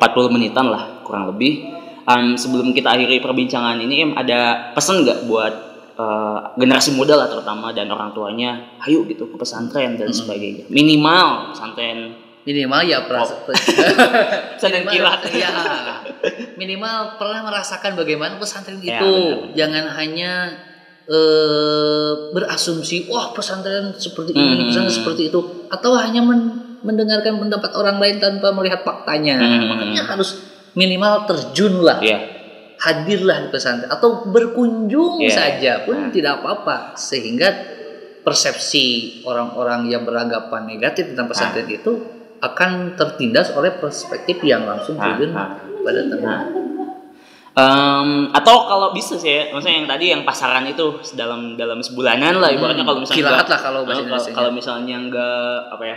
40 0.00 0.32
menitan 0.32 0.72
lah, 0.72 1.04
kurang 1.04 1.28
lebih. 1.28 1.76
Em, 2.06 2.38
sebelum 2.38 2.72
kita 2.72 2.96
akhiri 2.96 3.20
perbincangan 3.20 3.76
ini, 3.82 4.08
em, 4.08 4.12
ada 4.16 4.72
pesan 4.72 5.04
nggak 5.04 5.28
buat 5.28 5.54
eh, 5.96 6.38
generasi 6.60 6.92
muda 6.92 7.16
lah 7.16 7.24
terutama 7.24 7.72
dan 7.72 7.88
orang 7.88 8.12
tuanya, 8.12 8.76
ayo 8.84 9.08
gitu 9.08 9.32
ke 9.32 9.36
pesantren 9.40 9.96
dan 9.96 10.12
sebagainya. 10.12 10.68
Minimal 10.68 11.56
pesantren 11.56 12.12
Minimal 12.48 12.80
ya 12.86 12.98
perasa- 13.04 13.42
pesantren 13.42 14.86
minimal, 14.86 15.18
kilat. 15.18 15.20
ya, 15.34 15.50
minimal 16.54 17.18
pernah 17.18 17.42
merasakan 17.42 17.98
bagaimana 17.98 18.38
pesantren 18.38 18.78
Ya, 18.78 19.02
itu. 19.02 19.10
benar. 19.10 19.50
Jangan 19.58 19.84
hanya 19.98 20.32
eh, 21.06 22.12
berasumsi, 22.30 23.06
wah 23.06 23.30
pesantren 23.30 23.94
seperti 23.94 24.34
ini, 24.34 24.42
Hmm. 24.58 24.66
pesantren 24.66 24.90
seperti 24.92 25.30
itu, 25.30 25.38
atau 25.70 25.94
hanya 25.94 26.18
men- 26.18 26.78
mendengarkan 26.82 27.38
pendapat 27.38 27.70
orang 27.74 27.98
lain 27.98 28.18
tanpa 28.18 28.50
melihat 28.50 28.82
faktanya. 28.82 29.38
Hmm. 29.38 29.70
Makanya 29.70 30.02
harus 30.02 30.42
minimal 30.74 31.22
terjun 31.26 31.78
lah, 31.78 32.02
Iya. 32.02 32.18
hadirlah 32.78 33.38
di 33.38 33.48
pesantren, 33.50 33.86
atau 33.86 34.26
berkunjung 34.26 35.22
Ya. 35.22 35.30
saja 35.30 35.72
pun 35.82 35.94
Nah. 35.96 36.10
tidak 36.10 36.42
apa-apa, 36.42 36.98
sehingga 36.98 37.54
persepsi 38.22 39.22
orang-orang 39.22 39.86
yang 39.86 40.02
beranggapan 40.02 40.66
negatif 40.66 41.14
tentang 41.14 41.30
pesantren 41.30 41.70
itu 41.70 42.15
akan 42.38 42.70
tertindas 42.94 43.50
oleh 43.50 43.74
perspektif 43.74 44.40
yang 44.40 44.62
langsung 44.62 44.94
Nah, 44.94 45.14
terjun 45.14 45.30
nah. 45.30 45.56
pada 45.80 46.00
teman. 46.02 46.20
Nah. 46.22 46.42
Em, 47.52 48.08
atau 48.30 48.56
kalau 48.62 48.92
bisa 48.92 49.16
sih 49.16 49.30
ya, 49.30 49.42
maksudnya 49.48 49.76
yang 49.78 49.88
tadi 49.88 50.04
yang 50.06 50.22
pasaran 50.22 50.60
itu 50.64 50.84
dalam 51.12 51.56
dalam 51.56 51.80
sebulanan 51.80 52.36
lah 52.36 52.52
ibaratnya 52.52 52.84
Hmm, 52.84 52.90
kalau 52.90 53.00
misalnya 53.00 53.16
kilaat 53.18 53.36
nggak- 53.38 53.48
lah 53.48 53.60
kalau 53.62 53.80
bahasa 53.80 53.96
eh, 53.96 54.04
Indonesianya. 54.04 54.36
kalau 54.36 54.50
misalnya 54.52 54.94
enggak 54.98 55.40
apa 55.70 55.84
ya 55.86 55.96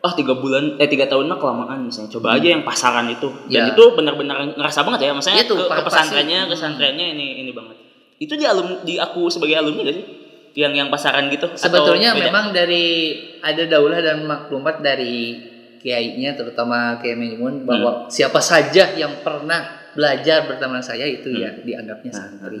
ah 0.00 0.12
tiga 0.12 0.34
bulan 0.36 0.76
eh 0.76 0.86
tiga 0.86 1.08
tahun 1.08 1.26
mah 1.26 1.38
kelamaan 1.40 1.78
misalnya 1.82 2.12
coba 2.12 2.36
aja 2.36 2.46
yang 2.46 2.62
pasaran 2.62 3.08
itu 3.08 3.26
dan 3.48 3.58
Ya. 3.58 3.72
itu 3.72 3.84
benar-benar 3.90 4.36
ngerasa 4.52 4.84
banget 4.84 5.00
ya 5.00 5.10
maksudnya 5.10 5.42
Itu, 5.42 5.56
ke, 5.56 5.64
ke 5.64 5.82
pesantrennya 5.82 6.38
ke 6.44 6.52
pesantrennya 6.52 7.06
ini 7.08 7.40
ini 7.40 7.50
banget 7.50 7.76
itu 8.20 8.32
di 8.32 8.44
alum 8.44 8.84
di 8.84 8.94
aku 8.94 9.26
sebagai 9.26 9.56
alumni 9.56 9.80
gak 9.82 9.96
sih 9.96 10.06
yang 10.54 10.70
yang 10.72 10.88
pasaran 10.88 11.26
gitu 11.26 11.48
Sebetulnya 11.50 12.14
memang 12.14 12.52
dari 12.52 13.16
ada 13.40 13.64
daulah 13.64 13.98
dan 13.98 14.22
maklumat 14.22 14.78
dari 14.78 15.40
kiainya 15.84 16.32
terutama 16.32 16.96
Kiai 16.96 17.12
Maimun 17.12 17.68
bahwa 17.68 17.90
Hmm. 17.92 18.08
siapa 18.08 18.40
saja 18.40 18.96
yang 18.96 19.20
pernah 19.20 19.60
belajar 19.92 20.48
berteman 20.48 20.80
saya 20.80 21.04
itu 21.04 21.28
ya 21.30 21.52
dianggapnya 21.54 22.08
Nah, 22.10 22.18
santri. 22.24 22.58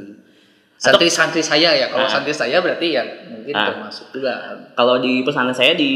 Santri-santri 0.76 1.40
saya 1.40 1.72
ya, 1.72 1.88
kalau 1.88 2.04
Nah. 2.04 2.12
santri 2.12 2.30
saya 2.30 2.60
berarti 2.60 2.92
ya 2.92 3.02
mungkin 3.26 3.50
Nah. 3.50 3.72
termasuk 3.72 4.12
juga. 4.12 4.34
kalau 4.76 5.00
di 5.00 5.24
pesantren 5.24 5.56
saya 5.56 5.72
di 5.72 5.90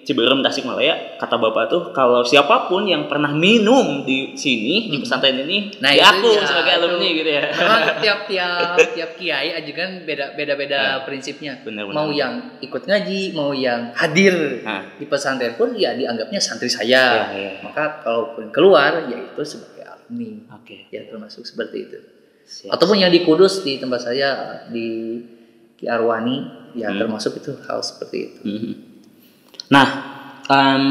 Ciberem 0.00 0.40
Tasikmalaya 0.40 1.16
kata 1.16 1.36
bapak 1.36 1.64
tuh 1.66 1.82
kalau 1.90 2.20
siapa 2.22 2.66
pun 2.66 2.82
yang 2.82 3.04
pernah 3.04 3.30
minum 3.30 4.00
di 4.00 4.32
sini 4.32 4.88
di 4.88 4.96
pesantren 4.96 5.36
ini 5.38 5.76
Nah, 5.78 5.88
di 5.88 5.96
itu 5.96 6.08
aku 6.08 6.28
ya, 6.32 6.42
sebagai 6.42 6.72
itu. 6.72 6.80
alumni 6.80 7.08
gitu 7.12 7.30
ya 7.30 7.42
Memang 7.50 7.80
tiap-tiap 8.02 8.76
tiap 8.90 9.10
kiai 9.14 9.48
aja 9.52 9.72
kan 9.72 9.90
beda 10.02 10.24
beda 10.32 10.54
beda 10.54 10.80
prinsipnya. 11.04 11.60
Benar, 11.60 11.84
benar. 11.84 11.94
Mau 11.94 12.08
yang 12.10 12.32
ikut 12.58 12.82
ngaji, 12.82 13.20
mau 13.32 13.52
yang 13.52 13.92
hadir 13.92 14.34
Nah. 14.60 14.96
di 14.96 15.04
pesantren 15.04 15.54
pun 15.54 15.72
ya 15.74 15.92
dianggapnya 15.92 16.38
santri 16.38 16.66
saya. 16.66 16.88
Iya, 16.88 17.24
iya. 17.32 17.52
Maka 17.60 18.00
kalaupun 18.00 18.48
keluar 18.50 19.04
yaitu 19.06 19.42
sebagai 19.42 19.84
alumni. 19.84 20.48
oke 20.50 20.88
Ya 20.88 21.04
termasuk 21.04 21.44
seperti 21.44 21.76
itu. 21.82 21.98
siap. 22.42 22.72
Ataupun 22.72 22.98
yang 22.98 23.08
di 23.08 23.20
Kudus 23.20 23.60
di 23.60 23.76
tempat 23.76 24.00
saya 24.02 24.30
di 24.66 25.20
Ki 25.76 25.86
Arwani 25.86 26.36
ya 26.72 26.88
Hmm. 26.88 26.98
termasuk 26.98 27.36
itu 27.36 27.52
hal 27.62 27.78
seperti 27.80 28.16
itu. 28.26 28.40
Mhm. 28.42 28.72
Nah, 29.70 29.86
em, 30.46 30.84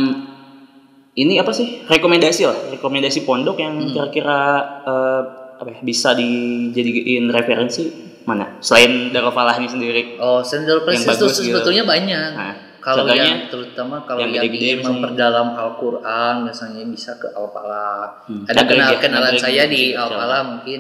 ini 1.14 1.36
apa 1.36 1.52
sih 1.52 1.84
rekomendasi 1.84 2.42
lah, 2.48 2.58
rekomendasi 2.72 3.28
pondok 3.28 3.60
yang 3.60 3.76
Hmm. 3.76 3.92
kira-kira 3.92 4.40
eh, 4.88 5.22
apa 5.60 5.70
ya, 5.76 5.80
bisa 5.84 6.16
dijadiin 6.16 7.28
referensi 7.28 7.92
mana? 8.24 8.56
Selain 8.64 9.12
Darul 9.12 9.36
Falah 9.36 9.60
ini 9.60 9.68
sendiri. 9.68 10.16
Oh, 10.16 10.40
sendal 10.40 10.80
Yang 10.88 11.04
prestis 11.04 11.16
itu 11.20 11.26
gitu. 11.28 11.60
sebetulnya 11.60 11.84
banyak. 11.84 12.32
Nah, 12.36 12.56
Kalau 12.80 13.04
yang 13.12 13.52
terutama 13.52 14.00
kalau 14.08 14.24
yang 14.24 14.40
yang, 14.40 14.48
ingin 14.48 14.80
memperdalam 14.80 15.52
Al-Qur'an 15.52 16.48
misalnya 16.48 16.88
bisa 16.88 17.20
ke 17.20 17.28
Al-Falah. 17.36 18.24
Hmm. 18.24 18.48
Ada 18.48 18.64
kenal 18.64 18.90
ya, 18.96 19.00
kenalan 19.04 19.36
saya 19.36 19.68
gitu, 19.68 19.76
di 19.76 19.84
insya 19.92 20.08
Al-Falah 20.08 20.42
mungkin 20.48 20.80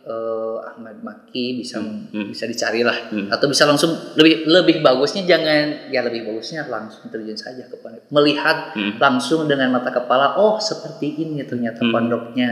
eh, 0.00 0.56
Ahmad 0.64 0.96
Maki 1.00 1.60
bisa 1.60 1.76
hmm. 1.76 2.32
bisa 2.32 2.48
dicari 2.48 2.80
lah 2.80 2.96
Hmm. 3.12 3.28
atau 3.28 3.46
bisa 3.46 3.64
langsung 3.64 3.92
lebih 4.16 4.48
lebih 4.48 4.80
bagusnya 4.80 5.28
jangan 5.28 5.92
ya 5.92 6.00
lebih 6.00 6.24
bagusnya 6.24 6.64
langsung 6.66 7.08
terjun 7.08 7.36
saja 7.36 7.68
ke 7.68 7.76
pondok 7.76 8.08
melihat 8.08 8.72
Hmm. 8.72 8.96
langsung 8.96 9.44
dengan 9.44 9.70
mata 9.70 9.90
kepala 9.90 10.36
oh 10.36 10.56
seperti 10.56 11.20
ini 11.20 11.44
ternyata 11.44 11.84
Hmm. 11.84 11.92
pondoknya 11.92 12.50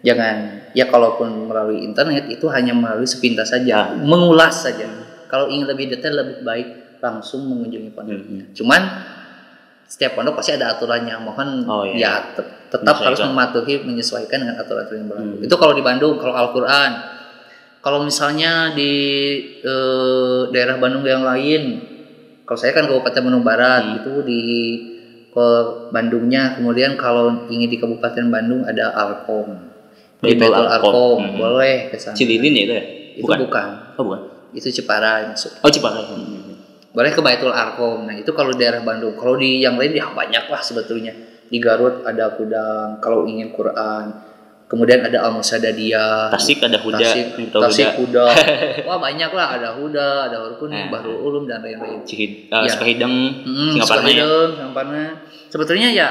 jangan 0.00 0.66
ya 0.72 0.88
kalaupun 0.88 1.46
melalui 1.46 1.84
internet 1.84 2.26
itu 2.26 2.48
hanya 2.48 2.72
melalui 2.72 3.06
sepintas 3.06 3.52
saja 3.52 3.74
Ah. 3.76 3.94
mengulas 3.94 4.64
saja 4.64 4.88
kalau 5.28 5.46
ingin 5.46 5.68
lebih 5.68 5.94
detail 5.94 6.16
lebih 6.16 6.42
baik 6.42 6.68
langsung 6.98 7.46
mengunjungi 7.46 7.90
pondoknya 7.92 8.44
Hmm. 8.48 8.54
cuman 8.56 8.82
setiap 9.90 10.14
pondok 10.14 10.38
pasti 10.38 10.54
ada 10.54 10.70
aturannya 10.70 11.18
mohon 11.18 11.66
Oh, 11.66 11.82
iya. 11.82 11.98
ya 11.98 12.12
tet- 12.32 12.70
tetap 12.70 12.94
harus 12.96 13.18
mematuhi 13.20 13.82
menyesuaikan 13.82 14.38
dengan 14.38 14.56
aturan-aturan 14.56 14.98
yang 15.00 15.08
berlaku 15.10 15.34
Hmm. 15.34 15.44
itu 15.44 15.54
kalau 15.56 15.74
di 15.74 15.82
Bandung 15.82 16.14
kalau 16.16 16.30
Al-Quran 16.32 16.90
kalau 17.80 17.98
misalnya 18.00 18.70
di 18.70 18.92
eh, 19.60 20.40
daerah 20.48 20.78
Bandung 20.78 21.02
yang 21.02 21.26
lain 21.26 21.62
kalau 22.44 22.54
saya 22.56 22.70
kan 22.70 22.86
Kabupaten 22.86 23.18
Bandung 23.20 23.42
Barat 23.42 23.82
Hmm. 23.82 23.96
itu 23.98 24.12
di 24.22 24.42
ke 25.28 25.46
Bandungnya 25.90 26.54
kemudian 26.54 26.94
kalau 26.94 27.46
ingin 27.46 27.66
di 27.66 27.76
Kabupaten 27.76 28.26
Bandung 28.26 28.62
ada 28.62 28.90
Alkom 28.92 29.58
di 30.20 30.34
Baitul 30.34 30.66
Alkom. 30.68 31.18
Hmm. 31.20 31.34
boleh 31.34 31.88
ke 31.88 31.96
sana 31.96 32.14
Cililin 32.14 32.52
ya 32.52 32.62
itu 32.62 32.72
ya? 32.72 32.84
itu 33.16 33.26
bukan. 33.26 33.66
Oh, 33.94 34.04
bukan. 34.04 34.20
itu 34.50 34.66
yang 35.20 35.30
masuk 35.30 35.50
Oh, 35.58 35.70
Ciparai. 35.70 36.02
Hmm. 36.04 36.39
Boleh 36.90 37.10
ke 37.14 37.20
Baitul 37.22 37.54
Arkom. 37.54 38.06
Nah 38.06 38.16
itu 38.18 38.30
kalau 38.34 38.50
daerah 38.50 38.82
Bandung. 38.82 39.14
Kalau 39.14 39.38
di 39.38 39.62
yang 39.62 39.78
lain 39.78 39.94
ya 39.94 40.10
banyak 40.10 40.50
lah 40.50 40.58
sebetulnya. 40.58 41.14
Di 41.50 41.58
Garut 41.58 42.06
ada 42.06 42.34
gudang. 42.38 43.02
Kalau 43.02 43.26
ingin 43.26 43.50
Quran, 43.50 44.14
kemudian 44.70 45.02
ada 45.02 45.26
Al 45.26 45.34
Musadadiyah 45.34 46.30
Tasik 46.30 46.62
ada 46.62 46.78
Huda, 46.78 47.02
Tasik, 47.02 47.26
Tasik 47.50 47.90
Huda. 47.98 48.30
Huda. 48.30 48.86
Wah 48.86 48.98
banyak 49.02 49.30
lah 49.34 49.46
ada 49.58 49.68
Huda, 49.74 50.30
ada 50.30 50.36
Hurkun, 50.46 50.70
Nah. 50.70 50.86
Bahrul 50.86 51.18
Ulum 51.18 51.44
dan 51.50 51.58
lain-lain. 51.58 52.06
Cihid, 52.06 52.46
uh, 52.54 52.62
Ya. 52.62 52.70
Sukahideng, 52.70 53.42
Hmm. 53.42 53.74
Sukahideng, 53.82 54.50
Singaparna. 54.62 55.04
Sebetulnya 55.50 55.90
ya, 55.90 56.08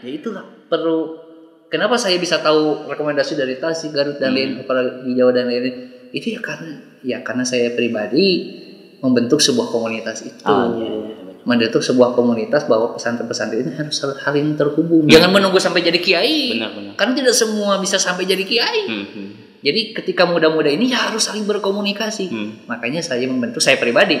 ya 0.00 0.08
itulah 0.08 0.44
perlu. 0.72 1.28
Kenapa 1.68 2.00
saya 2.00 2.16
bisa 2.16 2.40
tahu 2.40 2.88
rekomendasi 2.88 3.36
dari 3.36 3.60
Tasik, 3.60 3.92
Garut 3.92 4.16
dan 4.16 4.32
Hmm. 4.32 4.36
lain, 4.40 4.50
apalagi 4.64 5.04
di 5.04 5.12
Jawa 5.12 5.36
dan 5.36 5.52
lain-lain? 5.52 5.76
Itu 6.08 6.32
ya 6.32 6.40
karena 6.40 6.80
ya 7.04 7.20
karena 7.20 7.44
saya 7.44 7.76
pribadi 7.76 8.56
membentuk 8.98 9.38
sebuah 9.38 9.68
komunitas 9.68 10.22
itu. 10.22 10.42
Ah, 10.42 10.66
iya, 10.74 10.86
iya, 10.86 11.14
betul. 11.22 11.46
Membentuk 11.46 11.80
sebuah 11.80 12.12
komunitas 12.12 12.66
bahwa 12.66 12.92
pesantren-pesantren 12.92 13.62
ini 13.62 13.72
harus 13.72 13.96
saling 13.96 14.52
terhubung. 14.54 15.06
Jangan 15.06 15.30
menunggu 15.30 15.56
sampai 15.56 15.80
jadi 15.80 15.96
kiai. 15.96 16.58
Benar, 16.58 16.70
benar. 16.74 16.92
Karena 16.98 17.12
tidak 17.14 17.34
semua 17.34 17.78
bisa 17.78 17.96
sampai 17.96 18.26
jadi 18.26 18.44
kiai. 18.44 18.82
Hmm, 18.84 19.06
hmm, 19.06 19.30
Jadi 19.58 19.80
ketika 19.90 20.22
muda-muda 20.22 20.68
ini 20.68 20.90
ya 20.90 21.08
harus 21.08 21.26
saling 21.26 21.42
berkomunikasi. 21.42 22.26
hmm. 22.30 22.50
Makanya 22.66 23.00
saya 23.00 23.24
membentuk 23.26 23.58
saya 23.58 23.78
pribadi 23.78 24.18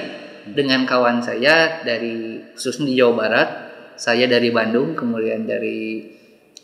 dengan 0.48 0.88
kawan 0.88 1.20
saya 1.20 1.84
dari 1.84 2.40
khususnya 2.56 2.88
di 2.88 2.94
Jawa 2.96 3.12
Barat, 3.14 3.48
saya 4.00 4.24
dari 4.24 4.48
Bandung, 4.48 4.96
kemudian 4.96 5.44
dari 5.44 6.00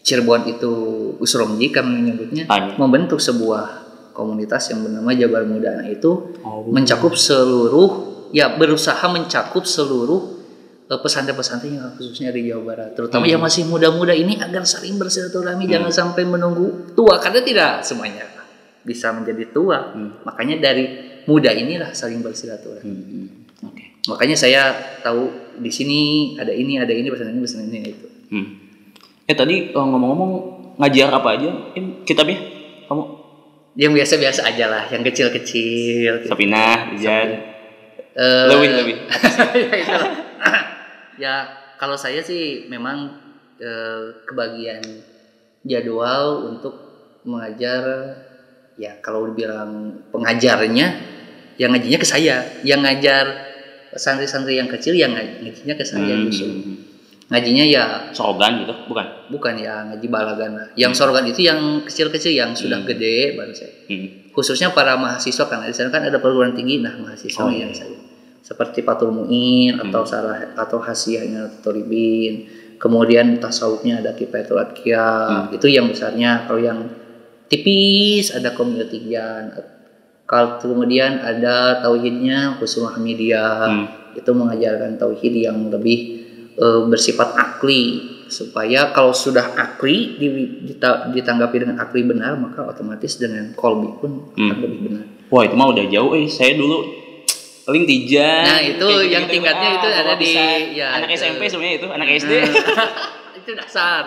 Cirebon 0.01 0.49
itu 0.49 0.73
Usromji 1.17 1.69
kami 1.69 1.93
menyebutnya, 2.01 2.45
Ah, 2.49 2.73
iya. 2.73 2.77
membentuk 2.77 3.21
sebuah 3.21 3.84
komunitas 4.15 4.71
yang 4.71 4.87
bernama 4.87 5.11
Jabar 5.13 5.43
Muda. 5.45 5.83
Nah, 5.83 5.89
itu 5.91 6.39
Oh. 6.41 6.71
mencakup 6.71 7.19
seluruh 7.19 7.91
ya 8.31 8.55
berusaha 8.55 9.03
mencakup 9.11 9.67
seluruh 9.67 10.33
eh, 10.85 11.01
pesantren-pesantren 11.01 11.75
yang 11.75 11.91
khususnya 11.97 12.29
di 12.29 12.47
Jawa 12.47 12.63
Barat, 12.77 12.91
terutama 12.93 13.25
Hmm. 13.25 13.33
yang 13.35 13.43
masih 13.43 13.65
muda-muda 13.65 14.13
ini 14.13 14.37
agar 14.37 14.63
saling 14.63 14.95
bersilaturahmi 14.95 15.65
jangan 15.65 15.89
sampai 15.89 16.29
menunggu 16.29 16.93
tua 16.93 17.17
karena 17.19 17.41
tidak 17.41 17.71
semuanya 17.83 18.29
bisa 18.85 19.09
menjadi 19.17 19.49
tua. 19.49 19.97
Hmm. 19.97 20.21
Makanya 20.29 20.61
dari 20.61 20.85
muda 21.25 21.49
inilah 21.51 21.97
saling 21.97 22.21
bersilaturahmi. 22.21 22.85
Hmm, 22.85 23.05
hmm. 23.09 23.27
Oke. 23.73 23.85
Makanya 24.13 24.37
saya 24.37 24.63
tahu 25.01 25.33
di 25.57 25.73
sini 25.73 26.01
ada 26.37 26.53
ini, 26.53 26.77
ada 26.77 26.93
ini, 26.93 27.09
pesantren 27.09 27.33
ini, 27.33 27.43
pesantren 27.43 27.73
ini 27.73 27.89
itu. 27.89 28.09
Hmm. 28.29 28.47
Eh 29.25 29.33
tadi 29.33 29.73
eh, 29.73 29.85
ngomong-ngomong 29.89 30.31
ngajar 30.85 31.09
apa 31.09 31.29
aja? 31.33 31.49
Kitabnya 32.05 32.37
kamu 32.85 33.03
Yang 33.75 33.93
biasa-biasa 33.93 34.41
aja 34.45 34.67
lah, 34.67 34.85
yang 34.87 35.03
kecil-kecil. 35.03 36.25
Sapinah, 36.25 36.95
Dijan, 36.95 37.29
Eh, 38.15 38.47
Lewin 38.47 38.71
lebih. 38.73 38.97
ya 39.83 39.99
ya 41.17 41.35
kalau 41.75 41.95
saya 41.95 42.23
sih 42.23 42.71
memang 42.71 43.11
eh, 43.57 44.23
kebagian 44.25 44.79
jadwal 45.61 46.47
untuk 46.47 46.75
mengajar 47.23 47.83
ya 48.75 48.95
kalau 49.01 49.27
dibilang 49.27 49.99
pengajarnya 50.11 50.87
yang 51.57 51.71
ngajinya 51.71 51.99
ke 51.99 52.07
saya 52.07 52.47
yang 52.63 52.83
ngajar 52.83 53.27
santri-santri 53.93 54.59
yang 54.59 54.67
kecil 54.69 54.95
yang 54.95 55.11
ngaj- 55.11 55.39
ngajinya 55.41 55.75
ke 55.75 55.85
saya 55.85 56.15
Hmm. 56.15 56.27
justru 56.29 56.47
ngajinya 57.25 57.65
ya 57.65 57.85
Sorogan 58.13 58.61
gitu, 58.63 58.75
bukan? 58.85 59.07
bukan 59.33 59.55
ya 59.57 59.81
ngaji 59.89 60.07
balagan 60.07 60.51
yang 60.77 60.93
sorogan 60.93 61.25
itu 61.25 61.41
yang 61.41 61.81
kecil-kecil 61.81 62.31
yang 62.31 62.53
sudah 62.53 62.85
Hmm. 62.85 62.87
gede 62.87 63.33
baru 63.33 63.51
saya 63.51 63.73
Hmm. 63.89 64.29
khususnya 64.31 64.69
para 64.71 64.95
mahasiswa 64.95 65.45
karena 65.45 65.65
di 65.65 65.73
sana 65.73 65.89
kan 65.89 66.05
ada 66.05 66.21
perguruan 66.21 66.53
tinggi 66.53 66.79
nah 66.79 66.93
mahasiswa 66.95 67.41
Oh, 67.41 67.49
yang 67.49 67.73
iya. 67.73 67.81
saya 67.81 67.97
seperti 68.45 68.85
Fatul 68.85 69.09
Muin 69.11 69.81
atau 69.81 70.05
Hmm. 70.05 70.11
Sarah 70.11 70.53
atau 70.53 70.77
Hasiyahnya 70.79 71.65
Toribin 71.65 72.45
kemudian 72.77 73.41
tasawufnya 73.41 74.05
ada 74.05 74.13
Kifayatul 74.13 74.61
Adkiya 74.61 75.09
Hmm. 75.49 75.57
itu 75.57 75.67
yang 75.67 75.89
besarnya 75.89 76.45
kalau 76.45 76.61
yang 76.61 76.85
tipis 77.49 78.33
ada 78.33 78.53
Community 78.53 79.01
Gian 79.01 79.49
kalau 80.25 80.57
kemudian 80.57 81.21
ada 81.21 81.81
tauhidnya 81.81 82.61
Husnul 82.61 82.93
Hamidiyah 82.93 83.65
Hmm. 83.65 83.87
itu 84.13 84.31
mengajarkan 84.31 84.95
tauhid 84.95 85.35
yang 85.35 85.73
lebih 85.73 86.14
eh, 86.55 86.81
bersifat 86.85 87.35
akli 87.35 87.83
supaya 88.27 88.91
kalau 88.91 89.13
sudah 89.13 89.53
akli 89.53 90.17
di- 90.17 90.33
dita- 90.65 91.07
ditanggapi 91.09 91.57
dengan 91.59 91.77
akli 91.79 92.03
benar 92.03 92.35
maka 92.35 92.65
otomatis 92.65 93.15
dengan 93.15 93.53
kolbi 93.53 93.91
pun 93.95 94.33
akan 94.33 94.39
Hmm. 94.41 94.61
lebih 94.61 94.81
benar. 94.83 95.05
Wah 95.27 95.43
itu 95.43 95.55
mah 95.55 95.69
udah 95.69 95.85
jauh 95.85 96.13
eh 96.13 96.27
saya 96.27 96.55
dulu 96.55 96.79
paling 97.65 97.85
tijan. 97.85 98.45
Nah, 98.45 98.61
itu 98.61 98.77
kayak 98.79 98.93
yang 99.05 99.25
gitu-gitu. 99.25 99.35
tingkatnya 99.35 99.69
itu 99.73 99.89
ada 99.89 100.15
di- 100.15 100.37
ya, 100.75 100.87
anak 100.95 101.09
itu. 101.09 101.17
SMP 101.19 101.43
sebenarnya 101.49 101.75
itu, 101.75 101.87
anak 101.89 102.09
SD. 102.13 102.33
Nah, 102.35 102.53
itu 103.39 103.51
dasar. 103.55 104.03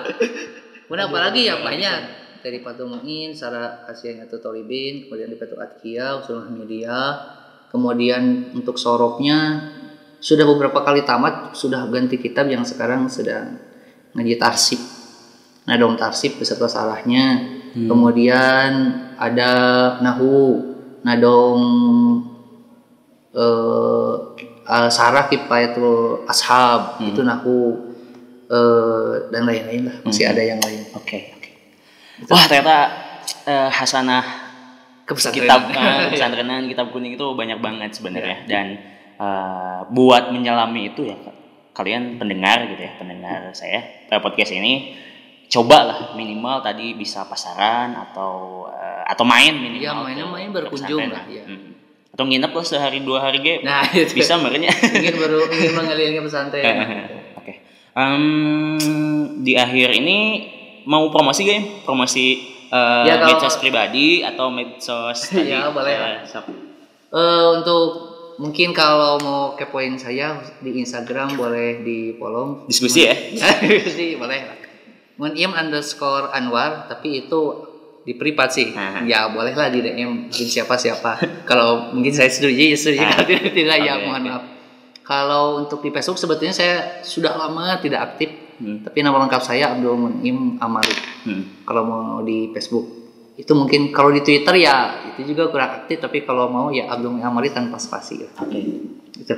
Kemudian 0.86 1.06
apalagi 1.06 1.42
ya 1.44 1.56
banyak 1.58 1.98
dari 2.40 2.62
Fatul 2.62 2.88
Muin, 2.88 3.34
Sarah 3.34 3.84
Asyanya 3.84 4.30
Toribin, 4.30 5.04
kemudian 5.04 5.28
di 5.28 5.36
Fatul 5.36 5.58
Atkia, 5.58 6.16
Usul 6.16 6.40
Hamidiyah, 6.40 7.12
kemudian 7.68 8.24
untuk 8.54 8.78
soroknya 8.78 9.68
sudah 10.18 10.46
beberapa 10.46 10.82
kali 10.82 11.06
tamat, 11.06 11.54
sudah 11.54 11.86
ganti 11.88 12.18
kitab 12.18 12.50
yang 12.50 12.66
sekarang 12.66 13.06
sedang 13.08 13.58
ngaji 14.14 14.36
tarsib. 14.36 14.82
Nah, 15.68 15.76
dong 15.76 15.94
tarsib 15.96 16.40
beserta 16.40 16.66
salahnya. 16.66 17.44
Hmm. 17.76 17.86
Kemudian 17.86 18.70
ada 19.20 19.52
nahu, 20.02 20.64
nadong 21.04 21.62
eh 23.38 24.14
uh, 24.66 24.90
sarah 24.90 25.30
kifayatul 25.30 26.26
ashab 26.26 26.98
Hmm. 26.98 27.14
itu 27.14 27.22
nahu 27.22 27.60
eh 28.48 29.14
dan 29.30 29.46
lain-lain 29.46 29.82
lah 29.92 29.96
masih 30.02 30.26
Hmm. 30.26 30.34
ada 30.34 30.42
yang 30.42 30.60
lain 30.64 30.82
Oke, 30.96 31.36
oke. 31.36 31.50
Wah, 32.32 32.44
ternyata 32.50 32.78
eh, 33.46 33.70
hasanah 33.70 34.26
Kepesantrenan. 35.06 35.46
kitab 35.46 35.62
eh, 35.70 36.08
pesantrenan, 36.16 36.62
kitab 36.66 36.90
kuning 36.90 37.14
itu 37.14 37.28
banyak 37.38 37.60
banget 37.62 37.94
sebenarnya 37.94 38.48
dan 38.50 38.66
eh, 39.18 39.80
buat 39.90 40.30
menyelami 40.30 40.94
itu 40.94 41.06
ya 41.06 41.18
kalian 41.74 42.18
pendengar 42.18 42.66
gitu 42.70 42.82
ya, 42.82 42.98
pendengar 42.98 43.54
saya 43.54 44.10
eh, 44.10 44.18
podcast 44.18 44.50
ini 44.50 44.98
cobalah 45.48 46.12
minimal 46.14 46.60
tadi 46.60 46.92
bisa 46.94 47.24
pasaran 47.24 47.94
atau 47.96 48.66
eh, 48.68 49.04
atau 49.08 49.24
main 49.24 49.54
minimal. 49.54 49.82
Iya, 49.82 49.92
mainnya 49.94 50.26
main 50.26 50.50
berkunjung 50.52 51.08
lah, 51.08 51.24
iya. 51.30 51.46
Hmm. 51.46 51.72
Atau 52.12 52.26
nginep 52.26 52.50
lah 52.50 52.66
sehari 52.66 53.00
dua 53.06 53.22
hari 53.22 53.40
ge. 53.40 53.56
nah 53.62 53.86
itu 53.94 54.18
bisa 54.18 54.36
merenya. 54.36 54.74
ingin 54.74 55.16
baru 55.16 55.46
ingin 55.48 55.72
mengelilingi 55.78 56.22
pesantren 56.28 56.66
Oke. 57.38 57.54
Em, 57.94 58.78
di 59.40 59.54
akhir 59.54 59.90
ini 59.94 60.18
mau 60.84 61.08
promosi 61.10 61.46
gak 61.46 61.54
ya? 61.54 61.64
Promosi 61.86 62.26
eh, 62.68 63.04
Ya, 63.06 63.22
kalau- 63.22 63.38
medsos 63.38 63.56
pribadi 63.62 64.26
atau 64.26 64.50
medsos 64.50 65.18
tadi? 65.30 65.54
Ya, 65.54 65.70
boleh. 65.70 65.94
Eh, 65.94 66.16
sok. 66.26 66.46
Eh, 67.08 67.46
untuk 67.56 68.07
mungkin 68.38 68.70
kalau 68.72 69.18
mau 69.18 69.42
kepoin 69.54 69.98
saya 69.98 70.38
di 70.58 70.78
Instagram 70.78 71.34
boleh 71.34 71.82
di 71.82 72.14
follow 72.16 72.66
Diskusi 72.66 73.06
ya? 73.06 73.14
diskusi 73.62 74.14
boleh 74.22 74.40
lah. 74.44 74.58
Muniem 75.18 75.50
underscore 75.52 76.30
Anwar 76.30 76.86
tapi 76.86 77.26
itu 77.26 77.42
di 78.06 78.14
privat 78.14 78.54
sih. 78.54 78.72
Nah. 78.72 79.04
ya 79.04 79.28
boleh 79.28 79.52
lah 79.52 79.68
di 79.68 79.82
DM 79.82 80.30
mungkin 80.30 80.48
siapa 80.48 80.78
siapa 80.78 81.18
kalau 81.44 81.92
mungkin 81.92 82.14
saya 82.14 82.30
setuju 82.30 82.72
ya 82.72 82.78
setuju. 82.78 83.02
Kalau 83.04 83.26
tidak 83.30 83.52
tidak 83.52 83.78
ya 83.82 83.94
Oke, 83.98 84.04
mohon 84.06 84.24
maaf. 84.24 84.44
Kalau 85.02 85.44
untuk 85.58 85.80
di 85.80 85.90
Facebook 85.90 86.16
sebetulnya 86.16 86.52
saya 86.52 86.76
sudah 87.02 87.34
lama 87.34 87.78
tidak 87.78 88.02
aktif 88.08 88.30
Hmm. 88.58 88.82
tapi 88.82 89.06
nama 89.06 89.22
lengkap 89.22 89.38
saya 89.38 89.70
Abdul 89.70 89.94
Munim 89.94 90.58
Amari 90.58 90.90
Hmm. 91.30 91.62
kalau 91.62 91.86
mau 91.86 92.26
di 92.26 92.50
Facebook. 92.50 92.90
Itu 93.38 93.54
mungkin 93.54 93.94
kalau 93.94 94.10
di 94.10 94.26
Twitter 94.26 94.50
ya 94.58 94.98
itu 95.18 95.34
juga 95.34 95.50
kurang 95.50 95.82
aktif 95.84 95.98
tapi 95.98 96.22
kalau 96.22 96.54
mau 96.54 96.70
ya 96.70 96.86
Abdul 96.94 97.18
Amari 97.18 97.50
tanpa 97.50 97.82
spasi 97.82 98.22
Oke. 98.38 98.62
gitu. 99.18 99.34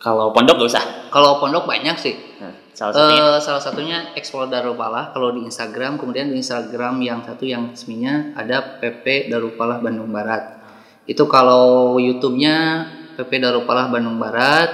Kalau 0.00 0.32
pondok 0.32 0.64
gak 0.64 0.72
usah. 0.72 0.80
kalau 1.12 1.36
pondok 1.36 1.68
banyak 1.68 1.92
sih 2.00 2.16
Nah, 2.40 2.56
salah 2.72 2.96
satunya. 2.96 3.20
Eh, 3.20 3.36
salah 3.44 3.60
satunya 3.60 4.16
Explore 4.16 4.48
Darupalah 4.48 5.12
kalau 5.12 5.36
di 5.36 5.44
Instagram 5.44 6.00
kemudian 6.00 6.32
di 6.32 6.40
Instagram 6.40 6.96
yang 7.04 7.20
satu 7.20 7.44
yang 7.44 7.76
resminya 7.76 8.32
ada 8.32 8.80
PP 8.80 9.28
Darupalah 9.28 9.84
Bandung 9.84 10.08
Barat 10.08 10.56
itu 11.04 11.20
kalau 11.28 12.00
YouTube-nya 12.00 12.88
PP 13.20 13.44
Darupalah 13.44 13.92
Bandung 13.92 14.16
Barat 14.16 14.72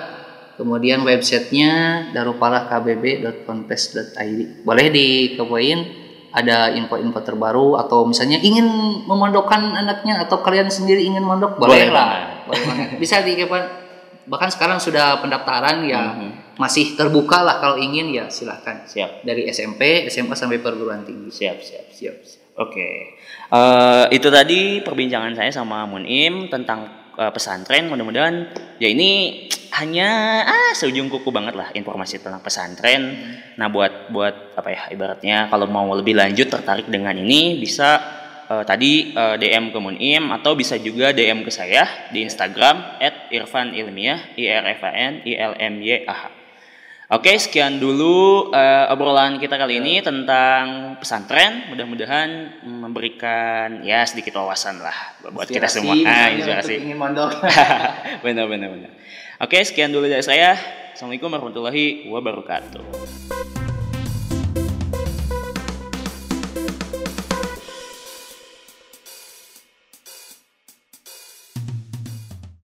kemudian 0.54 1.02
websitenya 1.02 2.06
darupalahkbb.conpes.id 2.14 4.62
boleh 4.62 4.86
dikepoin 4.94 6.05
ada 6.36 6.68
info-info 6.68 7.24
terbaru 7.24 7.80
atau 7.80 8.04
misalnya 8.04 8.36
ingin 8.36 8.68
memondokkan 9.08 9.72
anaknya 9.72 10.20
atau 10.20 10.44
kalian 10.44 10.68
sendiri 10.68 11.00
ingin 11.00 11.24
mondok 11.24 11.56
boleh, 11.56 11.72
Boleh 11.72 11.88
lah 11.88 12.08
banget. 12.12 12.44
boleh 12.44 12.62
banget 12.62 12.88
bisa 13.00 13.16
dikepoin 13.24 13.64
bahkan 14.26 14.50
sekarang 14.50 14.76
sudah 14.76 15.22
pendaftaran 15.22 15.86
ya 15.86 16.12
Mhm. 16.12 16.58
masih 16.58 16.92
terbuka 16.92 17.40
lah 17.40 17.56
kalau 17.56 17.78
ingin 17.78 18.10
ya 18.10 18.26
silahkan 18.26 18.82
Siap. 18.84 19.22
dari 19.22 19.46
SMP, 19.46 20.04
SMA 20.06 20.34
sampai 20.34 20.58
perguruan 20.58 21.04
tinggi. 21.04 21.30
Siap, 21.30 21.56
siap, 21.56 21.86
siap. 21.88 22.16
siap. 22.20 22.42
Oke. 22.58 23.14
Eh, 23.46 24.04
itu 24.10 24.26
tadi 24.26 24.80
perbincangan 24.80 25.36
saya 25.36 25.52
sama 25.52 25.86
Munim 25.86 26.48
tentang 26.48 27.05
eh, 27.18 27.32
pesantren. 27.32 27.88
Mudah-mudahan 27.88 28.34
ya 28.78 28.88
ini 28.88 29.44
hanya 29.76 30.40
ah 30.46 30.72
seujung 30.72 31.12
kuku 31.12 31.28
banget 31.28 31.52
lah 31.56 31.68
informasi 31.76 32.22
tentang 32.22 32.40
pesantren. 32.40 33.16
Nah, 33.60 33.68
buat 33.68 34.08
buat 34.08 34.56
apa 34.56 34.68
ya 34.72 34.82
ibaratnya 34.92 35.52
kalau 35.52 35.68
mau 35.68 35.88
lebih 35.92 36.16
lanjut 36.16 36.48
tertarik 36.48 36.88
dengan 36.88 37.16
ini 37.16 37.60
bisa 37.60 38.00
eh, 38.48 38.64
tadi 38.64 39.12
eh, 39.12 39.36
DM 39.36 39.74
ke 39.74 39.78
Munim 39.82 40.32
atau 40.32 40.56
bisa 40.56 40.80
juga 40.80 41.12
DM 41.12 41.44
ke 41.44 41.52
saya 41.52 42.08
di 42.14 42.24
Instagram 42.24 43.00
@irfanilmiah 43.32 44.38
i 44.38 44.44
r 44.48 44.66
f 44.72 44.82
a 44.86 44.92
n 44.92 45.12
i 45.24 45.32
l 45.36 45.52
m 45.58 45.74
y 45.82 46.04
a 46.04 46.14
h. 46.14 46.45
Oke, 47.06 47.38
sekian 47.38 47.78
dulu 47.78 48.50
eh, 48.50 48.90
obrolan 48.90 49.38
kita 49.38 49.54
kali 49.54 49.78
ini 49.78 50.02
tentang 50.02 50.98
pesantren. 50.98 51.70
Mudah-mudahan 51.70 52.58
memberikan 52.66 53.86
ya 53.86 54.02
sedikit 54.02 54.34
wawasan 54.42 54.82
lah 54.82 55.14
buat 55.30 55.46
kita 55.46 55.70
semua. 55.70 55.94
Ah, 56.02 56.34
inspirasi. 56.34 56.82
ingin 56.82 56.98
mondok. 56.98 57.30
benar 58.26 58.50
benar 58.50 58.74
benar. 58.74 58.90
Oke, 59.38 59.62
sekian 59.62 59.94
dulu 59.94 60.10
dari 60.10 60.26
saya. 60.26 60.58
Assalamualaikum 60.98 61.30
warahmatullahi 61.30 62.10
wabarakatuh. 62.10 62.82